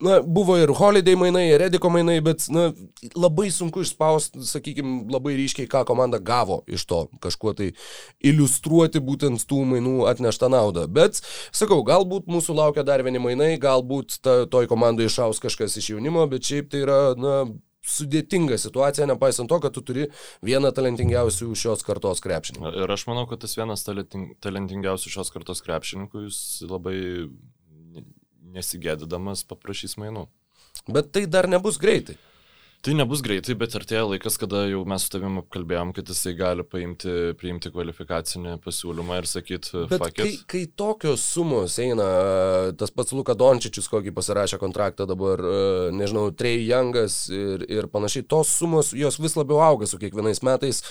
na, 0.00 0.18
buvo 0.20 0.56
ir 0.60 0.72
Holiday 0.76 1.16
mainai, 1.18 1.46
ir 1.50 1.60
Rediko 1.64 1.90
mainai, 1.92 2.18
bet 2.24 2.46
na, 2.52 2.68
labai 3.16 3.48
sunku 3.54 3.84
išspausti, 3.84 4.42
sakykime, 4.46 5.06
labai 5.12 5.36
ryškiai, 5.38 5.68
ką 5.70 5.84
komanda 5.88 6.20
gavo 6.22 6.62
iš 6.68 6.86
to, 6.90 7.02
kažkuo 7.22 7.54
tai 7.58 7.72
iliustruoti 8.24 9.02
būtent 9.04 9.46
tų 9.48 9.62
mainų 9.72 10.06
atneštą 10.12 10.50
naudą. 10.52 10.86
Bet, 10.90 11.20
sakau, 11.54 11.82
galbūt 11.86 12.30
mūsų 12.30 12.56
laukia 12.58 12.86
dar 12.86 13.04
vieni 13.06 13.22
mainai, 13.22 13.54
galbūt 13.62 14.20
ta, 14.24 14.42
toj 14.50 14.68
komandai 14.70 15.08
išaus 15.10 15.42
kažkas 15.42 15.78
iš 15.80 15.94
jaunimo, 15.94 16.26
bet 16.30 16.46
šiaip 16.46 16.70
tai 16.72 16.84
yra, 16.84 17.00
na, 17.18 17.38
sudėtinga 17.86 18.58
situacija, 18.58 19.06
nepaisant 19.06 19.50
to, 19.50 19.58
kad 19.62 19.74
tu 19.74 19.82
turi 19.86 20.08
vieną 20.46 20.72
talentingiausių 20.74 21.52
šios 21.58 21.84
kartos 21.86 22.22
krepšininkų. 22.24 22.72
Ir 22.82 22.92
aš 22.92 23.06
manau, 23.10 23.26
kad 23.30 23.44
tas 23.44 23.54
vienas 23.58 23.86
talentingiausių 23.86 25.12
šios 25.12 25.30
kartos 25.34 25.62
krepšininkų, 25.66 26.26
jūs 26.26 26.40
labai 26.66 26.96
nesigėdydamas 28.56 29.44
paprašys 29.48 29.96
mainų. 30.00 30.26
Bet 30.88 31.12
tai 31.14 31.26
dar 31.30 31.48
nebus 31.48 31.78
greitai. 31.82 32.16
Tai 32.84 32.94
nebus 32.94 33.22
greitai, 33.24 33.56
bet 33.58 33.74
artėja 33.74 34.04
laikas, 34.06 34.36
kada 34.38 34.64
jau 34.70 34.82
mes 34.86 35.02
su 35.02 35.10
tavim 35.10 35.40
apkalbėjom, 35.40 35.90
kad 35.96 36.10
jisai 36.12 36.34
gali 36.38 36.62
paimti, 36.66 37.12
priimti 37.38 37.72
kvalifikacinį 37.74 38.56
pasiūlymą 38.62 39.16
ir 39.20 39.28
sakyti, 39.30 39.86
bet 39.90 40.04
kai, 40.14 40.28
kai 40.46 40.62
tokios 40.78 41.24
sumos 41.32 41.78
eina, 41.82 42.06
tas 42.78 42.92
pats 42.94 43.14
Luka 43.16 43.34
Dončičius, 43.38 43.88
kokį 43.90 44.12
pasirašė 44.14 44.60
kontraktą 44.62 45.06
dabar, 45.08 45.42
nežinau, 45.96 46.28
Trey 46.36 46.62
Youngas 46.66 47.24
ir, 47.32 47.64
ir 47.70 47.88
panašiai, 47.90 48.26
tos 48.28 48.52
sumos, 48.60 48.92
jos 48.96 49.18
vis 49.22 49.34
labiau 49.38 49.58
auga 49.64 49.88
su 49.90 49.98
kiekvienais 50.02 50.42
metais, 50.46 50.82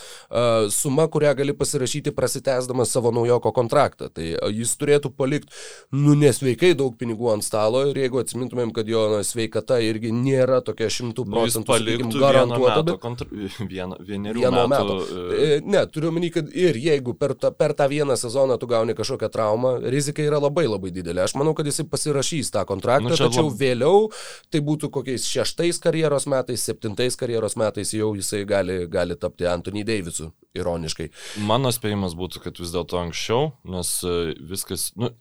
suma, 0.76 1.08
kurią 1.12 1.32
gali 1.40 1.56
pasirašyti 1.56 2.12
prasitęsdamas 2.16 2.92
savo 2.92 3.14
naujoko 3.14 3.54
kontraktą. 3.56 4.10
Tai 4.12 4.26
jis 4.52 4.76
turėtų 4.80 5.14
palikti, 5.16 5.54
nu, 5.96 6.16
nesveikai 6.18 6.74
daug 6.78 6.96
pinigų 7.00 7.32
ant 7.34 7.46
stalo 7.46 7.86
ir 7.90 8.02
jeigu 8.04 8.20
atsimintumėm, 8.20 8.74
kad 8.76 8.88
jo 8.90 9.06
na, 9.14 9.24
sveikata 9.26 9.80
irgi 9.84 10.12
nėra 10.14 10.60
tokia 10.66 10.90
šimtų 10.92 11.26
nu, 11.26 11.36
sakykim, 11.80 12.10
garantuota. 12.20 12.82
Bet... 12.86 12.98
Kontra... 13.02 13.28
Vieno, 13.72 13.98
vieno 14.00 14.64
metų. 14.68 14.68
metų. 14.70 14.96
E, 15.36 15.48
ne, 15.66 15.82
turiu 15.92 16.10
omeny, 16.12 16.30
kad 16.34 16.50
ir 16.54 16.78
jeigu 16.80 17.14
per, 17.18 17.34
ta, 17.38 17.50
per 17.54 17.74
tą 17.76 17.88
vieną 17.90 18.16
sezoną 18.20 18.58
tu 18.60 18.68
gauni 18.70 18.96
kažkokią 18.98 19.30
traumą, 19.32 19.76
rizika 19.92 20.24
yra 20.24 20.40
labai 20.42 20.66
labai 20.68 20.92
didelė. 20.94 21.24
Aš 21.26 21.36
manau, 21.40 21.54
kad 21.56 21.68
jisai 21.68 21.86
pasirašys 21.90 22.52
tą 22.54 22.64
kontraktą, 22.68 23.12
nu, 23.12 23.18
tačiau 23.18 23.48
lab... 23.48 23.58
vėliau 23.60 24.06
tai 24.52 24.62
būtų 24.66 24.90
kokiais 24.94 25.26
šeštais 25.30 25.80
karjeros 25.82 26.28
metais, 26.30 26.64
septintais 26.68 27.18
karjeros 27.18 27.58
metais 27.60 27.92
jau 27.96 28.12
jisai 28.16 28.44
gali, 28.48 28.82
gali 28.90 29.18
tapti 29.20 29.48
Anthony 29.50 29.84
Davisu, 29.86 30.30
ironiškai. 30.56 31.10
Mano 31.48 31.72
spėjimas 31.74 32.16
būtų, 32.18 32.46
kad 32.46 32.62
vis 32.62 32.72
dėlto 32.74 33.02
anksčiau, 33.02 33.52
nes 33.68 33.98
e, 34.06 34.16
viskas, 34.52 34.90
nu, 35.00 35.12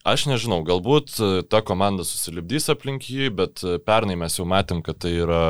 Aš 0.00 0.22
nežinau, 0.30 0.62
galbūt 0.64 1.18
e, 1.20 1.26
ta 1.44 1.60
komanda 1.60 2.06
susilibdys 2.08 2.70
aplink 2.72 3.04
jį, 3.12 3.26
bet 3.36 3.60
pernai 3.84 4.16
mes 4.16 4.38
jau 4.38 4.46
matėm, 4.48 4.80
kad 4.80 4.96
tai 5.04 5.12
yra 5.26 5.42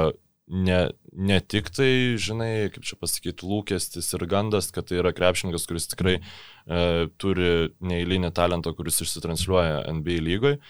ne, 0.51 0.79
ne 1.13 1.39
tik 1.41 1.71
tai, 1.75 2.19
žinai, 2.21 2.71
kaip 2.75 2.87
čia 2.87 2.99
pasakyti, 3.01 3.47
lūkestis 3.47 4.11
ir 4.17 4.27
gandas, 4.31 4.71
kad 4.75 4.89
tai 4.91 5.01
yra 5.01 5.15
krepšininkas, 5.15 5.67
kuris 5.71 5.89
tikrai 5.93 6.19
e, 6.19 7.09
turi 7.23 7.71
neįlinį 7.79 8.33
talentą, 8.37 8.75
kuris 8.77 9.01
išsitransliuoja 9.05 9.85
NBA 10.01 10.21
lygoje. 10.27 10.61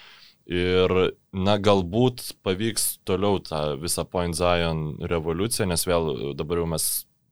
Ir, 0.51 0.91
na, 1.37 1.55
galbūt 1.61 2.31
pavyks 2.43 2.97
toliau 3.07 3.39
tą 3.45 3.77
visą 3.79 4.03
Point 4.09 4.35
Zion 4.35 4.97
revoliuciją, 5.07 5.69
nes 5.69 5.85
vėl 5.87 6.33
dabar 6.37 6.63
jau 6.63 6.67
mes 6.73 6.87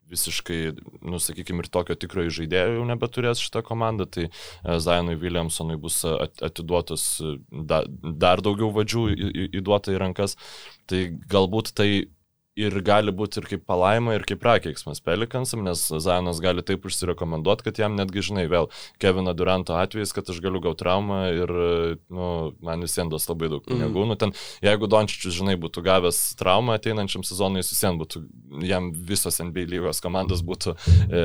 visiškai, 0.10 0.60
nusakykime, 1.06 1.62
ir 1.62 1.70
tokio 1.70 1.98
tikrojo 2.00 2.32
žaidėjo 2.40 2.78
jau 2.80 2.86
nebeturės 2.90 3.42
šitą 3.44 3.62
komandą, 3.66 4.08
tai 4.10 4.30
Zainui 4.82 5.18
Williamsonui 5.22 5.78
bus 5.82 6.00
atiduotas 6.06 7.04
dar, 7.52 7.86
dar 7.90 8.42
daugiau 8.46 8.72
vadžių 8.74 9.04
įduota 9.60 9.94
į 9.94 10.00
rankas. 10.02 10.38
Tai 10.90 11.04
galbūt 11.30 11.74
tai 11.78 11.90
ir 12.60 12.76
gali 12.86 13.14
būti 13.16 13.42
ir 13.42 13.48
kaip 13.54 13.64
palaima, 13.70 14.16
ir 14.18 14.26
kaip 14.28 14.42
prakeiksmas 14.44 15.02
Pelikansam, 15.04 15.64
nes 15.66 15.82
Zajonas 15.90 16.42
gali 16.44 16.64
taip 16.66 16.86
užsirekomenduoti, 16.88 17.66
kad 17.68 17.80
jam 17.82 17.96
netgi, 17.98 18.24
žinai, 18.30 18.46
vėl 18.52 18.70
Kevino 19.02 19.34
Duranto 19.38 19.78
atvejais, 19.80 20.14
kad 20.16 20.30
aš 20.32 20.42
galiu 20.44 20.62
gauti 20.64 20.84
traumą 20.84 21.20
ir, 21.36 21.54
nu, 22.14 22.30
man 22.66 22.84
vis 22.86 22.96
vien 22.98 23.12
duos 23.12 23.28
labai 23.30 23.52
daug 23.52 23.64
pinigų. 23.66 24.04
Mm. 24.04 24.12
Nu, 24.12 24.18
ten, 24.20 24.34
jeigu 24.66 24.90
Dončičius, 24.92 25.38
žinai, 25.40 25.56
būtų 25.62 25.84
gavęs 25.86 26.22
traumą 26.40 26.78
ateinančiam 26.80 27.26
sezonui, 27.28 27.64
jis 27.64 27.74
vis 27.74 27.84
vien 27.86 28.00
būtų, 28.00 28.24
jam 28.68 28.92
visos 29.10 29.40
NBA 29.44 29.68
lygos 29.74 30.02
komandos 30.04 30.44
būtų 30.46 30.76
e, 30.76 31.24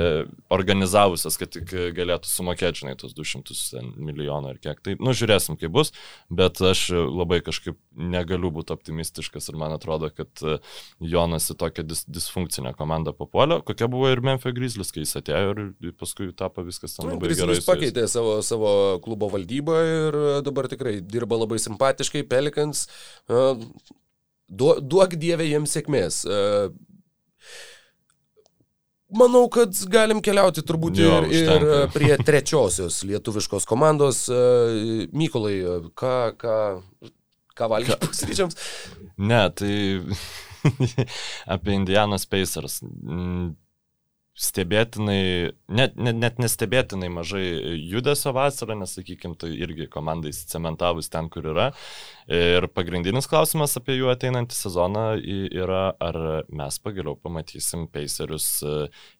organizavusios, 0.55 1.39
kad 1.41 1.55
tik 1.55 1.74
galėtų 1.97 2.30
sumokėti, 2.30 2.85
žinai, 2.85 2.97
tos 3.01 3.16
200 3.16 3.85
milijonų 3.95 4.55
ar 4.55 4.61
kiek. 4.62 4.82
Tai, 4.85 4.97
nu, 5.03 5.14
žiūrėsim, 5.16 5.59
kaip 5.61 5.74
bus, 5.74 5.95
bet 6.30 6.61
aš 6.64 6.87
labai 6.95 7.41
kažkaip 7.45 7.78
negaliu 7.95 8.51
būti 8.55 8.74
optimistiškas 8.74 9.51
ir 9.51 9.59
man 9.61 9.74
atrodo, 9.76 10.11
kad 10.14 10.45
jo 10.45 11.24
Jonas 11.25 11.49
į 11.51 11.57
tokią 11.59 11.85
dis, 11.89 12.05
disfunkcinę 12.11 12.75
komandą 12.77 13.14
papuolė, 13.16 13.61
kokia 13.66 13.89
buvo 13.91 14.11
ir 14.12 14.22
Memphis 14.25 14.55
Grizzlies, 14.57 14.93
kai 14.95 15.05
jis 15.05 15.16
atėjo 15.20 15.53
ir 15.57 15.93
paskui 15.99 16.31
tapo 16.37 16.64
viskas 16.66 16.97
ten 16.99 17.09
labai 17.09 17.33
gerai. 17.33 17.57
Jis 17.57 17.66
pakeitė 17.68 18.07
savo, 18.11 18.39
savo 18.45 18.70
klubo 19.05 19.31
valdybą 19.33 19.79
ir 19.91 20.18
dabar 20.47 20.68
tikrai 20.70 20.99
dirba 21.01 21.41
labai 21.41 21.61
simpatiškai, 21.62 22.27
Pelikans. 22.29 22.87
Duok 24.55 25.16
dievė 25.20 25.49
jiems 25.49 25.79
sėkmės. 25.79 26.25
Manau, 29.14 29.45
kad 29.53 29.77
galim 29.93 30.20
keliauti 30.25 30.64
turbūt 30.66 30.99
jo, 30.99 31.11
ir, 31.22 31.29
užtenka. 31.31 31.81
ir 31.85 31.93
prie 31.95 32.14
trečiosios 32.18 33.03
lietuviškos 33.07 33.68
komandos. 33.70 34.25
Mykolai, 35.14 35.55
ką, 35.95 36.16
ką, 36.41 36.57
ką 37.55 37.68
valgyti 37.70 38.11
pusryčiams? 38.11 38.59
Ne, 39.22 39.45
tai 39.55 39.75
apie 41.47 41.73
Indianos 41.75 42.27
Pacers. 42.27 42.83
Stebėtinai, 44.35 45.53
net, 45.70 45.93
net, 45.95 46.16
net 46.18 46.41
nestebėtinai 46.43 47.07
mažai 47.14 47.45
judesio 47.78 48.32
vasarą, 48.35 48.74
nes, 48.80 48.91
sakykime, 48.97 49.37
tai 49.39 49.53
irgi 49.55 49.87
komandai 49.87 50.32
cementavus 50.35 51.07
ten, 51.12 51.28
kur 51.30 51.47
yra. 51.53 51.68
Ir 52.26 52.66
pagrindinis 52.72 53.28
klausimas 53.30 53.76
apie 53.78 53.95
jų 53.99 54.09
ateinantį 54.11 54.57
sezoną 54.57 55.05
yra, 55.55 55.85
ar 56.03 56.18
mes 56.51 56.78
pagaliau 56.82 57.14
pamatysim 57.20 57.85
Pacerius 57.93 58.49
e, 58.64 58.72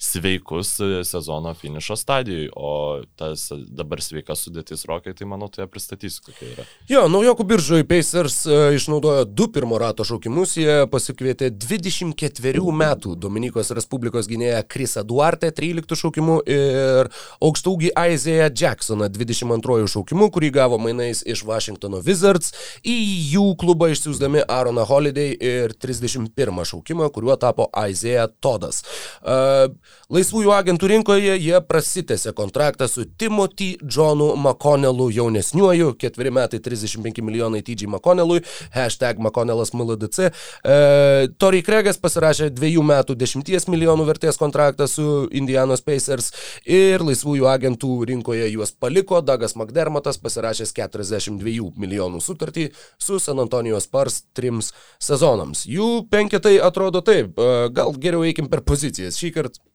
sveikus 0.03 0.73
e, 0.83 0.89
sezono 1.07 1.53
finišo 1.55 1.95
stadijoje, 2.01 2.49
o 2.57 3.05
tas 3.15 3.51
dabar 3.69 4.03
sveikas 4.03 4.47
sudėtis 4.49 4.83
rokai, 4.89 5.15
tai 5.15 5.29
manau, 5.31 5.51
tai 5.53 5.69
pristatysiu, 5.71 6.25
kokia 6.27 6.49
yra. 6.57 6.67
Jo, 6.91 7.05
naujokų 7.12 7.47
biržoje 7.53 7.87
Pacers 7.87 8.41
e, 8.49 8.59
išnaudojo 8.81 9.29
du 9.29 9.51
pirmo 9.53 9.79
rato 9.79 10.03
šaukimus, 10.09 10.57
jie 10.59 10.81
pasikvietė 10.91 11.53
24 11.55 12.67
metų 12.83 13.15
Dominikos 13.21 13.71
Respublikos 13.77 14.33
gynėją 14.33 14.65
Krisą 14.67 15.04
Duarte 15.05 15.51
13 15.55 15.97
šaukimu 16.01 16.41
ir 16.51 17.11
aukštaugį 17.45 17.93
Isaiah 18.15 18.51
Jacksoną 18.51 19.09
22 19.13 19.89
šaukimu, 19.91 20.31
kurį 20.35 20.51
gavo 20.55 20.79
mainais 20.83 21.23
iš 21.27 21.45
Washingtono 21.47 22.01
Wizards 22.05 22.53
į 22.85 22.97
jų 23.35 23.47
klubą 23.61 23.91
išsiųsdami 23.93 24.45
Aaroną 24.49 24.85
Holiday 24.89 25.35
ir 25.35 25.75
31 25.81 26.65
šaukimą, 26.71 27.11
kuriuo 27.15 27.37
tapo 27.41 27.69
Isaiah 27.91 28.29
Todas. 28.43 28.83
Uh, 29.23 29.73
laisvųjų 30.13 30.53
agentų 30.55 30.91
rinkoje 30.95 31.37
jie 31.39 31.59
prasitėse 31.69 32.35
kontraktą 32.37 32.89
su 32.91 33.07
Timothy 33.19 33.75
Johnu 33.83 34.33
McConnellu 34.37 35.11
jaunesniuoju, 35.15 35.95
ketveri 36.01 36.33
metai 36.35 36.61
35 36.65 37.23
milijonai 37.25 37.63
TG 37.65 37.89
McConnellui, 37.89 38.43
hashtag 38.75 39.21
McConnellas 39.23 39.75
MLDC. 39.75 40.31
Uh, 40.65 41.29
Tory 41.39 41.63
Kregas 41.67 42.01
pasirašė 42.01 42.51
dviejų 42.55 42.85
metų 42.87 43.19
10 43.21 43.71
milijonų 43.73 44.07
vertės 44.09 44.39
kontraktą 44.41 44.89
su 44.95 45.27
Indianos 45.35 45.83
Pacers 45.85 46.31
ir 46.65 47.05
laisvųjų 47.05 47.49
agentų 47.51 47.91
rinkoje 48.11 48.49
juos 48.53 48.73
paliko 48.73 49.21
Dagas 49.25 49.57
McDermottas 49.59 50.21
pasirašęs 50.23 50.75
42 50.79 51.75
milijonų 51.81 52.23
sutartį 52.25 52.71
su 52.99 53.21
San 53.23 53.43
Antonijos 53.43 53.89
Spars 53.89 54.23
trims 54.37 54.73
sezonams. 55.03 55.67
Jų 55.69 56.07
penketai 56.11 56.57
atrodo 56.63 57.05
taip, 57.05 57.39
gal 57.75 57.95
geriau 58.01 58.25
eikim 58.27 58.51
per 58.51 58.65
pozicijas. 58.67 59.19
Šį 59.21 59.35
kartą 59.39 59.74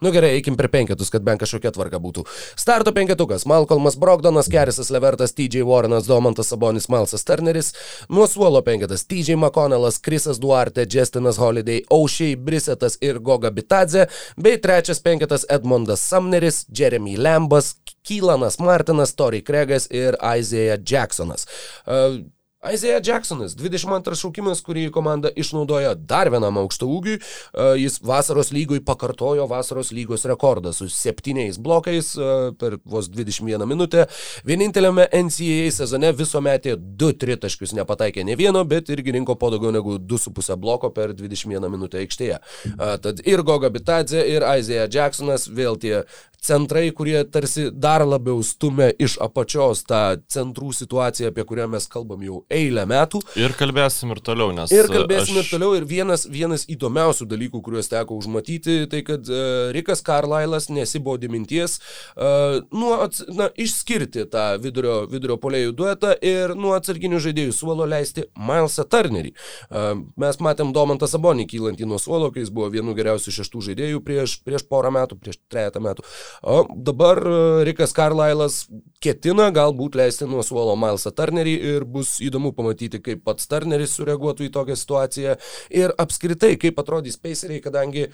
Nu 0.00 0.12
gerai, 0.14 0.30
eikim 0.38 0.56
per 0.56 0.68
penketus, 0.72 1.10
kad 1.10 1.24
bent 1.26 1.40
kažkokia 1.42 1.72
tvarka 1.74 2.00
būtų. 2.02 2.24
Starto 2.58 2.92
penketukas- 2.92 3.46
Malcolmas 3.50 3.96
Brogdonas, 3.96 4.48
Kerisas 4.48 4.90
Levertas, 4.90 5.32
TJ 5.32 5.62
Warrenas, 5.66 6.06
Domantas 6.06 6.48
Sabonis, 6.52 6.88
Malsas 6.88 7.24
Turneris. 7.24 7.72
Nuo 8.08 8.26
suolo 8.26 8.62
penketas- 8.62 9.04
TJ 9.10 9.36
McConnellas, 9.36 9.98
Krisas 9.98 10.38
Duarte, 10.38 10.86
Justinas 10.86 11.38
Holiday, 11.38 11.82
Aušiai, 11.90 12.36
Brisetas 12.36 12.98
ir 13.00 13.18
Goga 13.18 13.50
Bitadze. 13.50 14.08
Bei 14.36 14.58
trečias 14.58 15.00
penketas- 15.00 15.44
Edmondas 15.48 16.00
Sumneris, 16.08 16.66
Jeremy 16.72 17.16
Lambas, 17.16 17.74
Kylanas 18.08 18.58
Martinas, 18.58 19.14
Tori 19.14 19.42
Kregas 19.42 19.88
ir 19.90 20.16
Isaiah 20.38 20.78
Jacksonas. 20.78 21.46
Uh, 21.86 22.24
Isaiah 22.66 22.98
Jacksonas, 22.98 23.52
22 23.54 24.16
šaukimas, 24.18 24.58
kurį 24.66 24.88
komanda 24.90 25.30
išnaudojo 25.38 25.92
dar 26.10 26.26
vienam 26.34 26.56
aukšto 26.58 26.88
ūgiui. 26.90 27.20
E, 27.20 27.66
jis 27.78 28.00
vasaros 28.02 28.50
lygoj 28.50 28.80
pakartojo 28.86 29.44
vasaros 29.46 29.92
lygos 29.94 30.26
rekordą 30.26 30.72
su 30.74 30.88
septyniais 30.90 31.60
blokais 31.62 32.16
e, 32.18 32.30
per 32.58 32.80
vos 32.82 33.06
21 33.14 33.62
minutę. 33.62 34.08
Vieninteliame 34.48 35.06
NCAA 35.06 35.70
sezone 35.76 36.10
viso 36.18 36.42
metė 36.42 36.74
2 36.74 37.12
tritaškius, 37.22 37.76
nepataikė 37.78 38.24
ne 38.26 38.34
vieno, 38.34 38.64
bet 38.66 38.90
irgi 38.90 39.14
rinko 39.14 39.38
po 39.38 39.52
daugiau 39.54 39.70
negu 39.78 39.94
2,5 40.02 40.58
bloko 40.58 40.90
per 40.90 41.14
21 41.14 41.70
minutę 41.70 42.02
aikštėje. 42.02 42.40
E, 42.74 42.90
tad 43.06 43.22
ir 43.22 43.46
Goga 43.46 43.70
Bitadze, 43.70 44.26
ir 44.26 44.42
Isaiah 44.42 44.90
Jacksonas, 44.90 45.46
vėl 45.46 45.78
tie 45.78 46.02
centrai, 46.40 46.90
kurie 46.94 47.22
tarsi 47.24 47.68
dar 47.72 48.04
labiau 48.06 48.42
stumia 48.42 48.90
iš 48.98 49.18
apačios 49.22 49.82
tą 49.88 50.02
centrų 50.30 50.72
situaciją, 50.74 51.32
apie 51.32 51.44
kurią 51.46 51.68
mes 51.70 51.88
kalbam 51.90 52.22
jau 52.24 52.42
eilę 52.52 52.84
metų. 52.88 53.20
Ir 53.38 53.54
kalbėsim 53.58 54.12
ir 54.14 54.22
toliau, 54.24 54.52
nes. 54.56 54.72
Ir 54.74 54.88
kalbėsim 54.90 55.36
aš... 55.36 55.46
ir 55.46 55.52
toliau. 55.52 55.74
Ir 55.78 55.86
vienas, 55.88 56.26
vienas 56.30 56.64
įdomiausių 56.70 57.28
dalykų, 57.28 57.60
kuriuos 57.64 57.90
teko 57.92 58.18
užmatyti, 58.18 58.80
tai 58.90 59.02
kad 59.06 59.28
uh, 59.30 59.68
Rikas 59.76 60.02
Karlailas 60.06 60.68
nesibodė 60.72 61.30
minties 61.32 61.78
uh, 61.78 62.58
nuo, 62.72 62.94
ats, 63.04 63.22
na, 63.28 63.50
išskirti 63.58 64.26
tą 64.32 64.46
vidurio, 64.62 65.02
vidurio 65.10 65.38
polėjų 65.40 65.74
duetą 65.78 66.14
ir 66.24 66.54
nuo 66.58 66.74
atsarginių 66.78 67.20
žaidėjų 67.28 67.54
suolo 67.56 67.88
leisti 67.88 68.26
Milesą 68.38 68.86
Turnerį. 68.88 69.34
Uh, 69.68 69.90
mes 70.20 70.40
matėm 70.44 70.72
Domantą 70.76 71.08
Sabonį 71.10 71.48
kylantį 71.50 71.88
nuo 71.88 72.00
suolo, 72.02 72.32
kai 72.32 72.44
jis 72.44 72.52
buvo 72.54 72.70
vienu 72.72 72.96
geriausių 72.96 73.34
šeštų 73.40 73.64
žaidėjų 73.70 74.02
prieš, 74.04 74.38
prieš 74.46 74.64
porą 74.70 74.92
metų, 74.94 75.18
prieš 75.20 75.40
trejata 75.50 75.82
metų. 75.84 76.04
O 76.48 76.62
dabar 76.74 77.20
e, 77.20 77.38
Rikas 77.68 77.94
Karlailas 77.96 78.60
ketina 79.02 79.48
galbūt 79.54 79.98
leisti 79.98 80.26
nuo 80.30 80.42
suolo 80.46 80.74
Milesą 80.78 81.12
Turnerį 81.14 81.54
ir 81.74 81.86
bus 81.88 82.16
įdomu 82.24 82.37
pamatyti, 82.56 83.02
kaip 83.04 83.22
pats 83.26 83.50
Turneris 83.50 83.94
sureaguotų 83.98 84.48
į 84.48 84.54
tokią 84.54 84.78
situaciją 84.78 85.38
ir 85.82 85.94
apskritai, 85.98 86.54
kaip 86.60 86.80
atrodys 86.82 87.20
Paceriai, 87.20 87.62
kadangi 87.64 88.08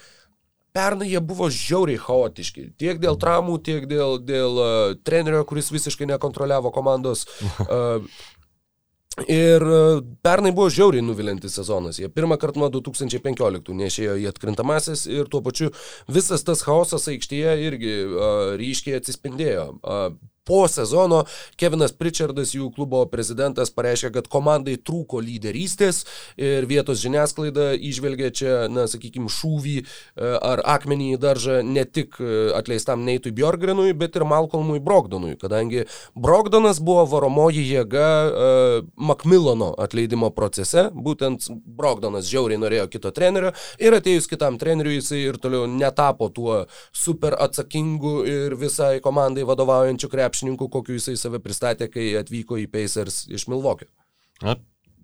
Pernai 0.74 1.06
jie 1.06 1.20
buvo 1.22 1.46
žiauriai 1.54 2.00
chaotiški. 2.02 2.64
Tiek 2.82 2.98
dėl 2.98 3.14
traumų, 3.22 3.60
tiek 3.62 3.84
dėl, 3.86 4.16
dėl 4.18 4.56
uh, 4.58 4.96
trenerio, 5.06 5.44
kuris 5.46 5.68
visiškai 5.70 6.08
nekontroliavo 6.10 6.72
komandos. 6.74 7.22
Uh, 7.62 8.02
Ir 9.30 9.62
pernai 10.26 10.50
buvo 10.50 10.66
žiauriai 10.74 11.04
nuvilintis 11.06 11.54
sezonas. 11.54 12.00
Jie 12.00 12.08
pirmą 12.10 12.34
kartą 12.42 12.58
nuo 12.58 12.68
2015 12.74 13.70
nešėjo 13.78 14.16
į 14.18 14.26
atkrintamasis 14.32 15.04
ir 15.06 15.30
tuo 15.30 15.38
pačiu 15.44 15.70
visas 16.10 16.42
tas 16.42 16.64
chaosas 16.66 17.06
aikštėje 17.12 17.52
irgi 17.68 17.92
uh, 18.08 18.56
ryškiai 18.58 18.98
atsispindėjo. 18.98 19.68
Uh, 19.78 20.08
po 20.44 20.68
sezono. 20.68 21.24
Kevinas 21.60 21.94
Pritchardas, 21.96 22.52
jų 22.54 22.70
klubo 22.76 23.02
prezidentas, 23.10 23.72
pareiškė, 23.74 24.12
kad 24.18 24.28
komandai 24.32 24.76
trūko 24.76 25.22
lyderystės 25.24 26.04
ir 26.36 26.68
vietos 26.70 27.00
žiniasklaida 27.02 27.72
išvelgia 27.74 28.30
čia, 28.34 28.52
na, 28.72 28.86
sakykime, 28.90 29.30
šūvį 29.32 29.76
e, 29.80 29.86
ar 30.36 30.62
akmenį 30.76 31.10
į 31.14 31.20
daržą 31.22 31.58
ne 31.66 31.86
tik 31.88 32.18
e, 32.20 32.30
atleistam 32.56 33.04
Neitui 33.06 33.32
Bjorgrenui, 33.34 33.92
bet 33.96 34.18
ir 34.18 34.26
Malcolmui 34.28 34.82
Brogdonui, 34.84 35.34
kadangi 35.40 35.86
Brogdonas 36.14 36.80
buvo 36.84 37.04
varomoji 37.08 37.64
jėga 37.64 38.08
uh, 38.24 38.86
Macmillono 38.96 39.70
atleidimo 39.80 40.30
procese, 40.34 40.86
būtent 40.94 41.48
Brogdonas 41.50 42.28
žiauriai 42.30 42.60
norėjo 42.60 42.86
kito 42.92 43.12
trenerio 43.14 43.52
ir 43.82 43.96
atėjus 43.96 44.28
kitam 44.30 44.58
treneriui 44.60 44.98
jisai 44.98 45.22
ir 45.24 45.38
toliau 45.42 45.66
netapo 45.70 46.28
tuo 46.34 46.60
super 46.94 47.36
atsakingu 47.40 48.14
ir 48.28 48.56
visai 48.60 48.98
komandai 49.04 49.46
vadovaujančiu 49.48 50.10
krepšiu 50.12 50.33
krepšininku, 50.34 50.68
kokiu 50.68 50.98
jisai 50.98 51.14
save 51.16 51.38
pristatė, 51.38 51.86
kai 51.88 52.16
atvyko 52.18 52.58
į 52.58 52.66
Pacers 52.70 53.26
iš 53.30 53.46
Milvokio? 53.46 53.86
Na, 54.42 54.56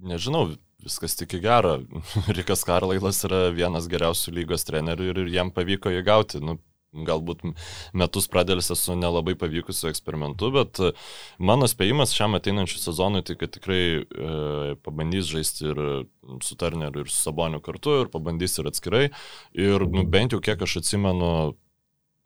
nežinau, 0.03 0.57
viskas 0.83 1.15
tik 1.15 1.37
į 1.39 1.45
gerą. 1.45 1.77
Rikas 2.37 2.65
Karlailas 2.67 3.23
yra 3.29 3.51
vienas 3.55 3.87
geriausių 3.87 4.35
lygos 4.41 4.67
trenerių 4.67 5.13
ir, 5.13 5.23
jam 5.31 5.53
pavyko 5.55 5.93
jį 5.95 6.03
gauti. 6.03 6.43
Nu, 6.43 6.59
galbūt 6.91 7.45
metus 7.95 8.27
pradėlėse 8.27 8.75
su 8.75 8.97
nelabai 8.99 9.37
pavykusiu 9.39 9.93
eksperimentu, 9.93 10.49
bet 10.51 10.81
mano 11.39 11.69
spėjimas 11.71 12.11
šiam 12.11 12.35
ateinančiu 12.35 12.81
sezonui 12.83 13.23
tai, 13.23 13.37
kad 13.39 13.53
tikrai 13.55 14.03
e, 14.03 14.75
pabandys 14.83 15.31
žaisti 15.31 15.71
ir 15.71 15.81
su 16.43 16.59
Turneriu, 16.59 17.05
ir 17.05 17.13
su 17.15 17.23
Saboniu 17.23 17.63
kartu, 17.63 18.01
ir 18.03 18.11
pabandys 18.11 18.59
ir 18.59 18.73
atskirai. 18.73 19.05
Ir 19.55 19.87
nu, 19.87 20.03
bent 20.03 20.35
jau 20.35 20.43
kiek 20.43 20.67
aš 20.67 20.81
atsimenu, 20.83 21.31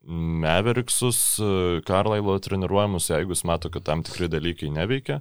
Meveriksus, 0.07 1.19
Karlailo 1.89 2.37
treniruojamus, 2.45 3.09
jeigu 3.11 3.33
jis 3.33 3.45
mato, 3.49 3.71
kad 3.73 3.87
tam 3.87 4.03
tikri 4.05 4.29
dalykai 4.29 4.69
neveikia, 4.75 5.21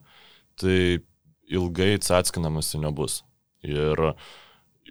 tai 0.59 0.99
ilgai 1.47 1.95
atskinamasi 1.97 2.81
nebus. 2.84 3.21
Ir 3.63 4.13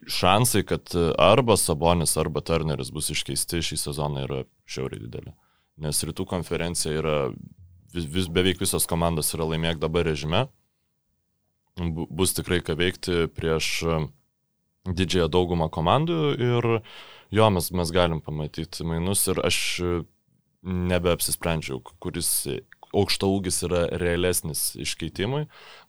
šansai, 0.08 0.64
kad 0.64 0.94
arba 1.20 1.56
Sabonis, 1.60 2.16
arba 2.16 2.40
Turneris 2.40 2.92
bus 2.94 3.10
iškeisti 3.12 3.60
šį 3.62 3.78
sezoną 3.84 4.24
yra 4.26 4.40
šiauriai 4.64 5.04
didelė. 5.04 5.34
Nes 5.82 6.02
rytų 6.04 6.26
konferencija 6.28 6.96
yra, 7.00 7.16
vis, 7.94 8.08
vis, 8.08 8.28
beveik 8.32 8.60
visos 8.62 8.88
komandos 8.88 9.32
yra 9.36 9.46
laimėk 9.48 9.80
dabar 9.82 10.06
režime. 10.08 10.46
Bus 11.76 12.34
tikrai 12.36 12.60
ką 12.64 12.76
veikti 12.76 13.26
prieš 13.32 13.70
didžiąją 14.88 15.28
daugumą 15.32 15.68
komandų 15.72 16.18
ir 16.36 16.68
jo, 17.32 17.48
mes, 17.54 17.70
mes 17.74 17.94
galim 17.94 18.20
pamatyti 18.24 18.86
mainus 18.86 19.26
ir 19.32 19.40
aš 19.42 19.58
nebeapsisprendžiau, 20.62 21.80
kuris 22.02 22.30
aukšta 22.92 23.28
ūgis 23.28 23.62
yra 23.66 23.86
realesnis 24.00 24.74
iškeitimui. 24.80 25.46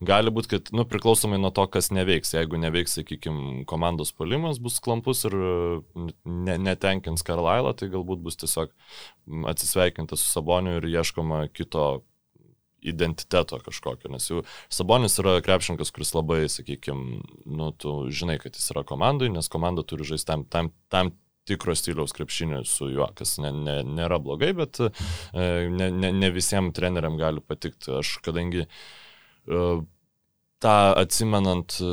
Gali 0.07 0.31
būti, 0.33 0.53
kad, 0.53 0.71
nu, 0.75 0.85
priklausomai 0.87 1.39
nuo 1.41 1.51
to, 1.55 1.65
kas 1.71 1.91
neveiks. 1.93 2.31
Jeigu 2.35 2.59
neveiks, 2.61 2.95
sakykime, 2.99 3.65
komandos 3.69 4.13
polimas 4.15 4.61
bus 4.63 4.79
klampus 4.83 5.25
ir 5.27 5.35
ne, 5.35 6.55
netenkins 6.63 7.25
Karlailą, 7.27 7.75
tai 7.77 7.91
galbūt 7.93 8.23
bus 8.23 8.39
tiesiog 8.39 8.71
atsisveikinta 9.51 10.19
su 10.19 10.29
Saboniu 10.31 10.79
ir 10.79 10.89
ieškoma 10.95 11.45
kito 11.53 12.03
identiteto 12.83 13.59
kažkokio, 13.63 14.09
nes 14.11 14.25
jau 14.27 14.41
Sabonis 14.71 15.15
yra 15.21 15.37
krepšininkas, 15.43 15.91
kuris 15.95 16.11
labai, 16.15 16.41
sakykime, 16.51 17.21
nu, 17.47 17.69
tu 17.79 17.93
žinai, 18.11 18.35
kad 18.43 18.57
jis 18.59 18.73
yra 18.73 18.83
komandai, 18.87 19.29
nes 19.31 19.47
komanda 19.51 19.85
turi 19.87 20.07
žaisti 20.07 20.27
tam, 20.27 20.43
tam, 20.51 20.71
tam 20.91 21.13
tikro 21.45 21.75
stiliaus 21.75 22.13
krepšinio 22.15 22.63
su 22.65 22.89
juo, 22.89 23.07
kas 23.17 23.37
ne, 23.43 23.51
ne, 23.51 23.79
nėra 23.83 24.19
blogai, 24.23 24.53
bet 24.57 24.79
e, 24.83 24.91
ne, 25.69 25.89
ne, 25.91 26.13
ne 26.15 26.31
visiems 26.33 26.75
treneriam 26.77 27.19
gali 27.19 27.43
patikti. 27.43 27.91
Aš 27.99 28.15
kadangi 28.23 28.63
e, 28.63 29.67
tą 30.63 30.79
atsimenant 31.03 31.77
e, 31.83 31.91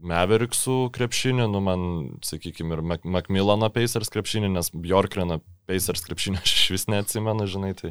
Meveriksų 0.00 0.86
krepšinį, 0.96 1.44
nu 1.52 1.60
man, 1.60 1.82
sakykime, 2.24 2.72
ir 2.72 2.80
Mac 2.80 3.02
Macmillano 3.04 3.68
Pacers 3.68 4.08
krepšinį, 4.08 4.48
nes 4.54 4.70
Bjorkreno 4.72 5.42
Pacers 5.68 6.06
krepšinį 6.06 6.40
aš 6.40 6.54
iš 6.54 6.62
vis 6.72 6.86
neatsimenu, 6.88 7.44
žinai, 7.44 7.74
tai 7.76 7.90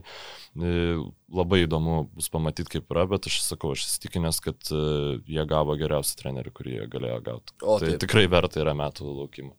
labai 1.29 1.61
įdomu 1.67 1.99
bus 2.09 2.31
pamatyti, 2.33 2.79
kaip 2.79 2.89
yra, 2.89 3.05
bet 3.13 3.29
aš 3.29 3.37
sakau, 3.45 3.75
aš 3.77 3.85
įsitikinęs, 3.85 4.41
kad 4.41 4.73
jie 4.73 5.45
gavo 5.53 5.77
geriausią 5.77 6.17
trenerių, 6.23 6.55
kurį 6.57 6.75
jie 6.79 6.89
galėjo 6.97 7.21
gauti. 7.29 7.57
O, 7.61 7.77
tai 7.77 7.93
taip. 7.93 8.01
tikrai 8.07 8.25
verta 8.33 8.65
yra 8.65 8.73
metų 8.81 9.05
laukimo. 9.13 9.53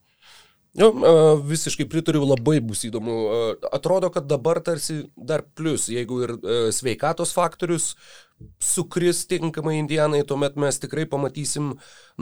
Nu, 0.79 0.93
visiškai 1.51 1.89
pritariu, 1.91 2.23
labai 2.29 2.61
bus 2.62 2.85
įdomu. 2.87 3.14
Atrodo, 3.75 4.11
kad 4.14 4.29
dabar 4.31 4.61
tarsi 4.62 5.01
dar 5.16 5.43
plus, 5.59 5.89
jeigu 5.91 6.21
ir 6.23 6.35
sveikatos 6.75 7.35
faktorius 7.35 7.97
sukris 8.62 9.25
tinkamai 9.29 9.75
indianai, 9.81 10.23
tuomet 10.25 10.55
mes 10.62 10.79
tikrai 10.81 11.09
pamatysim, 11.11 11.73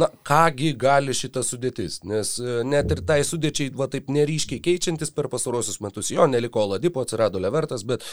na, 0.00 0.08
kągi 0.26 0.72
gali 0.80 1.14
šita 1.14 1.44
sudėtis. 1.46 2.00
Nes 2.08 2.38
net 2.66 2.96
ir 2.96 3.04
tai 3.06 3.20
sudėčiai, 3.28 3.74
va 3.76 3.90
taip 3.92 4.08
neryškiai 4.16 4.64
keičiantis 4.64 5.12
per 5.14 5.28
pasarosius 5.30 5.82
metus, 5.84 6.10
jo 6.14 6.26
neliko 6.26 6.64
Ladipo, 6.72 7.04
atsirado 7.04 7.42
Levertas, 7.42 7.84
bet 7.86 8.06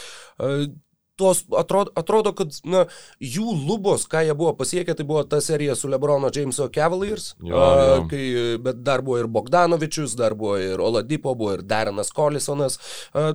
tos 1.16 1.44
atrodo, 1.56 1.92
atrodo, 1.96 2.32
kad 2.36 2.52
na, 2.64 2.84
jų 3.22 3.54
lubos, 3.66 4.06
ką 4.10 4.22
jie 4.26 4.34
buvo 4.36 4.52
pasiekę, 4.58 4.94
tai 4.96 5.06
buvo 5.08 5.24
ta 5.24 5.40
serija 5.44 5.76
su 5.76 5.88
Lebrono 5.88 6.30
Jameso 6.34 6.68
Cavaliers, 6.72 7.32
jo, 7.40 7.56
jo. 7.56 7.98
Kai, 8.10 8.24
bet 8.62 8.82
dar 8.86 9.02
buvo 9.06 9.20
ir 9.22 9.30
Bogdanovičius, 9.32 10.16
dar 10.18 10.36
buvo 10.38 10.56
ir 10.60 10.80
Oladipo, 10.82 11.34
buvo 11.34 11.56
ir 11.56 11.64
Darenas 11.66 12.12
Collisonas. 12.14 12.78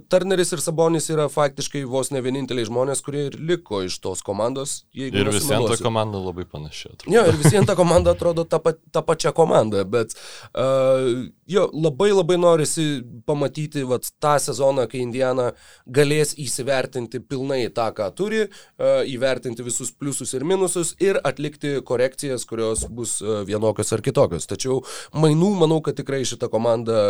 Turneris 0.09 0.53
ir 0.53 0.61
Sabonis 0.63 1.09
yra 1.13 1.27
faktiškai 1.32 1.84
vos 1.89 2.11
ne 2.13 2.21
vieninteliai 2.23 2.67
žmonės, 2.69 3.03
kurie 3.05 3.27
ir 3.29 3.38
liko 3.39 3.82
iš 3.86 3.97
tos 4.03 4.21
komandos. 4.25 4.82
Ir 4.93 5.32
visiems 5.34 5.73
ta 5.73 5.79
komanda 5.82 6.21
labai 6.21 6.45
panaši. 6.45 6.93
Atrodo. 6.93 7.15
Jo, 7.15 7.25
ir 7.29 7.39
visiems 7.41 7.69
ta 7.69 7.75
komanda 7.79 8.15
atrodo 8.15 8.45
ta, 8.45 8.61
pa, 8.63 8.75
ta 8.93 9.03
pačia 9.05 9.34
komanda, 9.36 9.84
bet 9.88 10.13
uh, 10.53 11.25
jo, 11.49 11.67
labai 11.73 12.11
labai 12.13 12.38
norisi 12.41 12.88
pamatyti 13.25 13.86
vat, 13.88 14.07
tą 14.21 14.38
sezoną, 14.41 14.88
kai 14.91 15.01
Indiana 15.03 15.51
galės 15.89 16.36
įsivertinti 16.39 17.21
pilnai 17.25 17.63
tą, 17.76 17.89
ką 17.97 18.09
turi, 18.17 18.45
e, 18.45 18.93
įvertinti 19.11 19.65
visus 19.65 19.91
pliusus 19.95 20.34
ir 20.38 20.45
minusus 20.47 20.95
ir 21.03 21.19
atlikti 21.28 21.80
korekcijas, 21.88 22.45
kurios 22.49 22.86
bus 22.89 23.19
e, 23.22 23.41
vienokios 23.49 23.93
ar 23.95 24.03
kitokios. 24.05 24.49
Tačiau 24.49 24.82
mainų 25.13 25.53
manau, 25.63 25.82
kad 25.86 25.99
tikrai 25.99 26.24
šita 26.28 26.51
komanda 26.51 27.01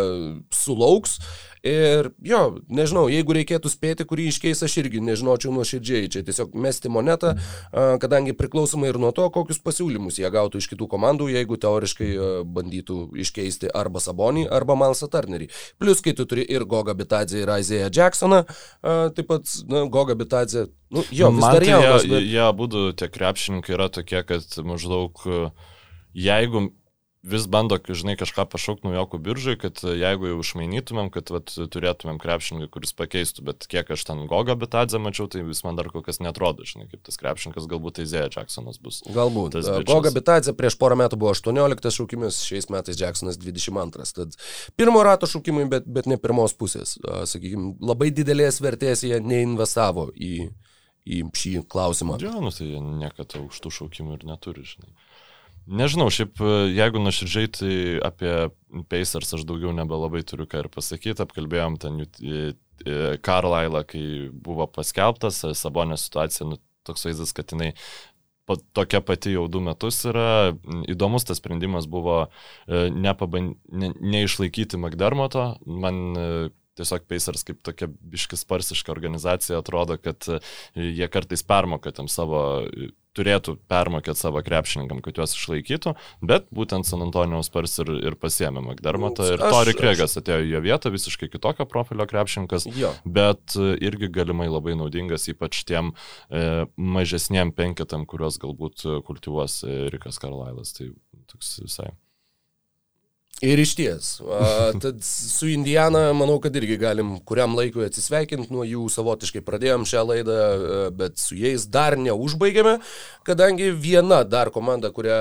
sulauks. 0.55 1.19
Ir 1.61 2.07
jo, 2.25 2.39
nežinau, 2.73 3.03
jeigu 3.13 3.35
reikėtų 3.37 3.69
spėti, 3.69 4.05
kurį 4.09 4.31
iškeis, 4.31 4.63
aš 4.65 4.79
irgi 4.81 5.01
nežinočiau 5.05 5.51
nuoširdžiai. 5.53 6.07
Čia 6.09 6.23
tiesiog 6.25 6.55
mesti 6.57 6.89
monetą, 6.89 7.35
kadangi 8.01 8.33
priklausomai 8.33 8.89
ir 8.89 8.97
nuo 9.01 9.11
to, 9.13 9.27
kokius 9.29 9.61
pasiūlymus 9.61 10.17
jie 10.17 10.31
gautų 10.33 10.57
iš 10.57 10.71
kitų 10.71 10.87
komandų, 10.89 11.29
jeigu 11.35 11.59
teoriškai 11.61 12.09
bandytų 12.49 12.97
iškeisti 13.21 13.69
arba 13.77 14.01
Sabonį, 14.01 14.47
arba 14.49 14.73
Malsą 14.79 15.05
Turnerį. 15.13 15.51
Plus, 15.77 16.01
kai 16.01 16.15
tu 16.17 16.25
turi 16.25 16.47
ir 16.49 16.65
Goga 16.65 16.97
Bitadzę, 16.97 17.43
ir 17.43 17.53
Isaiah 17.53 17.93
Jacksoną, 17.93 18.41
taip 18.81 19.29
pat 19.29 19.53
na, 19.69 19.85
Goga 19.93 20.17
Bitadzė, 20.51 20.67
nu, 20.91 21.03
jo, 21.15 21.31
Man 21.31 21.57
tai 21.57 21.69
jaunas. 21.69 22.05
Jie, 22.05 22.13
bet... 22.15 22.27
jie 22.27 22.43
abu 22.43 22.67
tie 22.99 23.09
krepšininkai 23.11 23.75
yra 23.77 23.87
tokie, 23.93 24.23
kad 24.27 24.59
maždaug 24.67 25.23
jeigu 26.13 26.69
vis 27.23 27.45
bando, 27.45 27.77
žinai, 27.77 28.15
kažką 28.17 28.47
pašaukti 28.49 28.87
naujokų 28.87 29.19
biržai, 29.21 29.53
kad 29.61 29.77
jeigu 29.85 30.31
jau 30.31 30.39
išmainytumėm, 30.41 31.11
kad 31.13 31.29
vat, 31.33 31.53
turėtumėm 31.53 32.17
krepšininką, 32.21 32.69
kuris 32.73 32.95
pakeistų, 32.97 33.43
bet 33.45 33.67
kiek 33.69 33.91
aš 33.93 34.05
ten 34.09 34.23
Goga 34.29 34.55
Bitadze 34.57 34.97
mačiau, 35.01 35.27
tai 35.29 35.43
vis 35.45 35.61
man 35.65 35.77
dar 35.77 35.91
kol 35.93 36.01
kas 36.05 36.17
netrodo, 36.23 36.65
žinai, 36.65 36.87
kaip 36.89 37.03
tas 37.05 37.19
krepšininkas, 37.21 37.67
galbūt 37.69 37.99
tai 37.99 38.07
Zėja 38.09 38.31
Jacksonas 38.33 38.81
bus. 38.81 39.03
Galbūt. 39.13 39.59
Goga 39.89 40.13
Bitadze 40.15 40.55
prieš 40.57 40.79
porą 40.81 40.97
metų 41.03 41.19
buvo 41.21 41.35
18 41.35 41.93
šaukimis, 41.99 42.41
šiais 42.49 42.71
metais 42.73 42.97
Jacksonas 43.01 43.37
22. 43.41 44.09
Tad 44.17 44.41
pirmo 44.79 45.05
rato 45.05 45.29
šaukimai, 45.29 45.67
bet, 45.69 45.85
bet 45.85 46.09
ne 46.09 46.17
pirmos 46.21 46.57
pusės. 46.57 46.97
Sakykime, 47.05 47.75
labai 47.85 48.09
didelės 48.17 48.57
vertės 48.65 49.05
jie 49.05 49.21
neinvestavo 49.21 50.09
į, 50.17 50.49
į 51.05 51.23
šį 51.37 51.55
klausimą. 51.69 52.17
Jo, 52.25 52.33
nu 52.41 52.49
tai 52.55 52.73
niekada 52.81 53.45
aukštų 53.45 53.77
šaukimų 53.77 54.17
ir 54.17 54.29
neturi, 54.33 54.65
žinai. 54.65 54.89
Nežinau, 55.67 56.09
šiaip 56.09 56.41
jeigu 56.73 57.01
nuoširdžiai, 57.03 57.51
tai 57.53 57.75
apie 58.07 58.33
Pacers 58.89 59.35
aš 59.37 59.45
daugiau 59.47 59.73
nebelabai 59.75 60.23
turiu 60.25 60.47
ką 60.49 60.63
ir 60.63 60.69
pasakyti, 60.73 61.21
apkalbėjom 61.21 61.77
ten 61.81 62.01
Karlailą, 63.21 63.83
kai 63.85 64.03
buvo 64.33 64.65
paskelbtas, 64.65 65.43
Sabonio 65.59 65.99
situacija, 66.01 66.47
nu, 66.49 66.57
toks 66.87 67.05
vaizdas, 67.05 67.33
kad 67.37 67.53
jinai 67.53 67.75
tokia 68.73 69.01
pati 69.01 69.35
jau 69.35 69.47
du 69.47 69.61
metus 69.63 70.01
yra. 70.09 70.53
Įdomus 70.91 71.27
tas 71.27 71.39
sprendimas 71.41 71.87
buvo 71.89 72.23
e, 72.25 72.89
nepaban... 72.91 73.53
ne, 73.71 73.91
neišlaikyti 74.01 74.79
McDermotto. 74.79 75.45
Man 75.65 76.01
e, 76.17 76.25
tiesiog 76.79 77.05
Pacers 77.09 77.45
kaip 77.47 77.61
tokia 77.65 77.87
biškis 77.87 78.43
sparsiška 78.45 78.91
organizacija 78.93 79.61
atrodo, 79.61 79.97
kad 80.01 80.27
e, 80.27 80.41
jie 80.75 81.07
kartais 81.11 81.45
permoka 81.47 81.93
tam 81.95 82.09
savo 82.11 82.63
turėtų 83.17 83.57
permokėti 83.71 84.19
savo 84.21 84.41
krepšininkam, 84.45 85.01
kad 85.03 85.19
juos 85.19 85.35
išlaikytų, 85.35 85.95
bet 86.25 86.47
būtent 86.55 86.87
San 86.87 87.03
Antonijaus 87.05 87.49
Spurs 87.51 87.77
ir, 87.83 87.91
ir 88.11 88.17
pasiemė 88.19 88.63
McDermottą 88.63 89.31
ir 89.33 89.43
Tori 89.43 89.75
Kregas 89.77 90.17
atėjo 90.19 90.45
į 90.45 90.53
jo 90.55 90.61
vietą, 90.67 90.93
visiškai 90.93 91.31
kitokio 91.31 91.67
profilio 91.69 92.07
krepšininkas, 92.09 92.67
jo. 92.77 92.93
bet 93.05 93.57
e, 93.59 93.73
irgi 93.83 94.11
galimai 94.13 94.47
labai 94.51 94.77
naudingas, 94.79 95.27
ypač 95.31 95.63
tiem 95.67 95.93
e, 96.29 96.65
mažesniem 96.75 97.53
penketam, 97.57 98.07
kuriuos 98.09 98.39
galbūt 98.41 98.87
kultivuos 99.07 99.61
e, 99.65 99.83
Rikas 99.93 100.21
Karlailas. 100.21 100.75
Tai 100.77 100.91
toks 101.31 101.59
visai. 101.65 101.91
Ir 103.41 103.57
iš 103.57 103.71
ties. 103.73 104.09
Tad 104.83 104.99
su 105.05 105.47
Indiana 105.49 106.11
manau, 106.13 106.37
kad 106.41 106.55
irgi 106.59 106.77
galim 106.81 107.15
kuriam 107.25 107.55
laikui 107.57 107.87
atsisveikinti, 107.87 108.51
nuo 108.53 108.65
jų 108.67 108.85
savotiškai 108.93 109.41
pradėjom 109.47 109.87
šią 109.89 110.03
laidą, 110.05 110.35
bet 110.97 111.17
su 111.17 111.37
jais 111.39 111.65
dar 111.73 111.97
neužbaigėme, 111.97 112.77
kadangi 113.25 113.71
viena 113.73 114.21
dar 114.27 114.53
komanda, 114.53 114.93
kurią 114.93 115.17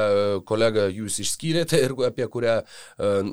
kolega 0.49 0.91
jūs 0.93 1.17
išskyrėte 1.25 1.81
ir 1.81 1.97
apie 2.11 2.29
kurią 2.29 2.61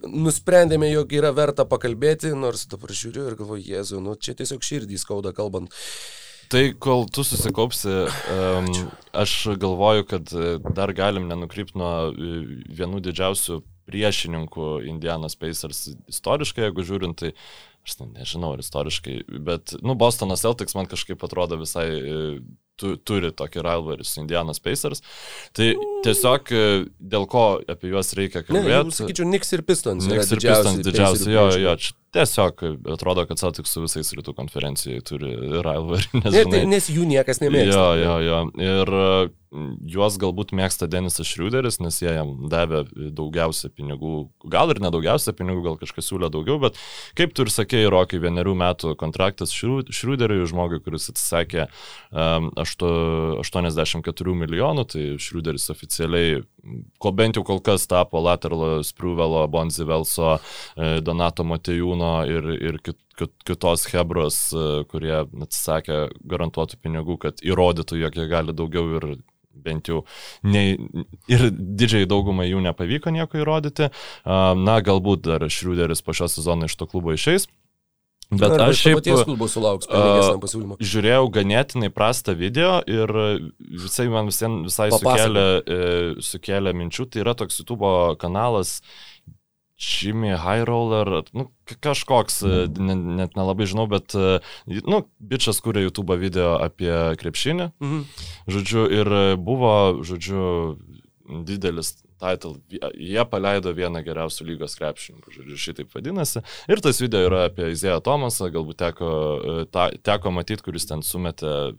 nusprendėme, 0.08 0.88
jog 0.94 1.12
yra 1.20 1.34
verta 1.36 1.68
pakalbėti, 1.68 2.32
nors 2.32 2.64
dabar 2.72 2.96
žiūriu 2.96 3.28
ir 3.28 3.40
galvoju, 3.42 3.68
Jėzu, 3.68 4.00
nu 4.04 4.16
čia 4.16 4.38
tiesiog 4.40 4.64
širdį 4.64 5.04
skauda 5.04 5.36
kalbant. 5.36 5.74
Tai 6.48 6.64
kol 6.80 7.10
tu 7.12 7.28
susikaupsi, 7.28 7.92
um, 8.32 8.68
aš 9.12 9.34
galvoju, 9.60 10.06
kad 10.08 10.32
dar 10.78 10.94
galim 10.96 11.28
nenukrypti 11.28 11.76
nuo 11.76 11.90
e, 12.08 12.38
vienų 12.72 13.02
didžiausių 13.04 13.66
priešininkų 13.88 14.70
Indianos 14.92 15.38
Pacers 15.40 15.88
istoriškai, 16.12 16.68
jeigu 16.68 16.86
žiūrint, 16.88 17.24
tai 17.24 17.34
aš 17.88 17.98
nežinau 18.04 18.54
ar 18.56 18.64
istoriškai, 18.64 19.18
bet, 19.48 19.78
nu, 19.82 19.96
Bostonas 20.00 20.44
Celtics 20.44 20.76
man 20.76 20.90
kažkaip 20.92 21.24
atrodo 21.24 21.60
visai 21.62 21.88
e, 21.96 22.18
tu, 22.80 22.96
turi 23.00 23.32
tokį 23.36 23.64
rivalry 23.66 24.06
su 24.08 24.20
Indianos 24.22 24.60
Pacers. 24.64 25.04
Tai 25.56 25.70
tiesiog 26.06 26.52
e, 26.52 26.66
dėl 27.00 27.28
ko 27.32 27.46
apie 27.64 27.94
juos 27.94 28.12
reikia 28.18 28.44
kalbėti. 28.44 28.92
Ne, 28.92 28.98
sakyčiau, 29.00 29.30
Niks 29.32 29.56
ir 29.56 29.64
Pistons. 29.68 30.10
Niks 30.10 30.36
ir 30.36 30.44
Pistons 30.44 30.84
didžiausi, 30.86 31.32
jo, 31.32 31.48
jo, 31.64 31.78
tiesiog 32.16 32.64
atrodo, 32.93 33.26
kad 33.30 33.41
Celtics 33.41 33.74
su 33.74 33.84
visais 33.84 34.14
rytų 34.16 34.36
konferencijai 34.38 35.03
turi 35.05 35.34
rivalry. 35.36 36.05
Nes, 36.22 36.32
ne, 36.36 36.45
tai, 36.51 36.64
nes 36.70 36.91
jų 36.91 37.08
niekas 37.10 37.43
nemėgsta. 37.43 37.74
Jo, 37.74 37.89
jo, 38.01 38.16
jo. 38.28 38.39
Ir 38.64 38.95
juos 39.88 40.18
galbūt 40.20 40.51
mėgsta 40.55 40.89
Denisas 40.91 41.28
Šriuderis, 41.30 41.80
nes 41.80 41.97
jie 42.01 42.12
jam 42.12 42.34
davė 42.51 42.84
daugiausia 43.16 43.70
pinigų, 43.72 44.28
gal 44.51 44.74
ir 44.74 44.82
nedaugiausia 44.84 45.34
pinigų, 45.38 45.64
gal 45.64 45.78
kažkas 45.80 46.10
siūlė 46.10 46.30
daugiau, 46.34 46.60
bet 46.62 46.80
kaip 47.18 47.34
tu 47.36 47.45
ir 47.45 47.51
sakėjai, 47.53 47.91
Rokai, 47.93 48.20
vienerių 48.24 48.55
metų 48.60 48.95
kontraktas 48.99 49.53
Šriuderiui, 49.55 50.43
žmogui, 50.51 50.82
kuris 50.84 51.08
atsisakė 51.14 51.68
um, 52.12 52.51
84 52.58 54.36
milijonų, 54.43 54.88
tai 54.91 55.05
Šriuderis 55.22 55.70
oficialiai, 55.74 56.41
ko 56.99 57.14
bent 57.16 57.39
jau 57.39 57.45
kol 57.47 57.64
kas 57.64 57.88
tapo 57.88 58.20
Lateralo 58.24 58.82
Spruvelo, 58.86 59.45
Bonzivelso, 59.51 60.36
e, 60.76 60.97
Donato 61.05 61.45
Matejūno 61.98 62.28
ir, 62.30 62.48
ir 62.62 62.78
kit, 62.84 63.32
kitos 63.45 63.88
Hebros, 63.91 64.54
e, 64.54 64.84
kurie 64.89 65.16
atsisakė 65.24 66.08
garantuotų 66.24 66.78
pinigų, 66.82 67.18
kad 67.18 67.41
įrodytų, 67.41 67.98
jog 68.04 68.16
jie 68.16 68.28
gali 68.30 68.54
daugiau 68.54 68.98
ir 68.98 69.18
bent 69.58 69.88
jau 69.89 70.06
ne, 70.43 70.78
ir 71.28 71.50
didžiai 71.52 72.06
daugumai 72.08 72.48
jų 72.48 72.62
nepavyko 72.62 73.10
nieko 73.10 73.39
įrodyti. 73.41 73.89
Na, 74.26 74.82
galbūt 74.86 75.26
dar 75.26 75.48
Šriuderis 75.50 76.04
po 76.06 76.14
šio 76.14 76.28
sezono 76.30 76.70
iš 76.70 76.76
to 76.78 76.86
klubo 76.86 77.16
išeis. 77.16 77.48
Bet 78.28 78.52
Ar 78.52 78.66
aš 78.68 78.82
šiaip 78.84 79.00
klubų 79.24 79.48
sulauks 79.48 79.88
pasiūlymą. 79.88 80.78
Žiūrėjau 80.84 81.30
ganėtinai 81.32 81.89
prastą 81.95 82.36
video 82.36 82.82
ir 82.84 83.14
visai 83.56 84.10
man 84.12 84.28
visien, 84.28 84.66
visai 84.68 84.89
sukėlė, 84.91 85.45
e, 85.64 85.78
sukėlė 86.28 86.74
minčių. 86.76 87.08
Tai 87.08 87.24
yra 87.24 87.38
toks 87.39 87.62
YouTube 87.62 87.88
kanalas 88.20 88.82
Jimmy 89.78 90.34
High 90.34 90.66
Roller, 90.66 91.24
nu, 91.38 91.48
kažkoks, 91.86 92.42
e, 92.42 92.66
net, 92.82 93.04
net 93.22 93.38
nelabai 93.38 93.68
žinau, 93.70 93.86
bet, 93.92 94.16
e, 94.18 94.40
nu, 94.66 95.04
bičias 95.22 95.62
kūrė 95.62 95.86
YouTube 95.86 96.18
video 96.18 96.56
apie 96.58 96.94
krepšinį. 97.22 97.72
Mhm. 97.78 98.02
Žodžiu, 98.50 98.88
ir 99.00 99.14
buvo, 99.38 100.02
žodžiu, 100.02 100.48
didelis 101.46 101.94
title. 102.18 102.58
Jie 102.98 103.24
paleido 103.30 103.74
vieną 103.76 104.02
geriausių 104.06 104.48
lygos 104.48 104.78
krepšininkų, 104.80 105.34
žodžiu, 105.36 105.58
šitaip 105.62 105.94
vadinasi. 105.94 106.42
Ir 106.72 106.82
tas 106.84 107.02
video 107.02 107.28
yra 107.28 107.46
apie 107.52 107.72
Izėją 107.74 108.00
Tomasą, 108.06 108.50
galbūt 108.54 108.80
teko, 108.82 109.12
e, 109.38 109.66
ta, 109.72 109.90
teko 109.92 110.34
matyti, 110.34 110.66
kuris 110.66 110.88
ten 110.90 111.06
sumetė 111.06 111.78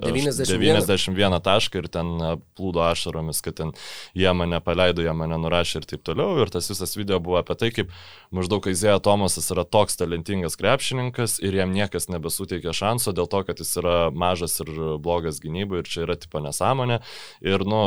91. 0.00 0.82
91 0.84 1.40
tašką 1.44 1.82
ir 1.82 1.88
ten 1.92 2.12
plūdo 2.56 2.82
ašaromis, 2.86 3.40
kad 3.44 3.58
ten 3.60 3.72
jie 4.18 4.32
mane 4.36 4.60
paleido, 4.64 5.04
jie 5.04 5.14
mane 5.16 5.38
nurašė 5.42 5.82
ir 5.82 5.88
taip 5.94 6.04
toliau. 6.06 6.38
Ir 6.42 6.52
tas 6.54 6.70
visas 6.72 6.96
video 6.98 7.20
buvo 7.22 7.38
apie 7.40 7.56
tai, 7.60 7.70
kaip 7.74 7.92
maždaug 8.34 8.66
Aizėja 8.70 9.00
Tomasas 9.04 9.50
yra 9.54 9.66
toks 9.66 10.00
talentingas 10.00 10.58
krepšininkas 10.60 11.38
ir 11.44 11.60
jam 11.60 11.74
niekas 11.74 12.10
nebesuteikia 12.12 12.74
šanso 12.76 13.14
dėl 13.16 13.30
to, 13.30 13.44
kad 13.46 13.62
jis 13.62 13.76
yra 13.82 13.98
mažas 14.14 14.58
ir 14.64 14.72
blogas 15.02 15.42
gynybai 15.44 15.82
ir 15.82 15.90
čia 15.90 16.04
yra 16.08 16.18
tipo 16.20 16.42
nesąmonė. 16.44 17.00
Ir, 17.44 17.66
nu, 17.68 17.84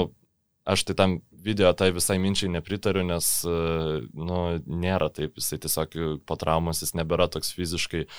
aš 0.67 0.87
tai 0.87 0.97
tam 0.99 1.19
video 1.47 1.71
tai 1.73 1.89
visai 1.95 2.17
minčiai 2.19 2.51
nepritariu, 2.51 3.05
nes, 3.07 3.27
e, 3.47 3.55
nu, 4.11 4.39
nėra 4.67 5.07
taip, 5.13 5.37
jisai 5.39 5.59
tiesiog 5.63 5.95
po 6.27 6.37
traumos 6.39 6.83
jis 6.83 6.93
nebėra 6.97 7.29
toks 7.31 7.53
fiziškai 7.55 8.03
e, 8.03 8.09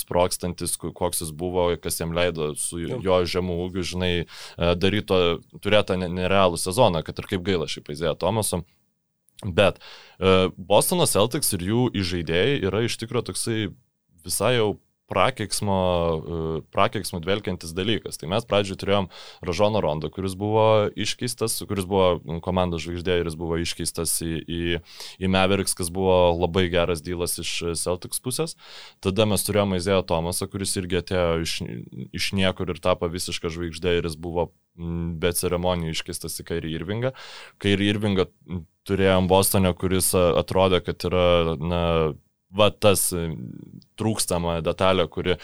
sprokstantis, 0.00 0.78
koks 0.80 1.24
jis 1.24 1.32
buvo, 1.36 1.68
kas 1.82 2.00
jam 2.00 2.14
leido 2.16 2.54
su 2.58 2.80
jo 2.80 3.20
žemų 3.34 3.58
ūgiu, 3.66 3.86
žinai, 3.92 4.12
e, 4.24 4.74
daryto, 4.80 5.20
turėtą 5.60 5.98
nerealų 6.00 6.60
sezoną, 6.60 7.04
kad 7.06 7.20
ir 7.20 7.30
kaip 7.34 7.44
gaila 7.46 7.68
šiaip 7.70 7.92
Aizėja 7.92 8.16
Tomaso. 8.18 8.64
Bet 9.40 9.78
Bostono 10.60 11.06
Celtics 11.08 11.54
ir 11.56 11.62
jų 11.64 11.84
įžaidėjai 11.96 12.58
yra 12.68 12.82
iš 12.84 12.98
tikrųjų 13.00 13.30
toksai 13.30 13.60
visai 14.20 14.58
jau 14.58 14.74
prakeiksmo, 15.10 15.76
e, 15.76 16.60
prakeiksmo 16.72 17.20
dvelkiantis 17.24 17.74
dalykas. 17.76 18.20
Tai 18.20 18.30
mes 18.32 18.46
pradžioje 18.48 18.80
turėjom 18.82 19.10
Ražono 19.46 19.82
Rondo, 19.84 20.10
kuris 20.12 20.36
buvo 20.38 20.88
iškeistas, 20.94 21.58
kuris 21.68 21.88
buvo 21.90 22.40
komandos 22.44 22.84
žvaigždė 22.86 23.20
ir 23.20 23.30
jis 23.30 23.38
buvo 23.40 23.58
iškeistas 23.60 24.16
į, 24.24 24.32
į, 24.40 24.62
į 25.20 25.32
Mavericks, 25.32 25.76
kas 25.78 25.92
buvo 25.94 26.16
labai 26.38 26.68
geras 26.72 27.02
dylas 27.04 27.38
iš 27.42 27.52
Celtics 27.80 28.22
pusės. 28.22 28.56
Tada 29.04 29.26
mes 29.28 29.44
turėjome 29.46 29.80
Izėją 29.80 30.04
Tomasą, 30.06 30.48
kuris 30.50 30.76
irgi 30.80 31.02
atėjo 31.02 31.28
iš, 31.44 31.58
iš 32.14 32.32
niekur 32.38 32.70
ir 32.70 32.82
tapo 32.82 33.10
visišką 33.10 33.52
žvaigždę 33.52 33.98
ir 33.98 34.08
jis 34.08 34.18
buvo 34.20 34.50
be 35.20 35.32
ceremonijų 35.36 35.94
iškeistas 35.94 36.38
į 36.40 36.46
Kairį 36.50 36.74
Irvingą. 36.78 37.12
Kairį 37.60 37.90
Irvingą 37.94 38.26
turėjom 38.88 39.28
Bostone, 39.30 39.72
kuris 39.76 40.12
atrodė, 40.16 40.80
kad 40.84 41.04
yra, 41.08 41.56
na, 41.60 41.82
va 42.56 42.70
tas 42.70 43.08
e, 43.14 43.28
trūkstama 44.00 44.58
detalė, 44.64 45.06
kuri 45.12 45.36
e, 45.36 45.38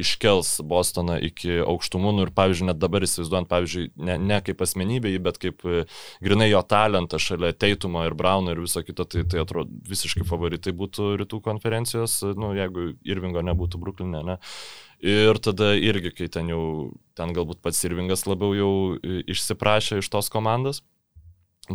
iškels 0.00 0.58
Bostoną 0.68 1.18
iki 1.28 1.60
aukštumų. 1.64 2.14
Nu, 2.16 2.26
ir, 2.26 2.32
pavyzdžiui, 2.36 2.68
net 2.70 2.80
dabar 2.80 3.04
įsivaizduojant, 3.04 3.50
pavyzdžiui, 3.50 3.86
ne, 4.08 4.18
ne 4.30 4.40
kaip 4.44 4.64
asmenybė, 4.64 5.14
bet 5.24 5.40
kaip 5.42 5.64
e, 5.68 5.84
grinai 6.24 6.50
jo 6.50 6.62
talentą 6.68 7.20
šalia 7.22 7.52
Teitumo 7.52 8.04
ir 8.06 8.16
Brauno 8.18 8.54
ir 8.54 8.62
viso 8.64 8.82
kito, 8.86 9.06
tai, 9.08 9.24
tai 9.28 9.42
atrodo 9.44 9.72
visiškai 9.88 10.26
favoritai 10.28 10.74
būtų 10.76 11.14
rytų 11.22 11.42
konferencijos, 11.44 12.20
nu, 12.38 12.52
jeigu 12.58 12.92
Irvingo 13.08 13.44
nebūtų 13.44 13.80
Bruklinė, 13.82 14.24
ne. 14.32 14.38
Ir 15.04 15.38
tada 15.38 15.76
irgi, 15.78 16.10
kai 16.10 16.26
ten 16.32 16.48
jau, 16.50 16.62
ten 17.14 17.30
galbūt 17.34 17.60
pats 17.62 17.84
Irvingas 17.86 18.26
labiau 18.26 18.54
jau 18.56 18.72
e, 18.98 19.20
išsiprašė 19.30 20.02
iš 20.02 20.10
tos 20.10 20.30
komandos. 20.32 20.82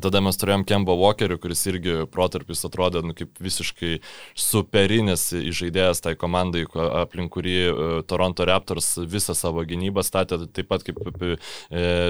Tada 0.02 0.24
mes 0.26 0.39
turėjom 0.39 0.64
Kemba 0.66 0.96
Walkerį, 0.98 1.38
kuris 1.41 1.62
irgi 1.70 2.00
protarpis 2.10 2.64
atrodė 2.66 3.04
nu, 3.06 3.14
kaip 3.18 3.38
visiškai 3.44 4.00
superinis 4.34 5.28
žaidėjas 5.34 6.02
tai 6.06 6.16
komandai, 6.20 6.66
aplink 7.04 7.36
kurį 7.36 7.60
uh, 7.68 7.94
Toronto 8.10 8.48
Raptors 8.50 8.96
visą 9.06 9.38
savo 9.38 9.66
gynybą 9.70 10.06
statė, 10.06 10.41
taip 10.50 10.72
pat 10.72 10.88
kaip 10.88 11.00
uh, 11.04 11.38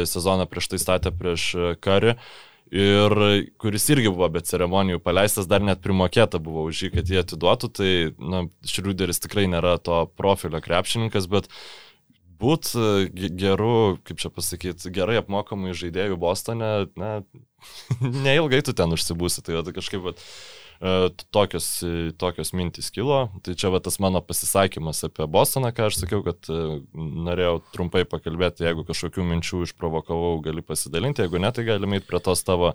sezoną 0.08 0.48
prieš 0.48 0.74
tai 0.74 0.82
statė 0.86 1.14
prieš 1.16 1.52
Karį. 1.84 2.18
Ir 2.74 3.14
kuris 3.62 3.84
irgi 3.94 4.10
buvo 4.10 4.26
be 4.34 4.42
ceremonijų 4.42 4.98
paleistas, 5.04 5.46
dar 5.46 5.62
net 5.62 5.84
primokėta 5.84 6.40
buvo 6.42 6.64
už 6.66 6.86
jį, 6.86 6.90
kad 6.96 7.12
jie 7.12 7.20
atiduotų, 7.22 7.70
tai 7.70 7.90
na, 8.18 8.48
Šriuderis 8.66 9.22
tikrai 9.22 9.44
nėra 9.52 9.76
to 9.78 10.00
profilio 10.18 10.58
krepšininkas, 10.64 11.28
bet 11.30 11.52
būt 12.42 12.74
geru, 13.40 14.00
kaip 14.08 14.22
čia 14.22 14.32
pasakyti, 14.34 14.92
gerai 14.94 15.20
apmokamų 15.22 15.76
žaidėjų 15.78 16.18
Bostone, 16.22 16.74
na, 17.00 17.14
neilgai 18.26 18.64
tu 18.66 18.76
ten 18.78 18.96
užsibūsi, 18.96 19.46
tai, 19.46 19.60
kažkaip, 19.76 20.04
vat, 20.10 20.24
E, 20.73 20.73
tokios, 21.32 21.84
e, 21.84 22.12
tokios 22.18 22.52
mintys 22.54 22.90
kilo. 22.92 23.30
Tai 23.42 23.56
čia 23.56 23.70
va 23.72 23.80
tas 23.80 24.00
mano 24.04 24.20
pasisakymas 24.22 25.04
apie 25.08 25.28
Bostoną, 25.32 25.72
ką 25.72 25.88
aš 25.88 26.02
sakiau, 26.02 26.24
kad 26.26 26.50
e, 26.52 26.82
norėjau 26.94 27.62
trumpai 27.72 28.04
pakalbėti, 28.10 28.66
jeigu 28.68 28.84
kažkokių 28.90 29.24
minčių 29.30 29.62
išprovokavau, 29.70 30.42
gali 30.44 30.64
pasidalinti, 30.66 31.24
jeigu 31.24 31.40
ne, 31.40 31.52
tai 31.56 31.64
galime 31.68 32.00
eiti 32.00 32.10
prie 32.10 32.20
tos 32.24 32.44
tavo 32.44 32.74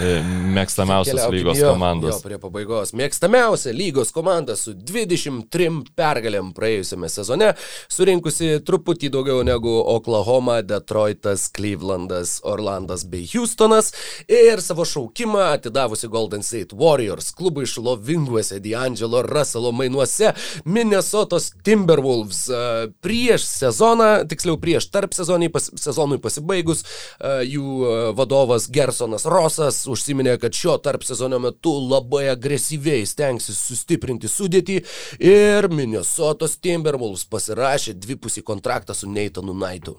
mėgstamiausios 0.00 1.26
lygos 1.34 1.60
jo, 1.60 1.74
komandos. 1.74 2.14
Jo, 2.16 2.22
prie 2.24 2.38
pabaigos. 2.40 2.94
Mėgstamiausia 2.96 3.74
lygos 3.76 4.14
komanda 4.16 4.56
su 4.56 4.72
23 4.72 5.92
pergalėm 5.98 6.54
praėjusiame 6.56 7.12
sezone, 7.12 7.52
surinkusi 7.92 8.62
truputį 8.64 9.12
daugiau 9.12 9.44
negu 9.44 9.76
Oklahoma, 9.84 10.60
Detroitas, 10.64 11.50
Clevelandas, 11.52 12.38
Orlandas 12.48 13.04
bei 13.04 13.28
Houstonas 13.34 13.92
ir 14.30 14.64
savo 14.64 14.88
šaukimą 14.88 15.50
atidavusi 15.58 16.08
Golden 16.08 16.46
State 16.46 16.76
Warriors 16.80 17.34
klubą 17.36 17.49
klubui 17.50 17.66
šlovinguose 17.66 18.60
D'Angelo 18.60 19.22
Russello 19.22 19.72
mainuose 19.72 20.32
Minnesotos 20.64 21.50
Timberwolves 21.62 22.48
e, 22.48 22.90
prieš 23.02 23.44
sezoną, 23.44 24.28
tiksliau 24.30 24.58
prieš 24.60 24.86
tarp 24.90 25.10
pas, 25.52 25.70
sezonui 25.74 26.20
pasibaigus, 26.22 26.84
e, 27.18 27.32
jų 27.50 27.64
e, 27.82 28.12
vadovas 28.14 28.68
Gersonas 28.70 29.26
Rosas 29.26 29.86
užsiminė, 29.90 30.38
kad 30.38 30.54
šio 30.54 30.76
tarp 30.78 31.02
sezono 31.02 31.40
metu 31.42 31.72
labai 31.90 32.28
agresyviai 32.30 33.02
stengsis 33.06 33.58
sustiprinti 33.58 34.30
sudėtį 34.30 34.78
ir 35.18 35.68
Minnesotos 35.74 36.54
Timberwolves 36.62 37.26
pasirašė 37.26 37.98
dvipusį 37.98 38.46
kontraktą 38.46 38.94
su 38.94 39.10
Knightu. 39.10 39.98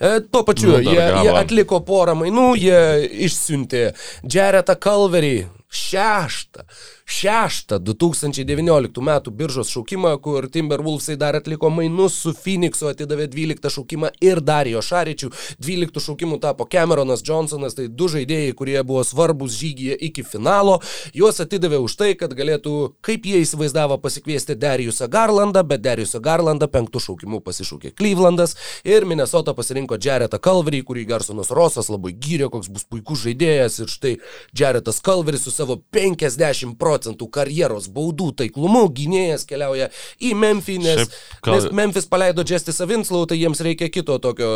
E, 0.00 0.20
tuo 0.32 0.42
pačiu, 0.44 0.70
nu, 0.70 0.80
jie, 0.80 1.04
jie 1.24 1.36
atliko 1.36 1.82
porą 1.84 2.14
mainų, 2.16 2.48
jie 2.56 2.80
išsiuntė 3.28 3.82
Jaretą 4.24 4.78
Kalverį, 4.80 5.36
šeštą, 5.68 6.64
šeštą 7.04 7.78
2019 7.84 9.02
metų 9.04 9.32
biržos 9.36 9.68
šaukimą, 9.72 10.14
kur 10.24 10.48
Timberwolvesai 10.48 11.18
dar 11.20 11.36
atliko 11.36 11.68
mainus 11.70 12.16
su 12.22 12.32
Phoenixu, 12.32 12.88
atidavė 12.88 13.28
12 13.28 13.68
šaukimą 13.74 14.10
ir 14.24 14.40
Darijo 14.40 14.80
Šaričių. 14.84 15.28
12 15.60 16.00
šaukimų 16.06 16.38
tapo 16.40 16.64
Cameronas 16.64 17.24
Johnsonas, 17.24 17.76
tai 17.76 17.88
du 17.88 18.08
žaidėjai, 18.08 18.54
kurie 18.56 18.78
buvo 18.82 19.04
svarbus 19.04 19.58
žygyje 19.60 19.98
iki 20.08 20.24
finalo. 20.24 20.78
Juos 21.12 21.40
atidavė 21.44 21.82
už 21.84 21.98
tai, 22.00 22.14
kad 22.16 22.32
galėtų, 22.32 22.74
kaip 23.04 23.28
jie 23.28 23.42
įsivaizdavo, 23.44 24.00
pasikviesti 24.00 24.56
Dariusą 24.56 25.10
Garlandą, 25.12 25.64
bet 25.68 25.84
Dariusą 25.84 26.22
Garlandą 26.24 26.70
penktų 26.72 27.04
šaukimų 27.10 27.42
pasišaukė 27.44 27.92
Clevelandas 27.98 28.56
ir 28.88 29.04
Minnesota 29.08 29.52
pasirinko 29.56 30.00
Jaretą 30.00 30.40
Kalverį, 30.40 30.82
kurį 30.88 31.04
Garsonas 31.12 31.52
Rosas 31.52 31.92
labai 31.92 32.14
gyrė, 32.16 32.48
koks 32.52 32.72
bus 32.72 32.88
puikus 32.88 33.26
žaidėjas 33.26 33.80
ir 33.82 33.92
štai 33.92 34.16
Jaretas 34.56 35.02
Kalveris 35.04 35.44
su 35.44 35.57
savo 35.58 35.78
50 35.94 36.76
procentų 36.80 37.28
karjeros 37.34 37.90
baudų 37.94 38.30
taiklumu 38.42 38.86
gynėjas 38.94 39.46
keliauja 39.48 39.90
į 40.22 40.34
Memphį, 40.38 40.78
nes, 40.84 41.02
Šiaip, 41.02 41.18
kal... 41.44 41.58
nes 41.58 41.68
Memphis 41.74 42.08
paleido 42.10 42.46
Justisą 42.46 42.88
Winslow, 42.90 43.26
tai 43.28 43.40
jiems 43.40 43.62
reikia 43.64 43.90
kito 43.92 44.18
tokio 44.22 44.48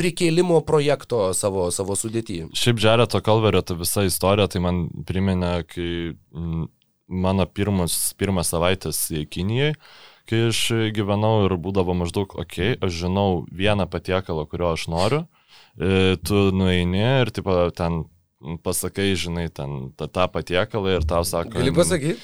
prikėlimo 0.00 0.60
projekto 0.66 1.30
savo, 1.36 1.68
savo 1.74 1.96
sudėtyje. 1.98 2.50
Šiaip 2.56 2.80
Džereto 2.80 3.20
Kalverio 3.24 3.62
ta 3.66 3.76
visa 3.78 4.04
istorija, 4.08 4.48
tai 4.50 4.62
man 4.64 4.86
priminė, 5.08 5.54
kai 5.68 5.90
mano 7.10 7.46
pirmus, 7.50 7.98
pirmas 8.18 8.52
savaitės 8.54 9.02
Kinijoje, 9.32 9.74
kai 10.30 10.44
aš 10.48 10.62
gyvenau 10.94 11.46
ir 11.48 11.56
būdavo 11.60 11.96
maždaug, 11.98 12.36
okei, 12.38 12.76
okay, 12.76 12.78
aš 12.86 13.02
žinau 13.02 13.42
vieną 13.50 13.88
patiekalą, 13.90 14.46
kurio 14.50 14.70
aš 14.76 14.86
noriu, 14.92 15.24
e, 15.74 16.16
tu 16.22 16.48
nueini 16.54 17.02
ir 17.02 17.32
tipo, 17.34 17.56
ten 17.74 18.04
pasakai, 18.64 19.12
žinai, 19.18 19.48
ten 19.52 19.90
tą, 19.98 20.08
tą 20.08 20.28
patiekalą 20.32 20.98
ir 20.98 21.08
tau 21.08 21.26
sako. 21.28 21.58
Gali 21.58 21.74
pasakyti? 21.76 22.20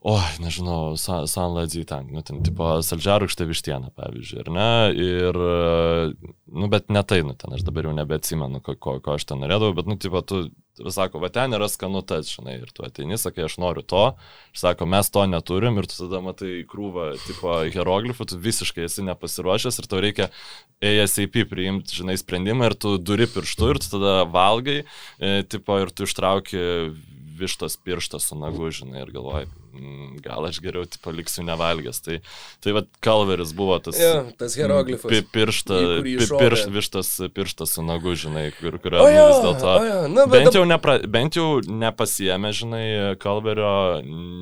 oi, 0.00 0.28
nežinau, 0.40 0.96
sanladzy 1.28 1.84
ten, 1.84 2.08
nu, 2.08 2.22
ten, 2.24 2.40
tipo, 2.44 2.72
saldžiarūkštė 2.84 3.46
vištiena, 3.50 3.90
pavyzdžiui, 3.96 4.38
ar 4.40 4.50
ne? 4.54 4.68
Ir, 4.96 5.38
nu, 5.40 6.30
bet 6.70 6.90
ne 6.92 7.02
tai, 7.06 7.20
nu, 7.26 7.34
ten 7.38 7.54
aš 7.56 7.64
dabar 7.66 7.88
jau 7.88 7.94
nebeatsimenu, 7.96 8.62
ko, 8.64 8.76
ko, 8.78 8.96
ko 9.04 9.16
aš 9.18 9.26
ten 9.28 9.40
norėdavau, 9.42 9.76
bet, 9.76 9.88
nu, 9.90 9.96
tipo, 10.00 10.22
tu, 10.26 10.44
sako, 10.94 11.20
va 11.22 11.30
ten 11.32 11.52
yra 11.56 11.68
skanu 11.70 12.02
tas, 12.06 12.30
žinai, 12.30 12.56
ir 12.62 12.70
tu 12.74 12.84
ateini, 12.86 13.18
sakai, 13.20 13.44
aš 13.48 13.58
noriu 13.60 13.84
to, 13.86 14.04
ir 14.54 14.62
sako, 14.62 14.88
mes 14.90 15.10
to 15.12 15.26
neturim, 15.28 15.80
ir 15.80 15.88
tu 15.90 15.98
tada 15.98 16.22
matai 16.24 16.62
krūvą, 16.70 17.10
tipo, 17.26 17.52
hieroglifų, 17.74 18.28
tu 18.30 18.40
visiškai 18.40 18.86
esi 18.86 19.04
nepasiruošęs 19.08 19.80
ir 19.82 19.90
tau 19.90 20.02
reikia 20.02 20.30
ASAP 20.80 21.42
priimti, 21.50 22.00
žinai, 22.00 22.16
sprendimą 22.20 22.70
ir 22.70 22.78
tu 22.80 22.96
duri 22.98 23.28
pirštu 23.30 23.74
ir 23.74 23.82
tu 23.82 23.92
tada 23.98 24.20
valgai, 24.30 24.82
e, 25.18 25.32
tipo, 25.50 25.76
ir 25.82 25.92
tu 25.92 26.08
ištrauki 26.08 26.64
vištos 27.40 27.78
pirštas 27.84 28.30
su 28.30 28.38
nagu, 28.38 28.68
žinai, 28.74 29.04
ir 29.04 29.12
galvoji, 29.14 29.48
gal 30.24 30.46
aš 30.48 30.60
geriau 30.64 30.86
paliksiu 31.04 31.44
nevalgęs. 31.46 32.00
Tai, 32.04 32.18
tai 32.64 32.74
vad 32.76 32.88
kalveris 33.04 33.52
buvo 33.56 33.78
tas, 33.82 33.98
ja, 34.00 34.24
tas 34.38 34.56
hieroglifas. 34.58 35.10
Pi, 35.10 35.22
piršta, 35.34 35.78
pi, 36.04 36.16
pirš, 36.30 36.66
vištas 36.72 37.12
pirštas 37.34 37.74
su 37.76 37.84
nagu, 37.86 38.14
žinai, 38.18 38.50
kur, 38.58 38.78
kurio 38.82 39.06
ja, 39.08 39.26
vis 39.30 39.42
dėlto. 39.44 39.74
Ja, 39.86 40.00
Na, 40.10 40.26
bent, 40.30 40.54
jau 40.54 40.64
nepra, 40.68 40.96
bent 41.10 41.38
jau 41.38 41.48
nepasijėmė, 41.64 42.52
žinai, 42.56 42.84
kalverio, 43.22 43.72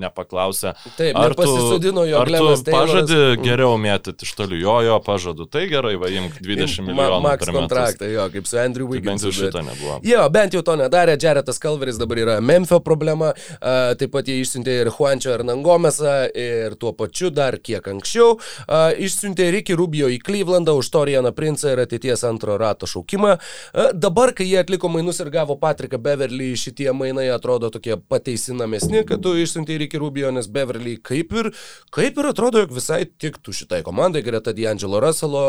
nepaklausė. 0.02 0.74
Taip, 0.98 1.18
ar 1.18 1.34
pasisodino 1.38 2.06
jo 2.08 2.22
glemas. 2.28 2.64
Pažadi 2.66 3.16
mm. 3.16 3.44
geriau 3.44 3.76
mėtyti 3.80 4.26
iš 4.26 4.34
tolių. 4.38 4.60
Jo, 4.62 4.76
jo, 4.86 4.98
pažadu. 5.04 5.48
Tai 5.50 5.64
gerai, 5.70 5.94
va, 6.00 6.10
imk 6.12 6.40
20 6.44 6.86
milijonų. 6.88 7.20
Ma, 7.22 7.32
Max 7.32 7.52
kontraktą, 7.52 8.08
jo, 8.10 8.26
kaip 8.32 8.48
su 8.48 8.58
Andrew 8.60 8.88
Wigginsu. 8.90 9.08
Bent 9.08 9.26
jau 9.26 9.34
šito 9.36 9.64
nebuvo. 9.66 9.98
Jo, 10.06 10.24
bent 10.32 10.56
jau 10.56 10.64
to 10.66 10.78
nedarė. 10.80 11.18
Jaretas 11.20 11.60
Kalveris 11.62 12.00
dabar 12.00 12.22
yra 12.22 12.38
Memphio 12.44 12.80
problema. 12.84 13.32
Uh, 13.58 13.94
taip 13.98 14.12
pat 14.14 14.28
jie 14.28 14.38
išsiuntė 14.42 14.80
ir 14.84 14.92
Juan 14.94 15.17
Sančio 15.18 15.32
Hernangomesą 15.34 16.30
ir 16.34 16.76
tuo 16.78 16.92
pačiu 16.94 17.30
dar 17.34 17.56
kiek 17.58 17.82
anksčiau 17.90 18.36
a, 18.68 18.92
išsiuntė 18.94 19.48
Ricky 19.50 19.74
Rubio 19.74 20.06
į 20.06 20.20
Clevelandą 20.22 20.76
už 20.78 20.90
Torianą 20.94 21.32
Princą 21.34 21.72
ir 21.74 21.82
ateities 21.82 22.22
antro 22.28 22.54
rato 22.58 22.86
šaukimą. 22.86 23.32
A, 23.34 23.88
dabar, 23.92 24.30
kai 24.36 24.46
jie 24.46 24.60
atliko 24.62 24.90
mainus 24.92 25.18
ir 25.18 25.32
gavo 25.34 25.56
Patriką 25.58 25.98
Beverly, 25.98 26.52
šitie 26.54 26.92
mainai 26.94 27.26
atrodo 27.34 27.72
tokie 27.74 27.96
pateisinamesni, 27.98 29.02
kad 29.08 29.24
tu 29.24 29.34
išsiuntė 29.34 29.80
Ricky 29.82 29.98
Rubio, 29.98 30.30
nes 30.30 30.46
Beverly 30.46 30.96
kaip 31.02 31.34
ir, 31.34 31.50
kaip 31.90 32.22
ir 32.22 32.30
atrodo, 32.30 32.62
jog 32.62 32.78
visai 32.78 33.02
tiktų 33.10 33.56
šitai 33.58 33.82
komandai, 33.86 34.22
greta 34.22 34.54
D'Angelo 34.54 35.02
Russello, 35.02 35.44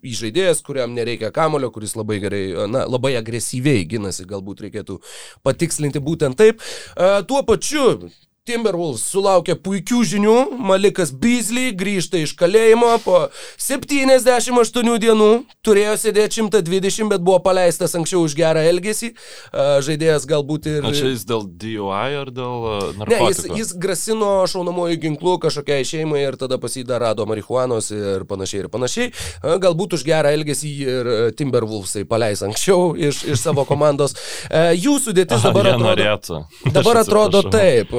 įžaidėjas, 0.00 0.64
kuriam 0.64 0.96
nereikia 0.96 1.28
kamulio, 1.34 1.68
kuris 1.74 1.92
labai 1.98 2.22
gerai, 2.24 2.44
na, 2.72 2.86
labai 2.88 3.18
agresyviai 3.20 3.84
ginasi, 3.90 4.24
galbūt 4.30 4.64
reikėtų 4.64 5.00
patikslinti 5.44 6.00
būtent 6.00 6.40
taip. 6.40 6.64
A, 6.96 7.18
tuo 7.28 7.44
pačiu 7.44 8.08
Timberwolves 8.44 9.06
sulaukė 9.08 9.54
puikių 9.56 10.02
žinių, 10.04 10.32
Malikas 10.68 11.08
Beasley 11.16 11.70
grįžta 11.80 12.18
iš 12.20 12.34
kalėjimo 12.36 12.90
po 13.00 13.22
78 13.56 14.98
dienų, 15.00 15.28
turėjo 15.64 15.94
sėdėti 16.02 16.42
120, 16.42 17.08
bet 17.08 17.24
buvo 17.24 17.38
paleistas 17.40 17.96
anksčiau 17.96 18.20
už 18.26 18.34
gerą 18.36 18.60
elgesį, 18.68 19.14
žaidėjas 19.86 20.26
galbūt 20.28 20.68
ir... 20.68 20.84
O 20.84 20.92
čia 20.92 21.14
jis 21.14 21.24
dėl 21.24 21.46
DUI 21.48 22.18
ar 22.20 22.28
dėl 22.36 22.66
narkotikų? 22.98 23.14
Ne, 23.14 23.30
jis, 23.30 23.40
jis 23.62 23.72
grasino 23.80 24.28
šaunamojų 24.52 25.00
ginklų 25.06 25.38
kažkokiai 25.46 25.88
šeimai 25.88 26.26
ir 26.26 26.36
tada 26.36 26.60
pasidar 26.60 27.00
rado 27.06 27.24
marihuanos 27.30 27.88
ir 27.96 28.28
panašiai 28.28 28.66
ir 28.66 28.70
panašiai. 28.76 29.08
Galbūt 29.64 29.96
už 29.96 30.04
gerą 30.04 30.34
elgesį 30.36 30.74
ir 30.84 31.10
Timberwolvesai 31.40 32.04
paleis 32.12 32.44
anksčiau 32.44 32.92
iš, 32.92 33.24
iš 33.24 33.40
savo 33.40 33.64
komandos. 33.64 34.18
Jų 34.52 35.00
sudėtis 35.08 35.48
dabar 35.48 35.72
Aha, 35.72 35.80
atrodo... 35.80 35.88
Norėtų. 35.94 36.44
Dabar 36.76 37.04
atrodo 37.06 37.40
taip 37.48 37.92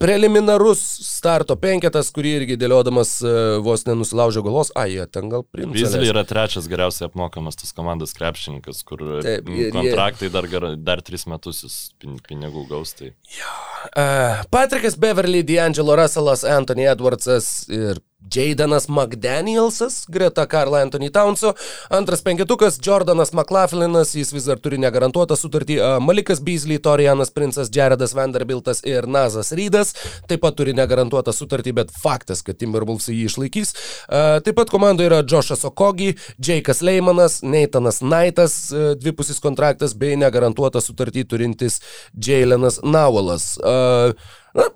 preliminarus 0.00 0.80
starto 1.06 1.56
penketas, 1.60 2.10
kurį 2.14 2.34
irgi 2.40 2.58
dėliodamas 2.60 3.14
e, 3.24 3.32
vos 3.64 3.84
nenusilaužė 3.88 4.44
galos, 4.46 4.72
a, 4.78 4.86
jie 4.90 5.06
ten 5.12 5.30
gal 5.32 5.44
priimtų. 5.48 5.76
Vizlį 5.78 6.10
yra 6.12 6.24
trečias 6.28 6.68
geriausiai 6.70 7.08
apmokamas 7.10 7.58
tas 7.60 7.74
komandos 7.76 8.14
krepšininkas, 8.18 8.82
kur 8.88 9.02
Taip, 9.24 9.50
ir, 9.52 9.72
kontraktai 9.74 10.30
dar, 10.34 10.48
dar 10.76 11.02
tris 11.04 11.26
metus 11.30 11.64
jis 11.66 11.76
pinigų 12.02 12.66
gaus. 12.70 12.94
Tai. 12.98 13.12
Jo. 13.36 13.52
Uh, 13.92 14.42
Patrikas 14.52 14.98
Beverly, 15.00 15.42
D'Angelo 15.46 15.96
Russellas, 15.98 16.46
Anthony 16.48 16.86
Edwardsas 16.90 17.52
ir 17.72 18.00
Jaydanas 18.30 18.88
McDanielsas 18.88 20.04
greta 20.08 20.46
Karl 20.46 20.74
Anthony 20.78 21.10
Townso, 21.10 21.54
antras 21.90 22.22
penketukas 22.22 22.78
Jordanas 22.82 23.32
McLaughlininas, 23.32 24.14
jis 24.16 24.32
vis 24.32 24.46
dar 24.50 24.60
turi 24.62 24.78
negarantuotą 24.82 25.36
sutartį, 25.38 25.78
Malikas 26.04 26.42
Beasley, 26.44 26.78
Torianas 26.82 27.32
Princas, 27.34 27.70
Jaredas 27.72 28.14
Vanderbiltas 28.14 28.84
ir 28.84 29.08
Nazas 29.10 29.52
Rydas 29.56 29.94
taip 30.28 30.42
pat 30.42 30.56
turi 30.58 30.74
negarantuotą 30.76 31.32
sutartį, 31.34 31.74
bet 31.76 31.92
faktas, 31.92 32.42
kad 32.46 32.58
Timberwolves 32.60 33.08
jį 33.12 33.26
išlaikys. 33.28 33.74
Taip 34.08 34.56
pat 34.58 34.72
komandoje 34.72 35.10
yra 35.10 35.22
Joshas 35.28 35.64
Okogi, 35.68 36.12
Jake'as 36.42 36.82
Leimanas, 36.84 37.40
Nathanas 37.46 38.00
Knightas, 38.02 38.56
dvipusis 39.00 39.42
kontraktas 39.42 39.96
bei 39.98 40.16
negarantuotą 40.20 40.82
sutartį 40.82 41.26
turintis 41.28 41.80
Jalenas 42.14 42.80
Nauelas. 42.82 43.54
Na, 43.62 44.68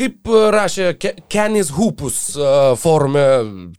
Kaip 0.00 0.30
e, 0.32 0.38
rašė 0.54 0.86
Kenis 1.28 1.68
Hupus 1.76 2.30
e, 2.32 2.44
forume 2.80 3.22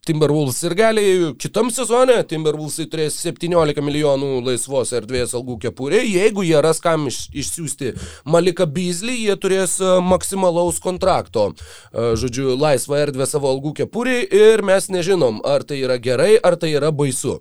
Timberwolves 0.05 0.59
ir 0.67 0.75
gali 0.77 1.05
kitam 1.41 1.71
sezone 1.73 2.19
Timberwolvesai 2.29 2.85
turės 2.91 3.15
17 3.23 3.81
milijonų 3.81 4.43
laisvos 4.45 4.91
erdvės 4.99 5.33
algų 5.33 5.57
kepurė. 5.63 6.03
Jeigu 6.05 6.45
jie 6.45 6.59
ras 6.61 6.77
kam 6.83 7.07
iš, 7.09 7.23
išsiųsti 7.33 7.95
Malika 8.29 8.67
Beasley, 8.69 9.23
jie 9.23 9.37
turės 9.41 9.79
e, 9.81 9.95
maksimalaus 10.05 10.77
kontrakto, 10.83 11.47
žodžiu, 11.91 12.51
laisvą 12.59 12.99
erdvę 13.07 13.25
savo 13.25 13.49
algų 13.49 13.73
kepurė 13.81 14.19
ir 14.21 14.61
mes 14.65 14.91
nežinom, 14.93 15.41
ar 15.47 15.65
tai 15.65 15.79
yra 15.81 15.97
gerai, 16.01 16.35
ar 16.37 16.59
tai 16.61 16.69
yra 16.75 16.91
baisu. 16.93 17.39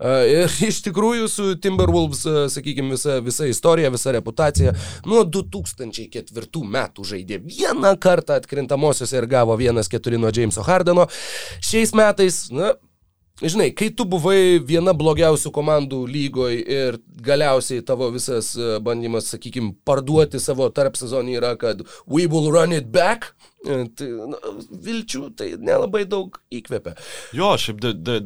Ir 0.00 0.52
iš 0.64 0.80
tikrųjų 0.86 1.28
su 1.30 1.50
Timberwolves, 1.62 2.24
sakykime, 2.54 2.96
visa, 2.96 3.18
visa 3.24 3.48
istorija, 3.50 3.92
visa 3.92 4.14
reputacija 4.16 4.72
nuo 5.08 5.24
2004 5.28 6.64
metų 6.76 7.08
žaidė 7.12 7.42
vieną 7.44 7.94
kartą 8.00 8.21
kartą 8.22 8.38
atkrintamosiose 8.40 9.18
ir 9.18 9.26
gavo 9.26 9.56
1-4 9.56 10.18
nuo 10.18 10.30
Jameso 10.34 10.62
Hardeno. 10.62 11.06
Šiais 11.60 11.94
metais, 11.94 12.48
na, 12.50 12.74
Žinai, 13.42 13.72
kai 13.74 13.88
tu 13.90 14.04
buvai 14.06 14.60
viena 14.62 14.92
blogiausių 14.94 15.50
komandų 15.50 16.02
lygoje 16.06 16.60
ir 16.62 16.98
galiausiai 17.26 17.82
tavo 17.82 18.06
visas 18.14 18.52
e, 18.54 18.76
bandymas, 18.84 19.32
sakykime, 19.32 19.72
parduoti 19.88 20.38
savo 20.38 20.68
tarp 20.70 20.94
sezonį 21.00 21.38
yra, 21.40 21.54
kad 21.58 21.80
we 22.06 22.28
will 22.28 22.52
run 22.52 22.76
it 22.76 22.92
back, 22.92 23.32
tai 23.62 24.08
na, 24.32 24.38
vilčių 24.86 25.22
tai 25.38 25.48
nelabai 25.60 26.02
daug 26.08 26.38
įkvepia. 26.54 26.94
Jo, 27.36 27.52
šiaip 27.60 27.82
de, 27.82 27.92
de, 27.94 28.16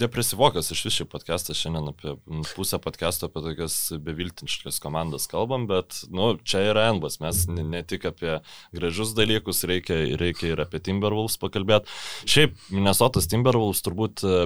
depresyvokas 0.00 0.72
iš 0.74 0.84
vis 0.88 0.98
šį 1.00 1.08
podcastą, 1.12 1.56
šiandien 1.56 1.92
apie 1.92 2.14
pusę 2.54 2.80
podcast'o 2.82 3.28
apie 3.30 3.44
tokias 3.44 3.76
beviltiniškas 4.06 4.80
komandas 4.82 5.28
kalbam, 5.30 5.68
bet, 5.70 6.02
nu, 6.12 6.32
čia 6.44 6.64
yra 6.72 6.88
enbas, 6.94 7.20
mes 7.24 7.44
ne, 7.50 7.66
ne 7.76 7.84
tik 7.86 8.08
apie 8.10 8.38
gražius 8.76 9.14
dalykus, 9.18 9.62
reikia, 9.68 10.00
reikia 10.20 10.54
ir 10.54 10.64
apie 10.64 10.82
Timberwolves 10.88 11.38
pakalbėti. 11.42 11.92
Šiaip 12.30 12.58
Minnesotas 12.72 13.28
Timberwolves 13.30 13.84
turbūt 13.86 14.24
e, 14.24 14.42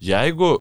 Jeigu 0.00 0.54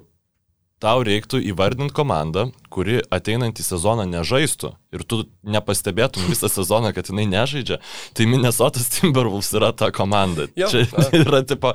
tau 0.80 1.02
reiktų 1.04 1.42
įvardinti 1.52 1.92
komandą, 1.92 2.46
kuri 2.72 3.02
ateinantį 3.12 3.64
sezoną 3.68 4.06
nežaistų 4.08 4.70
ir 4.96 5.04
tu 5.04 5.18
nepastebėtum 5.44 6.24
visą 6.32 6.48
sezoną, 6.52 6.94
kad 6.96 7.10
jinai 7.12 7.26
nežaidžia, 7.28 7.78
tai 8.16 8.28
Minnesotas 8.32 8.88
Timberwolves 8.96 9.52
yra 9.60 9.74
ta 9.76 9.90
komanda. 9.92 10.48
Jo, 10.56 10.70
Čia 10.72 10.86
a. 10.96 11.04
yra 11.24 11.42
tipo, 11.44 11.74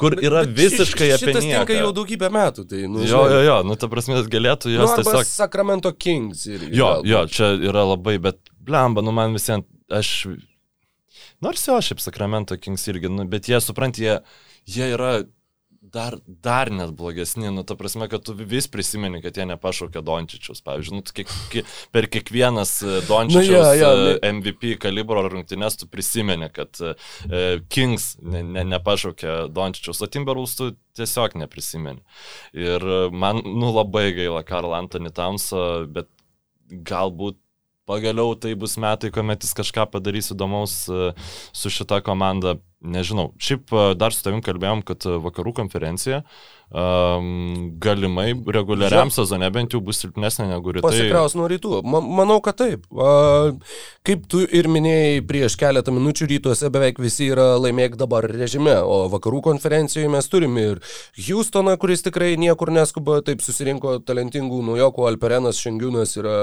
kur 0.00 0.16
yra 0.18 0.46
Bet 0.48 0.56
visiškai 0.56 1.10
ši- 1.10 1.14
apie 1.18 1.30
Šitas 1.34 1.44
tinka 1.44 1.60
nieką. 1.68 1.78
jau 1.82 1.92
daugybę 2.00 2.32
metų. 2.32 2.64
Tai, 2.72 2.82
nu, 2.88 3.04
Jo, 3.04 3.22
jo, 3.34 3.42
jo, 3.44 3.58
nu 3.68 3.76
ta 3.76 3.90
prasme, 3.92 4.22
galėtų 4.32 4.72
Nu, 4.72 4.78
jos 4.80 4.96
arba 4.96 5.04
tiesiog... 5.04 5.28
Sacramento 5.34 5.92
Kings. 5.92 6.46
Irgi, 6.48 6.72
Jo, 6.80 6.90
galbūt. 6.96 7.12
jo, 7.12 7.22
čia 7.36 7.52
yra 7.68 7.84
labai, 7.92 8.16
bet 8.24 8.40
blemba, 8.66 9.04
nu 9.04 9.12
man 9.12 9.36
visiems, 9.36 9.68
aš... 9.92 10.14
Nors 11.44 11.66
jo, 11.68 11.76
šiaip 11.84 12.00
Sacramento 12.00 12.56
Kings 12.56 12.88
irgi, 12.88 13.10
nu, 13.12 13.26
bet 13.28 13.48
jie, 13.52 13.60
suprant, 13.60 13.98
jie, 14.00 14.16
jie 14.64 14.86
yra 14.96 15.18
dar, 15.92 16.16
dar 16.26 16.70
net 16.70 16.90
blogesni, 16.96 17.48
nu, 17.54 17.62
ta 17.62 17.74
prasme, 17.78 18.08
kad 18.08 18.24
tu 18.26 18.34
vis 18.36 18.66
prisimeni, 18.70 19.20
kad 19.24 19.36
jie 19.38 19.46
nepašaukė 19.50 20.02
Dončičius, 20.06 20.62
pavyzdžiui, 20.66 20.98
nu, 20.98 21.04
kiek, 21.06 21.30
kiek, 21.52 21.70
per 21.94 22.08
kiekvienas 22.12 22.74
e, 22.82 22.98
Dončičius 23.08 23.50
Nu, 23.50 23.54
jo, 23.54 23.72
jo, 23.80 23.92
e, 23.92 24.10
ne- 24.16 24.32
MVP 24.36 24.76
kalibro 24.82 25.24
rungtynės 25.28 25.78
tu 25.80 25.88
prisimeni, 25.90 26.50
kad 26.54 26.80
e, 26.82 26.94
Kings 27.72 28.14
ne, 28.22 28.42
ne, 28.42 28.66
nepašaukė 28.74 29.38
Dončičius, 29.54 30.02
o 30.02 30.10
Timberwolves 30.10 30.58
tu 30.58 30.70
tiesiog 30.98 31.38
neprisimeni. 31.42 32.02
Ir 32.56 32.82
e, 32.82 33.00
man, 33.14 33.42
nu, 33.46 33.72
labai 33.74 34.10
gaila 34.16 34.44
Karl 34.46 34.76
Anthony 34.78 35.14
Tamso, 35.14 35.66
bet 35.92 36.10
galbūt 36.66 37.38
pagaliau 37.86 38.34
tai 38.34 38.54
bus 38.58 38.74
metai, 38.82 39.12
kuomet 39.14 39.44
jis 39.46 39.54
kažką 39.56 39.86
padarys 39.92 40.32
įdomaus 40.34 40.80
e, 40.90 41.12
su 41.54 41.70
šita 41.72 42.02
komanda. 42.06 42.56
Nežinau. 42.84 43.30
Šiaip 43.40 43.72
e, 43.72 43.86
dar 43.96 44.12
su 44.12 44.20
tavim 44.24 44.42
kalbėjom, 44.44 44.82
kad 44.84 45.06
e, 45.08 45.16
vakarų 45.24 45.54
konferencija 45.56 46.22
um, 46.70 47.78
galimai 47.78 48.34
reguliariam 48.54 49.10
sezone 49.10 49.48
bent 49.54 49.74
jau 49.74 49.80
bus 49.84 50.00
silpnesnė 50.02 50.48
negu 50.50 50.74
rytai. 50.74 50.84
Pasikraus 50.86 51.36
nuo 51.38 51.46
rytų. 51.50 51.80
Ma 51.86 52.00
manau, 52.04 52.38
kad 52.44 52.58
taip. 52.58 52.86
A, 52.92 53.54
kaip 54.06 54.26
tu 54.30 54.42
ir 54.44 54.68
minėjai 54.72 55.22
prieš 55.26 55.56
keletą 55.60 55.94
minučių, 55.94 56.28
rytuose 56.34 56.70
beveik 56.74 57.00
visi 57.02 57.30
yra 57.32 57.54
laimėk 57.62 57.96
dabar 58.00 58.26
režime, 58.28 58.74
o 58.82 59.06
vakarų 59.12 59.42
konferencijoje 59.50 60.10
mes 60.12 60.30
turime 60.32 60.66
ir 60.72 60.82
Houstoną, 61.16 61.76
kuris 61.80 62.04
tikrai 62.04 62.34
niekur 62.40 62.72
neskuba, 62.74 63.20
taip 63.24 63.44
susirinko 63.44 63.98
talentingų 64.06 64.60
naujokų, 64.70 65.06
Alperenas 65.10 65.60
Šengiūnas 65.62 66.16
yra 66.20 66.36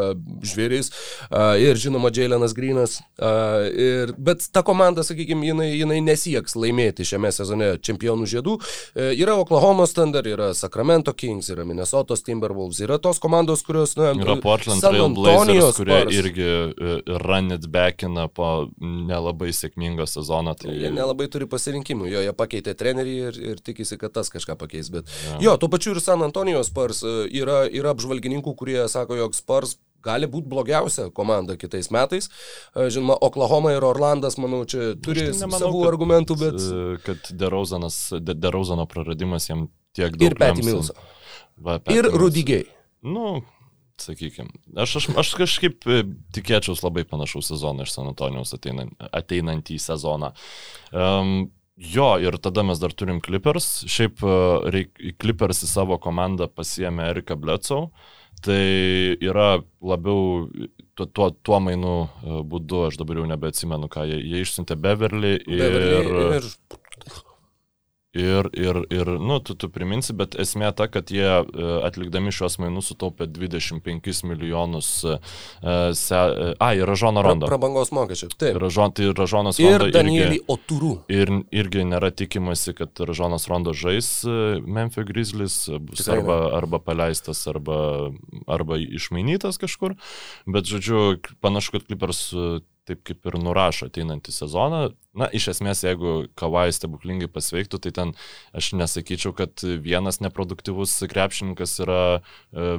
žvėris 0.46 0.92
a, 1.30 1.54
ir 1.62 1.80
žinoma 1.80 2.14
Jailenas 2.14 2.56
Grinas. 2.58 3.00
A, 3.20 3.34
ir, 3.70 4.16
bet 4.18 4.48
ta 4.54 4.64
komanda, 4.66 5.06
sakykime, 5.06 5.46
jinai, 5.52 5.70
jinai 5.76 6.00
nesieks 6.24 6.56
laimėti 6.56 7.06
šiame 7.08 7.32
sezone 7.34 7.74
čempionų 7.84 8.28
žiedų. 8.30 8.56
E, 8.96 9.12
yra 9.20 9.36
Oklahoma 9.40 9.86
Thunder, 9.88 10.26
yra 10.28 10.54
Sacramento 10.56 11.14
Kings, 11.14 11.50
yra 11.52 11.66
Minnesota 11.66 12.16
Timberwolves, 12.16 12.80
yra 12.84 12.98
tos 13.00 13.20
komandos, 13.20 13.64
kurios, 13.64 13.96
na, 13.98 14.14
Yra 14.14 14.38
Portland 14.42 14.82
Trail 14.84 15.10
Blazers, 15.16 15.76
kurie 15.78 16.00
Spurs. 16.02 16.16
irgi 16.16 16.48
e, 16.48 16.96
run 17.24 17.52
it 17.52 17.68
backina 17.68 18.28
po 18.28 18.70
nelabai 18.80 19.52
sėkmingo 19.54 20.08
sezono. 20.08 20.56
Tai... 20.56 20.72
Jie 20.72 20.92
nelabai 20.94 21.28
turi 21.32 21.48
pasirinkimų, 21.50 22.08
jo, 22.12 22.24
jie 22.24 22.34
pakeitė 22.38 22.76
trenerį 22.80 23.16
ir, 23.28 23.42
ir 23.54 23.64
tikisi, 23.64 23.98
kad 24.02 24.14
tas 24.16 24.32
kažką 24.34 24.58
pakeis. 24.60 24.92
Bet 24.94 25.10
Jo. 25.24 25.40
jo, 25.44 25.58
tuo 25.62 25.70
pačiu 25.72 25.94
ir 25.96 26.02
San 26.04 26.24
Antonijos 26.26 26.70
Spurs 26.72 27.04
e, 27.04 27.16
yra, 27.42 27.64
yra 27.68 27.94
apžvalgininkų, 27.96 28.56
kurie 28.60 28.84
sako, 28.92 29.18
jog 29.20 29.36
Spurs 29.38 29.78
gali 30.04 30.28
būti 30.30 30.50
blogiausia 30.52 31.08
komanda 31.16 31.56
kitais 31.60 31.90
metais. 31.94 32.30
E, 32.76 32.90
Žinoma, 32.94 33.16
Oklahoma 33.24 33.72
ir 33.78 33.86
Orlandas, 33.88 34.38
manau, 34.42 34.64
čia 34.68 34.94
turi 35.00 35.30
tai 35.30 35.40
nemanau, 35.40 35.64
savų 35.66 35.82
kad- 35.86 35.92
argumentų, 35.94 36.40
bet... 36.44 36.60
e, 36.60 36.84
Kad 37.08 37.32
Derauzanas, 37.40 37.98
De- 38.20 38.36
Derauzano 38.38 38.86
praradimas 38.92 39.50
jam 39.50 39.68
tiek 39.96 40.16
daug. 40.20 40.36
Ir. 40.36 40.94
Va, 41.64 41.80
Patty 41.80 42.00
Ir. 42.02 42.08
Rudigiai. 42.18 42.64
Nu, 43.06 43.42
sakykime. 44.02 44.50
Aš, 44.80 44.96
aš, 45.02 45.10
aš 45.22 45.34
kažkaip 45.38 45.86
e, 45.92 46.00
tikėčiaus 46.34 46.82
labai 46.86 47.04
panašaus 47.08 47.52
sezono 47.52 47.86
iš 47.86 47.92
San 47.94 48.08
Antonijos 48.10 48.56
ateinant, 48.58 48.96
ateinantį 49.14 49.78
sezoną. 49.84 50.32
Um, 50.92 51.52
jo, 51.78 52.08
ir 52.24 52.38
tada 52.42 52.64
mes 52.66 52.82
dar 52.82 52.94
turim 52.98 53.22
Clippers. 53.24 53.68
Šiaip 53.90 54.24
reik, 54.74 54.98
Clippers 55.22 55.62
į 55.68 55.70
savo 55.72 56.00
komandą 56.02 56.50
pasiemė 56.50 57.12
Erika 57.14 57.38
Bledsoe. 57.40 57.92
Tai 58.44 58.64
yra 59.24 59.50
labiau 59.80 60.48
tuo, 60.98 61.08
tuo, 61.08 61.30
tuo 61.32 61.60
mainų 61.64 61.94
e, 62.04 62.40
būdu, 62.52 62.88
aš 62.90 62.98
dabar 63.00 63.22
jau 63.22 63.28
nebeatsimenu, 63.30 63.88
ką 63.92 64.04
jie, 64.10 64.20
jie 64.20 64.44
išsiuntė 64.44 64.78
Beverly 64.84 65.38
ir... 65.40 65.64
Beverly 65.64 66.42
ir 66.42 66.50
Ir, 68.14 68.46
ir, 68.54 68.78
ir 68.94 69.10
nu, 69.18 69.40
tu, 69.42 69.56
tu 69.58 69.70
priminsi, 69.74 70.14
bet 70.14 70.36
esmė 70.38 70.68
ta, 70.78 70.86
kad 70.88 71.10
jie 71.10 71.26
e, 71.26 71.70
atlikdami 71.88 72.30
šios 72.30 72.60
mainus 72.62 72.92
sutaupė 72.92 73.26
25 73.26 74.24
milijonus. 74.30 74.90
e, 75.06 75.16
Se, 75.98 76.16
e, 76.16 76.52
a, 76.62 76.68
ir 76.78 76.86
Ražono 76.86 77.24
Rondo. 77.26 77.48
prabangos 77.50 77.90
mokesčių. 77.96 78.30
Taip. 78.38 78.60
Ražon, 78.62 78.94
tai 78.94 79.08
Ražonas 79.18 79.58
Ir 79.60 79.80
Rondo 79.80 79.90
Danielį 79.96 80.38
irgi, 80.38 80.44
Oturų. 80.48 80.92
ir, 81.10 81.32
irgi 81.52 81.88
nėra 81.90 82.12
tikimasi, 82.14 82.76
kad 82.78 82.94
Ražonas 83.02 83.48
Rondo 83.50 83.74
žais 83.74 84.12
Memphis 84.62 85.08
Grizzlies, 85.10 85.58
e, 85.74 85.80
bus 85.82 86.04
Tikrai 86.04 86.20
arba, 86.22 86.38
arba 86.60 86.80
paleistas, 86.86 87.42
arba, 87.50 88.12
arba 88.46 88.78
išmainytas 88.78 89.58
kažkur. 89.58 89.98
Bet, 90.46 90.70
žodžiu, 90.70 91.18
panašu, 91.42 91.72
kad 91.80 91.88
Clippers 91.90 92.30
taip 92.90 93.04
kaip 93.08 93.30
ir 93.30 93.38
nurašo 93.42 93.88
ateinantį 93.90 94.34
sezoną. 94.36 94.82
Na, 95.18 95.30
iš 95.36 95.52
esmės, 95.54 95.84
jeigu 95.86 96.28
Kavai 96.40 96.68
stebuklingai 96.74 97.30
pasveiktų, 97.32 97.80
tai 97.84 97.94
ten 97.96 98.16
aš 98.58 98.74
nesakyčiau, 98.80 99.36
kad 99.38 99.64
vienas 99.86 100.20
neproduktyvus 100.24 100.96
krepšininkas 101.12 101.78
yra 101.86 102.02
e, 102.18 102.76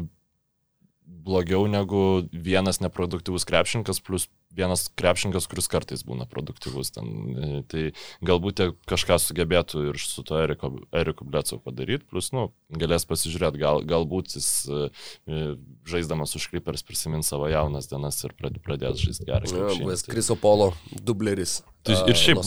blogiau 1.05 1.67
negu 1.69 2.25
vienas 2.33 2.81
neproduktyvus 2.81 3.45
krepšininkas 3.49 4.01
plus 4.05 4.29
vienas 4.55 4.87
krepšininkas, 4.95 5.49
kuris 5.51 5.67
kartais 5.71 6.05
būna 6.07 6.27
produktyvus. 6.31 6.93
Ten, 6.95 7.09
e, 7.35 7.61
tai 7.67 7.83
galbūt 8.25 8.63
kažką 8.89 9.19
sugebėtų 9.23 9.89
ir 9.91 9.99
su 10.01 10.23
to 10.27 10.39
Eriko, 10.39 10.71
Eriku 10.95 11.27
Blecu 11.27 11.59
padaryti, 11.63 12.07
plus, 12.11 12.31
nu, 12.35 12.49
galės 12.71 13.07
pasižiūrėti, 13.11 13.61
gal, 13.61 13.83
galbūt 13.89 14.37
jis 14.39 14.49
e, 14.71 14.89
e, 15.27 15.43
žaisdamas 15.91 16.37
už 16.39 16.49
Clippers 16.53 16.87
prisimins 16.87 17.31
savo 17.31 17.51
jaunas 17.51 17.91
dienas 17.91 18.21
ir 18.25 18.35
prad- 18.39 18.61
pradės 18.65 19.03
žaisti 19.03 19.29
gerą 19.29 19.51
Ja, 19.51 19.99
Kriso 20.07 20.39
Polo 20.39 20.73
dubleris. 21.03 21.63
Tai 21.85 21.99
ir 22.09 22.17
šiaip. 22.17 22.41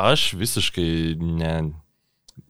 Aš 0.00 0.30
visiškai 0.38 1.18
ne, 1.20 1.54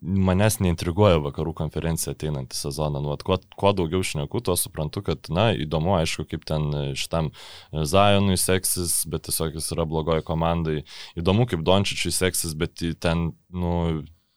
manęs 0.03 0.59
neintriguoja 0.62 1.20
vakarų 1.22 1.55
konferencija 1.57 2.12
ateinantį 2.16 2.59
sezoną. 2.59 3.00
Nu, 3.03 3.12
vat 3.12 3.22
kuo, 3.26 3.38
kuo 3.59 3.72
daugiau 3.76 4.03
šneku, 4.07 4.42
tuo 4.44 4.57
suprantu, 4.59 5.05
kad, 5.07 5.30
na, 5.32 5.50
įdomu, 5.55 5.94
aišku, 6.00 6.26
kaip 6.30 6.46
ten 6.48 6.68
e, 6.74 6.82
šitam 6.98 7.30
e, 7.32 7.84
Zionui 7.88 8.38
seksis, 8.40 9.03
bet 9.11 9.26
tiesiog 9.28 9.59
jis 9.59 9.70
yra 9.76 9.86
blogoji 9.88 10.26
komandai. 10.26 10.80
Įdomu, 11.18 11.46
kaip 11.50 11.62
Dončičiui 11.66 12.14
seksis, 12.14 12.57
bet 12.59 12.82
ten, 13.03 13.30
nu, 13.55 13.74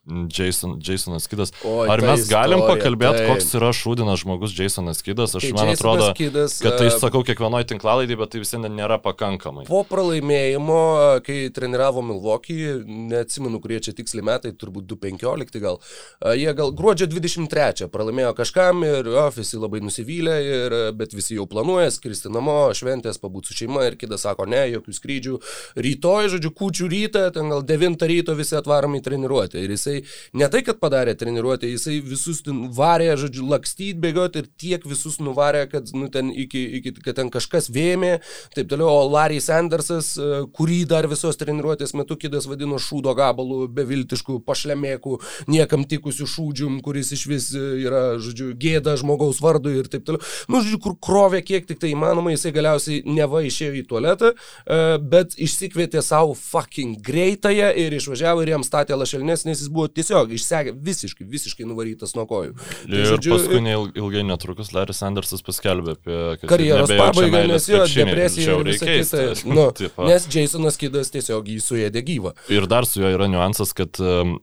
Jason, 0.06 0.80
Jasonas 0.82 1.28
Kidas. 1.28 1.52
Oi, 1.66 1.88
Ar 1.90 2.02
mes 2.06 2.28
galim 2.30 2.62
pakalbėti, 2.62 3.24
koks 3.26 3.48
yra 3.58 3.72
šūdinas 3.74 4.22
žmogus 4.22 4.54
Jasonas 4.54 5.02
Kidas? 5.02 5.34
Aš, 5.34 5.48
Tai 5.48 5.56
man 5.58 5.72
Jasonas 5.72 5.80
atrodo, 5.82 6.10
Kidas, 6.18 6.58
kad 6.62 6.78
tai 6.78 6.92
e, 6.92 6.94
sakau 6.94 7.24
kiekvienoje 7.26 7.72
tinklalaidėje, 7.72 8.20
bet 8.20 8.34
tai 8.36 8.42
vis 8.44 8.54
vien 8.54 8.68
nėra 8.70 9.00
pakankamai. 9.02 9.66
Po 9.66 9.82
pralaimėjimo, 9.90 10.82
kai 11.26 11.38
treniravo 11.56 12.04
Milwaukee, 12.06 12.76
neatsimenu, 12.86 13.58
kurie 13.64 13.80
čia 13.82 13.96
tiksliai 13.98 14.28
metai, 14.30 14.54
turbūt 14.54 14.86
2.15 14.94 15.58
gal, 15.64 15.82
a, 16.22 16.36
jie 16.38 16.54
gal 16.54 16.70
gruodžio 16.78 17.10
23 17.10 17.90
pralaimėjo 17.90 18.36
kažkam 18.38 18.86
ir 18.86 19.10
o, 19.10 19.26
visi 19.34 19.58
labai 19.58 19.82
nusivylę, 19.86 20.38
ir, 20.46 20.78
bet 21.02 21.18
visi 21.18 21.40
jau 21.40 21.48
planuoja 21.50 21.90
skristi 21.96 22.30
namo, 22.30 22.60
šventės, 22.78 23.18
pabūti 23.22 23.50
su 23.50 23.60
šeima 23.64 23.88
ir 23.90 23.98
kitas 23.98 24.28
sako, 24.28 24.46
ne, 24.54 24.68
jokių 24.76 24.98
skrydžių. 25.00 25.42
Rytoj, 25.82 26.32
žodžiu, 26.36 26.54
kučių 26.62 26.94
rytą, 26.94 27.28
ten 27.34 27.50
gal 27.50 27.66
9 27.66 28.08
ryto 28.14 28.38
visi 28.38 28.58
atvarom 28.58 29.00
į 29.00 29.04
treniruotę. 29.06 29.66
Ir 29.66 29.74
jisai 29.74 29.95
ne 30.36 30.50
tai, 30.52 30.62
kad 30.66 30.80
padarė 30.82 31.16
treniruotę, 31.20 31.70
jisai 31.70 32.00
visus 32.04 32.42
varė, 32.76 33.12
žodžiu, 33.20 33.46
lakstyti, 33.52 34.00
bėgioti 34.02 34.44
ir 34.44 34.50
tiek 34.60 34.86
visus 34.88 35.20
nuvarė, 35.24 35.66
kad, 35.72 35.92
nu, 35.96 36.10
ten 36.14 36.32
iki, 36.34 36.62
iki, 36.80 36.96
kad 37.06 37.20
ten 37.20 37.32
kažkas 37.34 37.70
vėmė, 37.74 38.20
taip 38.56 38.70
toliau, 38.72 38.90
o 38.92 39.08
Larry 39.10 39.42
Sandersas, 39.44 40.14
e, 40.18 40.44
kurį 40.56 40.82
dar 40.90 41.08
visos 41.12 41.40
treniruotės 41.40 41.96
metu 41.98 42.18
kidas 42.20 42.48
vadino 42.50 42.80
šūdo 42.82 43.16
gabalų, 43.18 43.66
beviltiškų, 43.76 44.40
pašlemėkų, 44.46 45.20
niekam 45.52 45.86
tikusių 45.90 46.30
šūdžium, 46.36 46.80
kuris 46.86 47.14
iš 47.16 47.26
vis 47.32 47.50
e, 47.56 47.64
yra, 47.86 48.04
žodžiu, 48.22 48.52
gėda 48.60 48.96
žmogaus 49.02 49.42
vardui 49.44 49.78
ir 49.80 49.90
taip 49.92 50.06
toliau. 50.08 50.24
Nu, 50.52 50.62
žodžiu, 50.62 50.82
kur 50.84 50.98
krovė 51.02 51.42
kiek 51.46 51.68
tik 51.70 51.82
tai 51.82 51.94
įmanoma, 51.94 52.34
jisai 52.36 52.54
galiausiai 52.56 53.04
neva 53.08 53.44
išėjo 53.46 53.76
į 53.82 53.86
tualetą, 53.90 54.34
e, 54.34 54.82
bet 55.02 55.38
išsikvietė 55.42 56.04
savo 56.06 56.36
fucking 56.38 57.00
greitąją 57.06 57.72
ir 57.86 57.96
išvažiavo 57.98 58.44
ir 58.44 58.56
jam 58.56 58.66
statė 58.66 58.98
lašelnes, 58.98 59.46
nes 59.48 59.62
jis 59.64 59.72
buvo 59.72 59.85
tiesiog 59.92 60.34
išsekęs, 60.36 60.78
visiškai, 60.86 61.28
visiškai 61.30 61.68
nuvarytas 61.68 62.16
nuo 62.18 62.26
kojų. 62.30 62.56
Tai, 62.56 62.92
Ir 62.92 63.10
žodžiu, 63.12 63.36
paskui 63.36 63.62
ilgai 64.02 64.24
netrukus 64.28 64.72
Larry 64.76 64.96
Sandersas 64.98 65.46
paskelbė 65.46 65.96
apie 65.98 66.20
karjeros 66.50 66.92
pabaigą, 66.92 67.44
nes 67.52 67.70
jo 67.70 67.84
depresija 67.92 68.58
ir 68.58 68.72
visa 68.72 68.90
keista. 68.90 69.28
kita. 69.34 69.52
Nu, 69.56 69.70
nes 70.10 70.26
Jasonas 70.32 70.80
Kidas 70.82 71.14
tiesiog 71.14 71.48
jį 71.48 71.60
suėdė 71.64 72.02
gyvą. 72.06 72.34
Ir 72.52 72.68
dar 72.72 72.88
su 72.90 73.00
juo 73.04 73.12
yra 73.14 73.30
niuansas, 73.32 73.72
kad 73.78 74.00
um, 74.04 74.38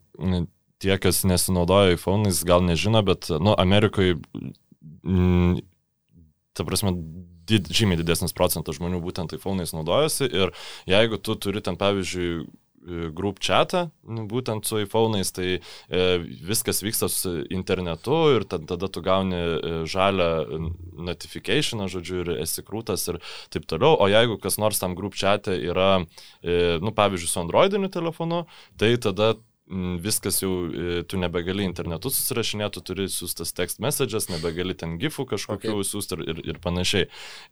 tie, 0.82 0.94
kas 1.02 1.22
nesinaudoja 1.28 1.96
iPhone'ais, 1.96 2.42
gal 2.48 2.64
nežino, 2.64 3.02
bet, 3.06 3.28
nu, 3.42 3.54
Amerikoje 3.58 4.16
mm, 5.02 5.60
ta 6.56 6.66
prasme, 6.68 6.94
did, 7.48 7.68
žymiai 7.74 8.00
didesnis 8.00 8.34
procentas 8.36 8.78
žmonių 8.78 9.00
būtent 9.02 9.34
iPhone'ais 9.36 9.74
naudojasi 9.76 10.28
ir 10.30 10.52
jeigu 10.90 11.18
tu 11.18 11.36
turi 11.40 11.62
ten, 11.64 11.78
pavyzdžiui, 11.80 12.44
group 13.14 13.38
chatą, 13.42 13.86
nu, 14.02 14.24
būtent 14.30 14.66
su 14.66 14.80
iPhone'ais, 14.82 15.30
tai 15.34 15.48
e, 15.58 16.02
viskas 16.42 16.82
vyksta 16.82 17.08
internetu 17.54 18.18
ir 18.36 18.46
tada, 18.50 18.88
tu 18.88 19.02
gauni 19.04 19.38
e, 19.38 19.74
žalę 19.90 20.28
notificationą, 21.10 21.88
žodžiu, 21.92 22.22
ir 22.24 22.32
esi 22.42 22.64
krūtas 22.66 23.06
ir 23.12 23.20
taip 23.54 23.68
toliau. 23.70 23.94
O 24.02 24.10
jeigu 24.10 24.38
kas 24.42 24.58
nors 24.62 24.82
tam 24.82 24.96
group 24.98 25.14
chat'e 25.18 25.54
yra, 25.62 26.04
e, 26.42 26.78
nu, 26.82 26.94
pavyzdžiui, 26.96 27.30
su 27.30 27.42
Androidiniu 27.42 27.92
telefonu, 27.92 28.44
tai 28.80 28.96
tada 29.02 29.34
viskas 30.02 30.42
jau, 30.42 30.50
e, 30.66 31.02
tu 31.08 31.18
nebegali 31.20 31.64
internetu 31.64 32.10
susirašinėti, 32.12 32.74
tu 32.74 32.82
turi 32.92 33.06
siūstas 33.10 33.54
text 33.56 33.80
messages, 33.82 34.26
nebegali 34.28 34.74
ten 34.76 34.96
gifų 35.00 35.24
kažkokių 35.30 35.70
okay. 35.76 35.86
siūsti 35.86 36.18
ir, 36.18 36.22
ir, 36.32 36.40
ir 36.52 36.58
panašiai. 36.62 37.06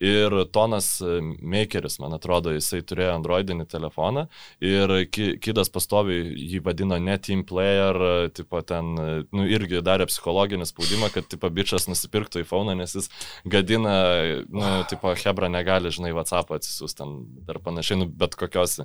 Ir 0.05 0.37
Tonas 0.53 0.89
e, 1.01 1.21
Makeris, 1.23 2.01
man 2.03 2.17
atrodo, 2.19 2.53
jisai 2.57 2.83
turėjo 2.83 3.15
androidinį 3.15 3.69
telefoną 3.71 4.27
ir 4.65 4.95
kidas 5.11 5.71
pastoviai 5.73 6.35
jį 6.35 6.61
vadino 6.67 6.99
ne 7.01 7.17
team 7.23 7.45
player, 7.47 7.97
tipo 8.37 8.61
ten, 8.67 8.93
nu 9.31 9.47
irgi 9.49 9.81
darė 9.85 10.09
psichologinį 10.11 10.69
spaudimą, 10.69 11.13
kad 11.15 11.31
tipo 11.31 11.49
bičias 11.55 11.89
nusipirktų 11.89 12.45
iPhone, 12.45 12.75
nes 12.79 12.97
jis 12.99 13.09
gadina, 13.49 13.95
nu, 14.51 14.67
tipo 14.91 15.15
Hebra 15.15 15.49
negali, 15.53 15.93
žinai, 15.95 16.13
WhatsApp 16.17 16.53
atsisiųsti 16.59 17.01
ten 17.01 17.17
dar 17.47 17.61
panašiai, 17.65 18.03
nu, 18.03 18.11
bet 18.11 18.37
kokios 18.39 18.81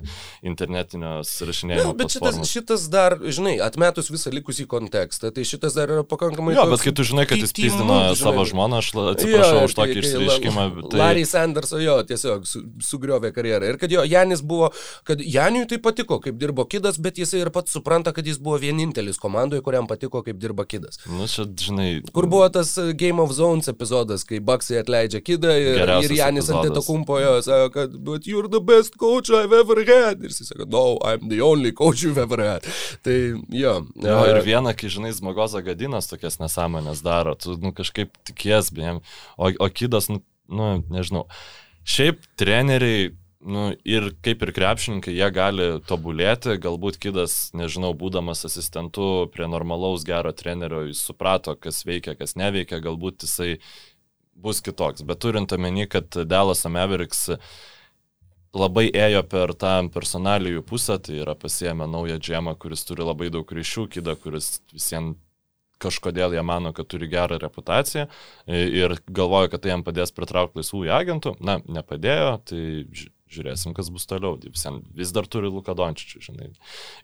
internetinio 0.46 1.18
susirašinėjimo. 1.26 1.92
Ne, 1.92 1.98
bet 1.98 2.14
šitas, 2.16 2.40
šitas 2.48 2.86
dar 2.92 3.15
dar, 3.16 3.32
žinai, 3.32 3.56
atmetus 3.62 4.10
visą 4.12 4.30
likusį 4.34 4.66
kontekstą, 4.70 5.30
tai 5.34 5.44
šitas 5.48 5.76
dar 5.76 5.90
yra 5.92 6.04
pakankamai... 6.06 6.54
Jo, 6.56 6.66
bet 6.70 6.84
kai 6.84 6.92
tu 6.96 7.04
žinai, 7.06 7.26
kad 7.28 7.40
jis 7.40 7.54
pizdino 7.56 7.98
savo 8.18 8.44
žmoną, 8.48 8.80
aš 8.82 8.92
atsiprašau 9.12 9.60
jo, 9.60 9.64
už 9.68 9.76
tokį 9.78 9.98
išsireiškimą. 10.02 10.66
Tai... 10.90 11.00
Larry 11.00 11.24
Sanderso 11.28 11.80
jo 11.82 11.96
tiesiog 12.06 12.46
su, 12.48 12.62
sugriovė 12.84 13.32
karjerą. 13.36 13.72
Ir 13.72 13.80
kad 13.80 13.92
jo, 13.92 14.04
Janis 14.06 14.42
buvo, 14.46 14.70
kad 15.08 15.22
Janiui 15.22 15.66
tai 15.70 15.80
patiko, 15.82 16.20
kaip 16.22 16.38
dirbo 16.40 16.66
kidas, 16.68 17.00
bet 17.02 17.20
jisai 17.20 17.42
ir 17.44 17.52
pats 17.54 17.74
supranta, 17.76 18.14
kad 18.16 18.26
jis 18.26 18.40
buvo 18.42 18.60
vienintelis 18.62 19.20
komandoje, 19.22 19.64
kuriam 19.66 19.88
patiko, 19.90 20.22
kaip 20.26 20.40
dirba 20.42 20.66
kidas. 20.68 21.00
Nu, 21.10 21.28
čia, 21.30 21.46
žinai. 21.66 21.90
Kur 22.16 22.28
buvo 22.30 22.48
tas 22.52 22.74
uh, 22.80 22.92
Game 22.96 23.22
of 23.22 23.34
Zones 23.36 23.70
epizodas, 23.72 24.26
kai 24.28 24.40
Baksai 24.44 24.80
atleidžia 24.82 25.22
kidą 25.24 25.54
ir, 25.60 25.82
ir 26.04 26.16
Janis 26.20 26.50
ant 26.52 26.70
to 26.74 26.84
kumpojo, 26.86 27.38
sako, 27.46 27.70
kad, 27.74 27.96
but 28.06 28.28
you're 28.28 28.50
the 28.52 28.62
best 28.62 28.98
coach 29.00 29.30
I've 29.30 29.54
ever 29.56 29.80
had. 29.84 30.24
Ir 30.24 30.32
jis 30.32 30.52
sako, 30.52 30.68
no, 30.70 30.86
I'm 31.04 31.28
the 31.32 31.42
only 31.44 31.72
coach 31.76 32.04
you've 32.04 32.20
ever 32.20 32.40
had. 32.42 32.66
Tai 33.06 33.18
jo. 33.54 33.74
Jo, 34.02 34.16
ir 34.26 34.40
viena, 34.42 34.72
kai 34.74 34.90
žinai, 34.90 35.12
Zmagoza 35.14 35.60
Gadinas 35.62 36.10
tokias 36.10 36.40
nesąmonės 36.42 37.04
daro, 37.06 37.36
tu 37.38 37.54
nu, 37.62 37.70
kažkaip 37.76 38.16
tikės, 38.26 38.72
bejem, 38.74 38.98
o, 39.38 39.52
o 39.62 39.68
kidas, 39.70 40.10
nu, 40.10 40.18
nu, 40.50 40.72
nežinau. 40.90 41.22
Šiaip 41.86 42.24
treneriai 42.34 43.12
nu, 43.46 43.68
ir 43.86 44.08
kaip 44.26 44.42
ir 44.42 44.50
krepšininkai, 44.56 45.14
jie 45.14 45.28
gali 45.34 45.68
tobulėti, 45.86 46.56
galbūt 46.62 46.98
kidas, 47.02 47.36
nežinau, 47.54 47.92
būdamas 47.94 48.42
asistentu 48.48 49.28
prie 49.30 49.46
normalaus 49.50 50.02
gero 50.08 50.32
trenerio, 50.34 50.82
jis 50.88 51.04
suprato, 51.06 51.54
kas 51.54 51.84
veikia, 51.86 52.16
kas 52.18 52.34
neveikia, 52.34 52.82
galbūt 52.82 53.28
jisai 53.28 53.60
bus 54.34 54.58
kitoks. 54.66 55.06
Bet 55.06 55.22
turint 55.22 55.54
omeny, 55.54 55.86
kad 55.90 56.10
Dallas 56.26 56.66
Mavericks 56.66 57.28
labai 58.56 58.88
ėjo 58.90 59.22
per 59.28 59.52
tą 59.58 59.74
personalijų 59.92 60.64
pusę, 60.66 60.98
tai 61.02 61.20
yra 61.22 61.36
pasiemę 61.38 61.86
naują 61.90 62.18
džemą, 62.18 62.56
kuris 62.60 62.84
turi 62.88 63.06
labai 63.06 63.30
daug 63.34 63.52
ryšių, 63.58 63.86
kidą, 63.96 64.16
kuris 64.22 64.56
visiems 64.72 65.20
kažkodėl 65.82 66.32
jie 66.36 66.42
mano, 66.46 66.72
kad 66.76 66.88
turi 66.88 67.08
gerą 67.12 67.38
reputaciją 67.42 68.06
ir 68.48 68.96
galvoja, 69.06 69.50
kad 69.52 69.64
tai 69.64 69.74
jam 69.74 69.84
padės 69.86 70.14
pritraukti 70.16 70.62
laisvųjų 70.62 70.94
agentų. 70.96 71.34
Na, 71.44 71.58
nepadėjo, 71.68 72.30
tai 72.48 72.62
žiūrėsim, 73.32 73.74
kas 73.76 73.90
bus 73.92 74.06
toliau. 74.08 74.36
Vis, 74.42 74.64
vis 74.96 75.12
dar 75.14 75.26
turi 75.30 75.50
Luka 75.50 75.74
Dončičių, 75.76 76.22
žinai. 76.28 76.48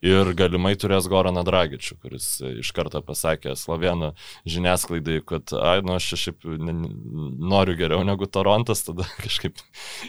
Ir 0.06 0.32
galimai 0.38 0.74
turės 0.78 1.08
Goraną 1.10 1.44
Dragičių, 1.46 1.98
kuris 2.02 2.28
iš 2.62 2.72
karto 2.76 3.02
pasakė 3.04 3.56
slovenų 3.58 4.12
žiniasklaidai, 4.48 5.18
kad, 5.26 5.54
ai, 5.58 5.80
nu, 5.84 5.96
aš 5.98 6.12
šiaip 6.22 6.46
noriu 6.46 7.76
geriau 7.78 8.06
negu 8.06 8.28
Torontas, 8.30 8.84
tada 8.86 9.06
kažkaip 9.24 9.60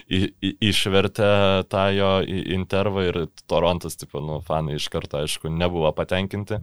į, 0.06 0.22
į, 0.38 0.52
išvertė 0.70 1.30
tą 1.72 1.86
jo 1.96 2.12
intervą 2.58 3.08
ir 3.10 3.22
Torontas, 3.50 3.98
tipo, 4.00 4.22
nu, 4.24 4.40
fanai 4.44 4.78
iš 4.78 4.90
karto, 4.92 5.24
aišku, 5.24 5.52
nebuvo 5.52 5.90
patenkinti. 5.96 6.62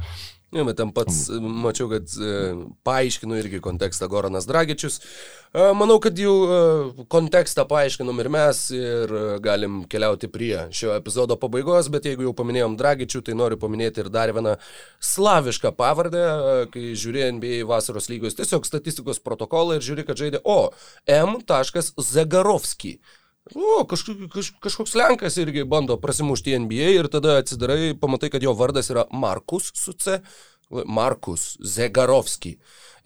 Ne, 0.52 0.66
bet 0.68 0.76
ten 0.82 0.90
pats 0.92 1.30
mm. 1.32 1.60
mačiau, 1.64 1.88
kad 1.88 2.12
e, 2.20 2.32
paaiškino 2.84 3.38
irgi 3.40 3.62
kontekstą 3.64 4.10
Goranas 4.12 4.48
Dragičius. 4.50 4.98
E, 5.00 5.70
manau, 5.80 5.96
kad 6.04 6.18
jau 6.20 6.34
e, 6.44 6.58
kontekstą 7.12 7.64
paaiškinom 7.70 8.20
ir 8.20 8.30
mes 8.36 8.60
ir 8.76 9.14
galim 9.46 9.86
keliauti 9.92 10.28
prie 10.32 10.66
šio 10.76 10.92
epizodo 10.98 11.38
pabaigos, 11.40 11.88
bet 11.94 12.10
jeigu 12.10 12.28
jau 12.28 12.36
paminėjom 12.36 12.76
Dragičių, 12.82 13.24
tai 13.30 13.38
noriu 13.40 13.60
paminėti 13.62 14.04
ir 14.04 14.12
dar 14.12 14.34
vieną 14.36 14.58
slavišką 15.14 15.72
pavardę, 15.80 16.26
kai 16.74 16.86
žiūri 17.00 17.30
NBA 17.38 17.64
vasaros 17.72 18.12
lygos 18.12 18.36
tiesiog 18.36 18.68
statistikos 18.68 19.24
protokolą 19.24 19.80
ir 19.80 19.88
žiūri, 19.88 20.08
kad 20.10 20.20
žaidė 20.20 20.44
O. 20.44 20.60
M. 21.08 21.40
Zagarovski. 22.12 22.98
O, 23.50 23.84
kažkoks, 23.90 24.30
kaž, 24.34 24.52
kažkoks 24.62 24.94
Lenkas 24.96 25.38
irgi 25.42 25.64
bando 25.66 25.98
prasimušti 25.98 26.54
NBA 26.62 26.94
ir 27.00 27.10
tada 27.12 27.40
atsidarai, 27.42 27.96
pamatai, 28.00 28.30
kad 28.30 28.44
jo 28.44 28.54
vardas 28.54 28.92
yra 28.94 29.08
Markus 29.12 29.72
su 29.76 29.94
C, 29.98 30.20
Markus 30.86 31.56
Zegarovski. 31.60 32.56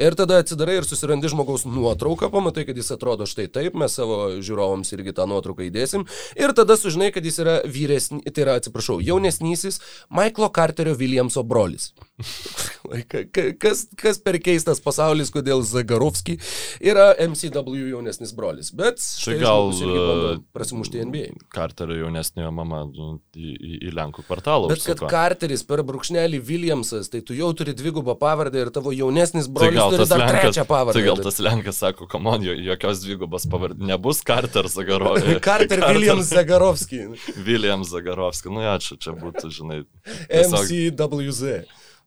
Ir 0.01 0.15
tada 0.19 0.41
atsidarai 0.43 0.79
ir 0.81 0.87
susirandi 0.87 1.29
žmogaus 1.31 1.63
nuotrauką, 1.69 2.27
pamatai, 2.33 2.65
kad 2.67 2.75
jis 2.75 2.91
atrodo 2.91 3.27
štai 3.29 3.47
taip, 3.47 3.77
mes 3.79 3.93
savo 3.95 4.17
žiūrovams 4.43 4.91
irgi 4.97 5.13
tą 5.15 5.23
nuotrauką 5.31 5.69
įdėsim. 5.69 6.03
Ir 6.35 6.51
tada 6.57 6.75
sužinai, 6.75 7.13
kad 7.15 7.23
jis 7.23 7.39
yra 7.39 7.53
vyresnis, 7.63 8.25
tai 8.27 8.43
yra, 8.43 8.57
atsiprašau, 8.59 8.97
jaunesnysis 8.99 9.79
Michaelo 10.11 10.49
Carterio 10.51 10.97
Williamso 10.99 11.45
brolis. 11.47 11.93
kas, 13.63 13.85
kas 13.95 14.19
per 14.23 14.39
keistas 14.43 14.83
pasaulis, 14.83 15.31
kodėl 15.31 15.63
Zagarovski 15.67 16.37
yra 16.83 17.13
MCW 17.23 17.87
jaunesnis 17.93 18.35
brolis. 18.35 18.73
Bet 18.75 18.99
štai 18.99 19.37
gal 19.39 19.71
e, 19.71 20.35
prasimušti 20.55 21.05
NBA. 21.07 21.31
Carterio 21.55 22.01
jaunesniojo 22.03 22.51
mama 22.55 22.83
nu, 22.89 23.13
į, 23.31 23.55
į, 23.55 23.79
į 23.87 23.95
Lenkų 23.95 24.27
kvartalą. 24.27 24.73
Bet 24.73 24.83
kad 24.91 25.05
Carteris 25.07 25.63
per 25.67 25.85
brūkšnelį 25.87 26.43
Williamsas, 26.51 27.07
tai 27.13 27.23
tu 27.23 27.35
jau 27.37 27.53
turi 27.55 27.75
dvigubą 27.77 28.19
pavardę 28.19 28.67
ir 28.67 28.75
tavo 28.75 28.91
jaunesnis 28.95 29.47
brolis 29.47 29.84
gal 29.93 30.01
tas 30.01 30.13
Lenkas, 30.19 30.59
tai 30.95 31.03
gal 31.05 31.21
tas 31.21 31.39
Lenkas 31.43 31.81
sako, 31.81 32.07
komon, 32.11 32.45
jokios 32.45 33.01
dvigubos 33.03 33.45
pavardės 33.51 33.89
nebus 33.91 34.21
Carter 34.25 34.69
Zagarovski. 34.71 35.37
Carter 35.47 35.83
Williams 35.89 36.31
Zagarovski. 36.31 37.01
Williams 37.45 37.91
Zagarovski, 37.93 38.53
nu 38.53 38.65
ja, 38.65 38.77
čia, 38.81 38.97
čia 39.01 39.15
būtų, 39.17 39.51
žinai. 39.53 39.81
Tiesiog... 40.31 40.65
MCWZ. 40.65 41.65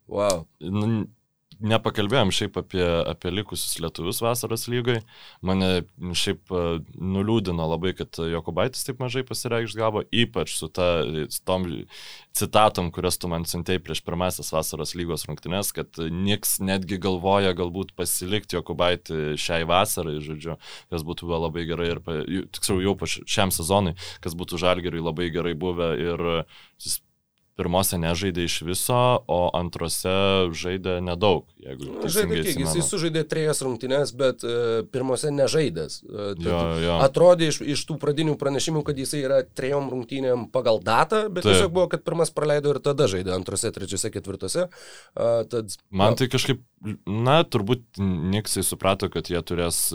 Wow. 0.09 0.47
Nu, 0.65 1.05
nepakalbėjom 1.65 2.31
šiaip 2.35 2.59
apie, 2.61 2.85
apie 3.09 3.33
likusius 3.33 3.79
lietuvius 3.83 4.21
vasaros 4.23 4.67
lygai. 4.71 5.01
Mane 5.47 5.83
šiaip 6.17 6.53
e, 6.53 6.63
nuliūdino 6.99 7.67
labai, 7.73 7.95
kad 7.99 8.21
Jokubaitis 8.23 8.87
taip 8.87 9.03
mažai 9.03 9.25
pasireikš 9.27 9.77
gavo, 9.79 10.05
ypač 10.15 10.55
su, 10.59 10.71
ta, 10.73 11.03
su 11.33 11.43
tom 11.49 11.67
citatom, 12.39 12.93
kurias 12.95 13.19
tu 13.19 13.31
man 13.31 13.47
siuntėjai 13.49 13.83
prieš 13.85 14.03
pirmasis 14.07 14.53
vasaros 14.55 14.95
lygos 14.99 15.27
rungtynės, 15.29 15.73
kad 15.77 15.99
nieks 15.99 16.59
netgi 16.65 17.01
galvoja 17.03 17.55
galbūt 17.59 17.95
pasilikti 17.99 18.59
Jokubaitį 18.59 19.35
šiai 19.41 19.67
vasarai, 19.69 20.19
žodžiu, 20.25 20.59
kas 20.93 21.07
būtų 21.07 21.29
buvę 21.29 21.43
labai 21.49 21.67
gerai 21.69 21.91
ir, 21.95 22.03
tiksliau, 22.55 22.81
jau 22.85 22.97
šiam 23.27 23.53
sezonui, 23.55 23.97
kas 24.25 24.39
būtų 24.39 24.61
žalgeriui 24.63 25.05
labai 25.05 25.33
gerai 25.35 25.57
buvę 25.59 25.93
ir 25.99 26.27
jis 26.79 27.01
pirmose 27.59 27.99
nežaidė 27.99 28.45
iš 28.47 28.61
viso, 28.67 28.99
o 29.27 29.39
antrose 29.57 30.15
žaidė 30.57 30.99
nedaug. 31.05 31.45
Žaidė 31.59 32.43
kiek, 32.47 32.61
jisai 32.63 32.85
sužaidė 32.87 33.25
trejas 33.29 33.63
rungtynes, 33.67 34.15
bet 34.19 34.45
uh, 34.47 34.81
pirmose 34.95 35.33
nežaidęs. 35.35 36.01
Uh, 36.07 36.33
jo, 36.45 36.63
jo. 36.85 36.97
Atrodė 37.05 37.51
iš, 37.53 37.61
iš 37.77 37.85
tų 37.89 37.99
pradinių 38.03 38.39
pranešimų, 38.41 38.85
kad 38.87 38.99
jisai 39.03 39.25
yra 39.27 39.43
trejom 39.43 39.91
rungtynėm 39.93 40.49
pagal 40.55 40.83
datą, 40.85 41.27
bet 41.27 41.43
Taip. 41.43 41.53
tiesiog 41.55 41.75
buvo, 41.75 41.89
kad 41.93 42.07
pirmas 42.07 42.33
praleido 42.35 42.75
ir 42.75 42.83
tada 42.85 43.11
žaidė 43.11 43.35
antrose, 43.37 43.73
trečiose, 43.75 44.13
ketvirtose. 44.15 44.69
Uh, 45.19 45.43
tad, 45.51 45.75
Man 45.91 46.19
tai 46.19 46.31
kažkaip, 46.31 46.63
na, 47.07 47.41
turbūt 47.43 47.99
Niksai 47.99 48.63
suprato, 48.67 49.11
kad 49.13 49.31
jie 49.33 49.41
turės, 49.43 49.89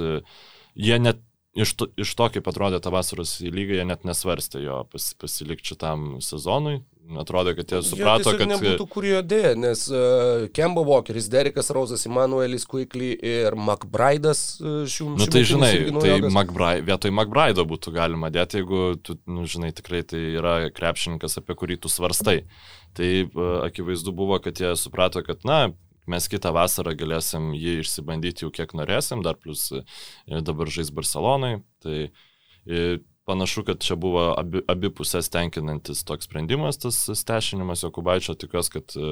jie 0.75 0.99
net 0.99 1.23
iš 1.53 1.73
to, 1.77 1.87
iš 1.97 2.13
to, 2.17 2.27
kaip 2.33 2.47
atrodė 2.49 2.79
ta 2.83 2.91
vasaros 2.93 3.37
lyga, 3.45 3.77
jie 3.77 3.85
net 3.87 4.05
nesvarstė 4.07 4.63
jo 4.63 4.81
pas, 4.89 5.11
pasilikti 5.21 5.73
šitam 5.73 6.17
sezonui. 6.23 6.81
Atrodo, 7.19 7.51
kad 7.55 7.71
jie 7.71 7.81
suprato, 7.83 8.31
jie 8.31 8.39
kad... 8.39 8.51
Nebūtų 8.53 8.85
kur 8.91 9.05
jo 9.05 9.19
dėja, 9.27 9.51
nes 9.59 9.83
uh, 9.91 10.45
Kemba 10.55 10.85
Walkeris, 10.87 11.27
Derekas 11.31 11.69
Rausas, 11.75 12.05
Emanuelis 12.07 12.63
Quickly 12.69 13.11
ir 13.17 13.57
McBride'as 13.59 14.43
uh, 14.61 14.81
šių 14.89 15.09
metų. 15.11 15.19
Na 15.19 15.27
nu, 15.27 15.33
tai 15.35 15.43
žinai, 15.49 15.71
tai 15.97 16.15
McBride, 16.31 16.87
vietoj 16.87 17.13
McBride'o 17.13 17.67
būtų 17.67 17.93
galima 17.97 18.31
dėti, 18.33 18.61
jeigu 18.61 18.83
tu, 19.03 19.17
nu, 19.27 19.43
žinai, 19.49 19.73
tikrai 19.75 20.01
tai 20.07 20.23
yra 20.39 20.55
krepšininkas, 20.73 21.37
apie 21.43 21.57
kurį 21.59 21.81
tu 21.83 21.91
svarstai. 21.91 22.43
Tai 22.95 23.09
uh, 23.27 23.55
akivaizdu 23.67 24.15
buvo, 24.15 24.39
kad 24.41 24.63
jie 24.63 24.71
suprato, 24.79 25.21
kad, 25.27 25.43
na, 25.47 25.65
mes 26.09 26.27
kitą 26.31 26.51
vasarą 26.55 26.93
galėsim 26.99 27.53
jį 27.55 27.79
išsibandyti 27.83 28.45
jau 28.45 28.51
kiek 28.53 28.73
norėsim, 28.75 29.23
dar 29.25 29.37
plus 29.39 29.69
e, 29.75 29.83
dabar 30.43 30.71
žais 30.71 30.91
Barcelonai. 30.93 31.57
Tai 31.83 31.99
e, 32.07 32.81
panašu, 33.25 33.63
kad 33.63 33.79
čia 33.83 33.95
buvo 33.95 34.33
abi, 34.37 34.61
abi 34.67 34.91
pusės 34.93 35.29
tenkinantis 35.31 36.03
toks 36.07 36.27
sprendimas, 36.27 36.79
tas 36.81 36.97
stešinimas 37.19 37.85
Jokubaičio, 37.85 38.35
tikiuosi, 38.39 38.73
kad 38.73 38.95
e, 38.97 39.11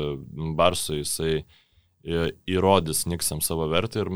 Barsui 0.57 1.01
jisai 1.01 1.43
įrodys 2.01 3.05
Niksam 3.05 3.41
savo 3.45 3.67
vertę 3.69 4.01
ir 4.01 4.09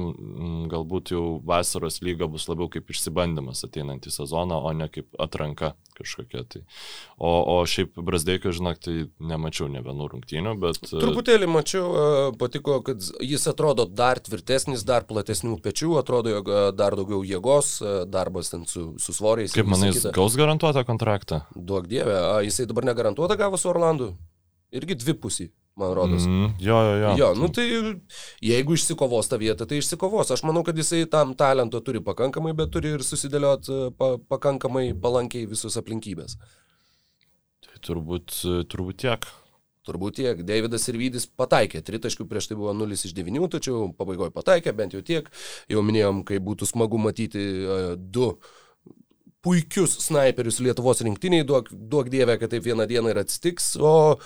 galbūt 0.72 1.12
jau 1.14 1.24
vasaros 1.46 2.00
lyga 2.02 2.26
bus 2.32 2.48
labiau 2.50 2.66
kaip 2.74 2.90
išsibandymas 2.90 3.62
ateinantį 3.68 4.14
sezoną, 4.14 4.58
o 4.58 4.72
ne 4.74 4.88
kaip 4.90 5.12
atranka 5.22 5.76
kažkokia. 5.96 6.44
Tai. 6.50 6.62
O, 7.18 7.30
o 7.30 7.58
šiaip 7.70 7.94
Brasdeikio, 8.02 8.52
žinok, 8.56 8.80
tai 8.84 8.96
nemačiau 9.22 9.70
ne 9.72 9.84
vienų 9.86 10.10
rungtynių, 10.12 10.56
bet... 10.60 10.82
E, 10.90 11.02
Truputėlį 11.04 11.50
mačiau, 11.52 11.86
e, 11.86 12.16
patiko, 12.42 12.80
kad 12.86 13.06
jis 13.24 13.46
atrodo 13.52 13.86
dar 13.88 14.20
tvirtesnis, 14.24 14.84
dar 14.88 15.06
platesnių 15.08 15.60
pečių, 15.64 15.94
atrodo, 16.02 16.34
jog 16.34 16.50
e, 16.50 16.64
dar 16.76 16.98
daugiau 17.00 17.22
jėgos, 17.26 17.78
darbas 18.12 18.52
ten 18.52 18.66
su, 18.70 18.88
su 19.02 19.16
svoriais. 19.16 19.56
Kaip 19.56 19.70
manai, 19.72 19.94
jis 19.94 20.10
gaus 20.16 20.36
garantuotą 20.40 20.84
kontraktą? 20.88 21.46
Duok 21.56 21.88
dievę, 21.92 22.18
jisai 22.50 22.68
dabar 22.70 22.90
negarantuotą 22.92 23.38
gavo 23.40 23.62
su 23.62 23.72
Orlandu. 23.72 24.12
Irgi 24.76 24.98
dvipusį 25.00 25.54
man 25.80 25.94
rodos. 25.98 26.26
Mm, 26.26 26.52
jo, 26.60 26.82
jo, 26.88 26.98
jo. 27.04 27.14
Jo, 27.20 27.30
nu 27.40 27.50
tai 27.54 27.66
jeigu 28.44 28.76
išsikovos 28.78 29.32
tą 29.32 29.40
vietą, 29.42 29.68
tai 29.68 29.80
išsikovos. 29.82 30.32
Aš 30.36 30.46
manau, 30.48 30.64
kad 30.68 30.78
jisai 30.80 31.04
tam 31.12 31.36
talento 31.38 31.82
turi 31.84 32.04
pakankamai, 32.04 32.56
bet 32.58 32.72
turi 32.76 32.96
ir 32.96 33.06
susidėliot 33.06 33.72
e, 33.72 33.80
pa, 34.00 34.16
pakankamai 34.32 34.90
palankiai 35.02 35.50
visus 35.52 35.76
aplinkybės. 35.82 36.38
Tai 37.66 37.82
turbūt, 37.84 38.40
turbūt 38.72 39.04
tiek. 39.04 39.28
Turbūt 39.86 40.18
tiek. 40.18 40.40
Davidas 40.48 40.88
ir 40.90 40.98
Vydis 40.98 41.28
pataikė. 41.30 41.84
Tritaškių 41.86 42.26
prieš 42.30 42.50
tai 42.50 42.58
buvo 42.58 42.74
0 42.74 42.96
iš 42.98 43.14
9, 43.14 43.50
tačiau 43.54 43.92
pabaigoje 43.94 44.34
pataikė, 44.34 44.74
bent 44.74 44.96
jau 44.98 45.04
tiek. 45.06 45.28
Jau 45.70 45.84
minėjom, 45.86 46.24
kai 46.26 46.40
būtų 46.42 46.66
smagu 46.72 46.98
matyti 47.02 47.44
uh, 47.62 47.92
du 48.00 48.32
puikius 49.46 50.00
snaiperius 50.08 50.58
Lietuvos 50.66 51.04
rinktiniai, 51.06 51.46
duok, 51.46 51.70
duok 51.70 52.10
dievę, 52.10 52.40
kad 52.42 52.50
taip 52.50 52.66
vieną 52.66 52.88
dieną 52.90 53.12
ir 53.14 53.22
atsitiks, 53.22 53.76
o 53.78 54.18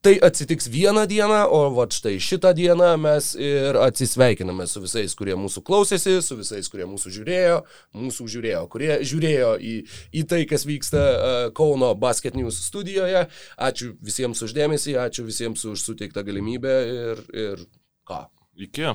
Tai 0.00 0.20
atsitiks 0.20 0.68
vieną 0.68 1.06
dieną, 1.06 1.50
o 1.52 1.58
va 1.76 1.84
štai 1.92 2.16
šitą 2.24 2.54
dieną 2.56 2.94
mes 2.96 3.34
ir 3.36 3.76
atsisveikiname 3.76 4.64
su 4.64 4.80
visais, 4.80 5.12
kurie 5.12 5.36
mūsų 5.36 5.60
klausėsi, 5.60 6.14
su 6.24 6.38
visais, 6.38 6.70
kurie 6.72 6.86
mūsų 6.88 7.12
žiūrėjo, 7.18 7.58
mūsų 8.00 8.30
žiūrėjo, 8.32 8.62
kurie 8.72 8.96
žiūrėjo 9.04 9.52
į, 9.60 9.74
į 10.16 10.24
tai, 10.32 10.40
kas 10.48 10.64
vyksta 10.64 11.04
uh, 11.04 11.44
Kauno 11.52 11.92
Basket 12.00 12.32
News 12.32 12.62
studijoje. 12.64 13.26
Ačiū 13.60 13.92
visiems 14.00 14.40
uždėmesį, 14.48 14.96
ačiū 15.04 15.28
visiems 15.28 15.68
už 15.68 15.84
suteiktą 15.84 16.24
galimybę 16.24 16.76
ir, 16.96 17.24
ir 17.36 17.64
ką. 18.08 18.24
Iki. 18.56 18.94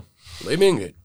Laimingai. 0.50 0.96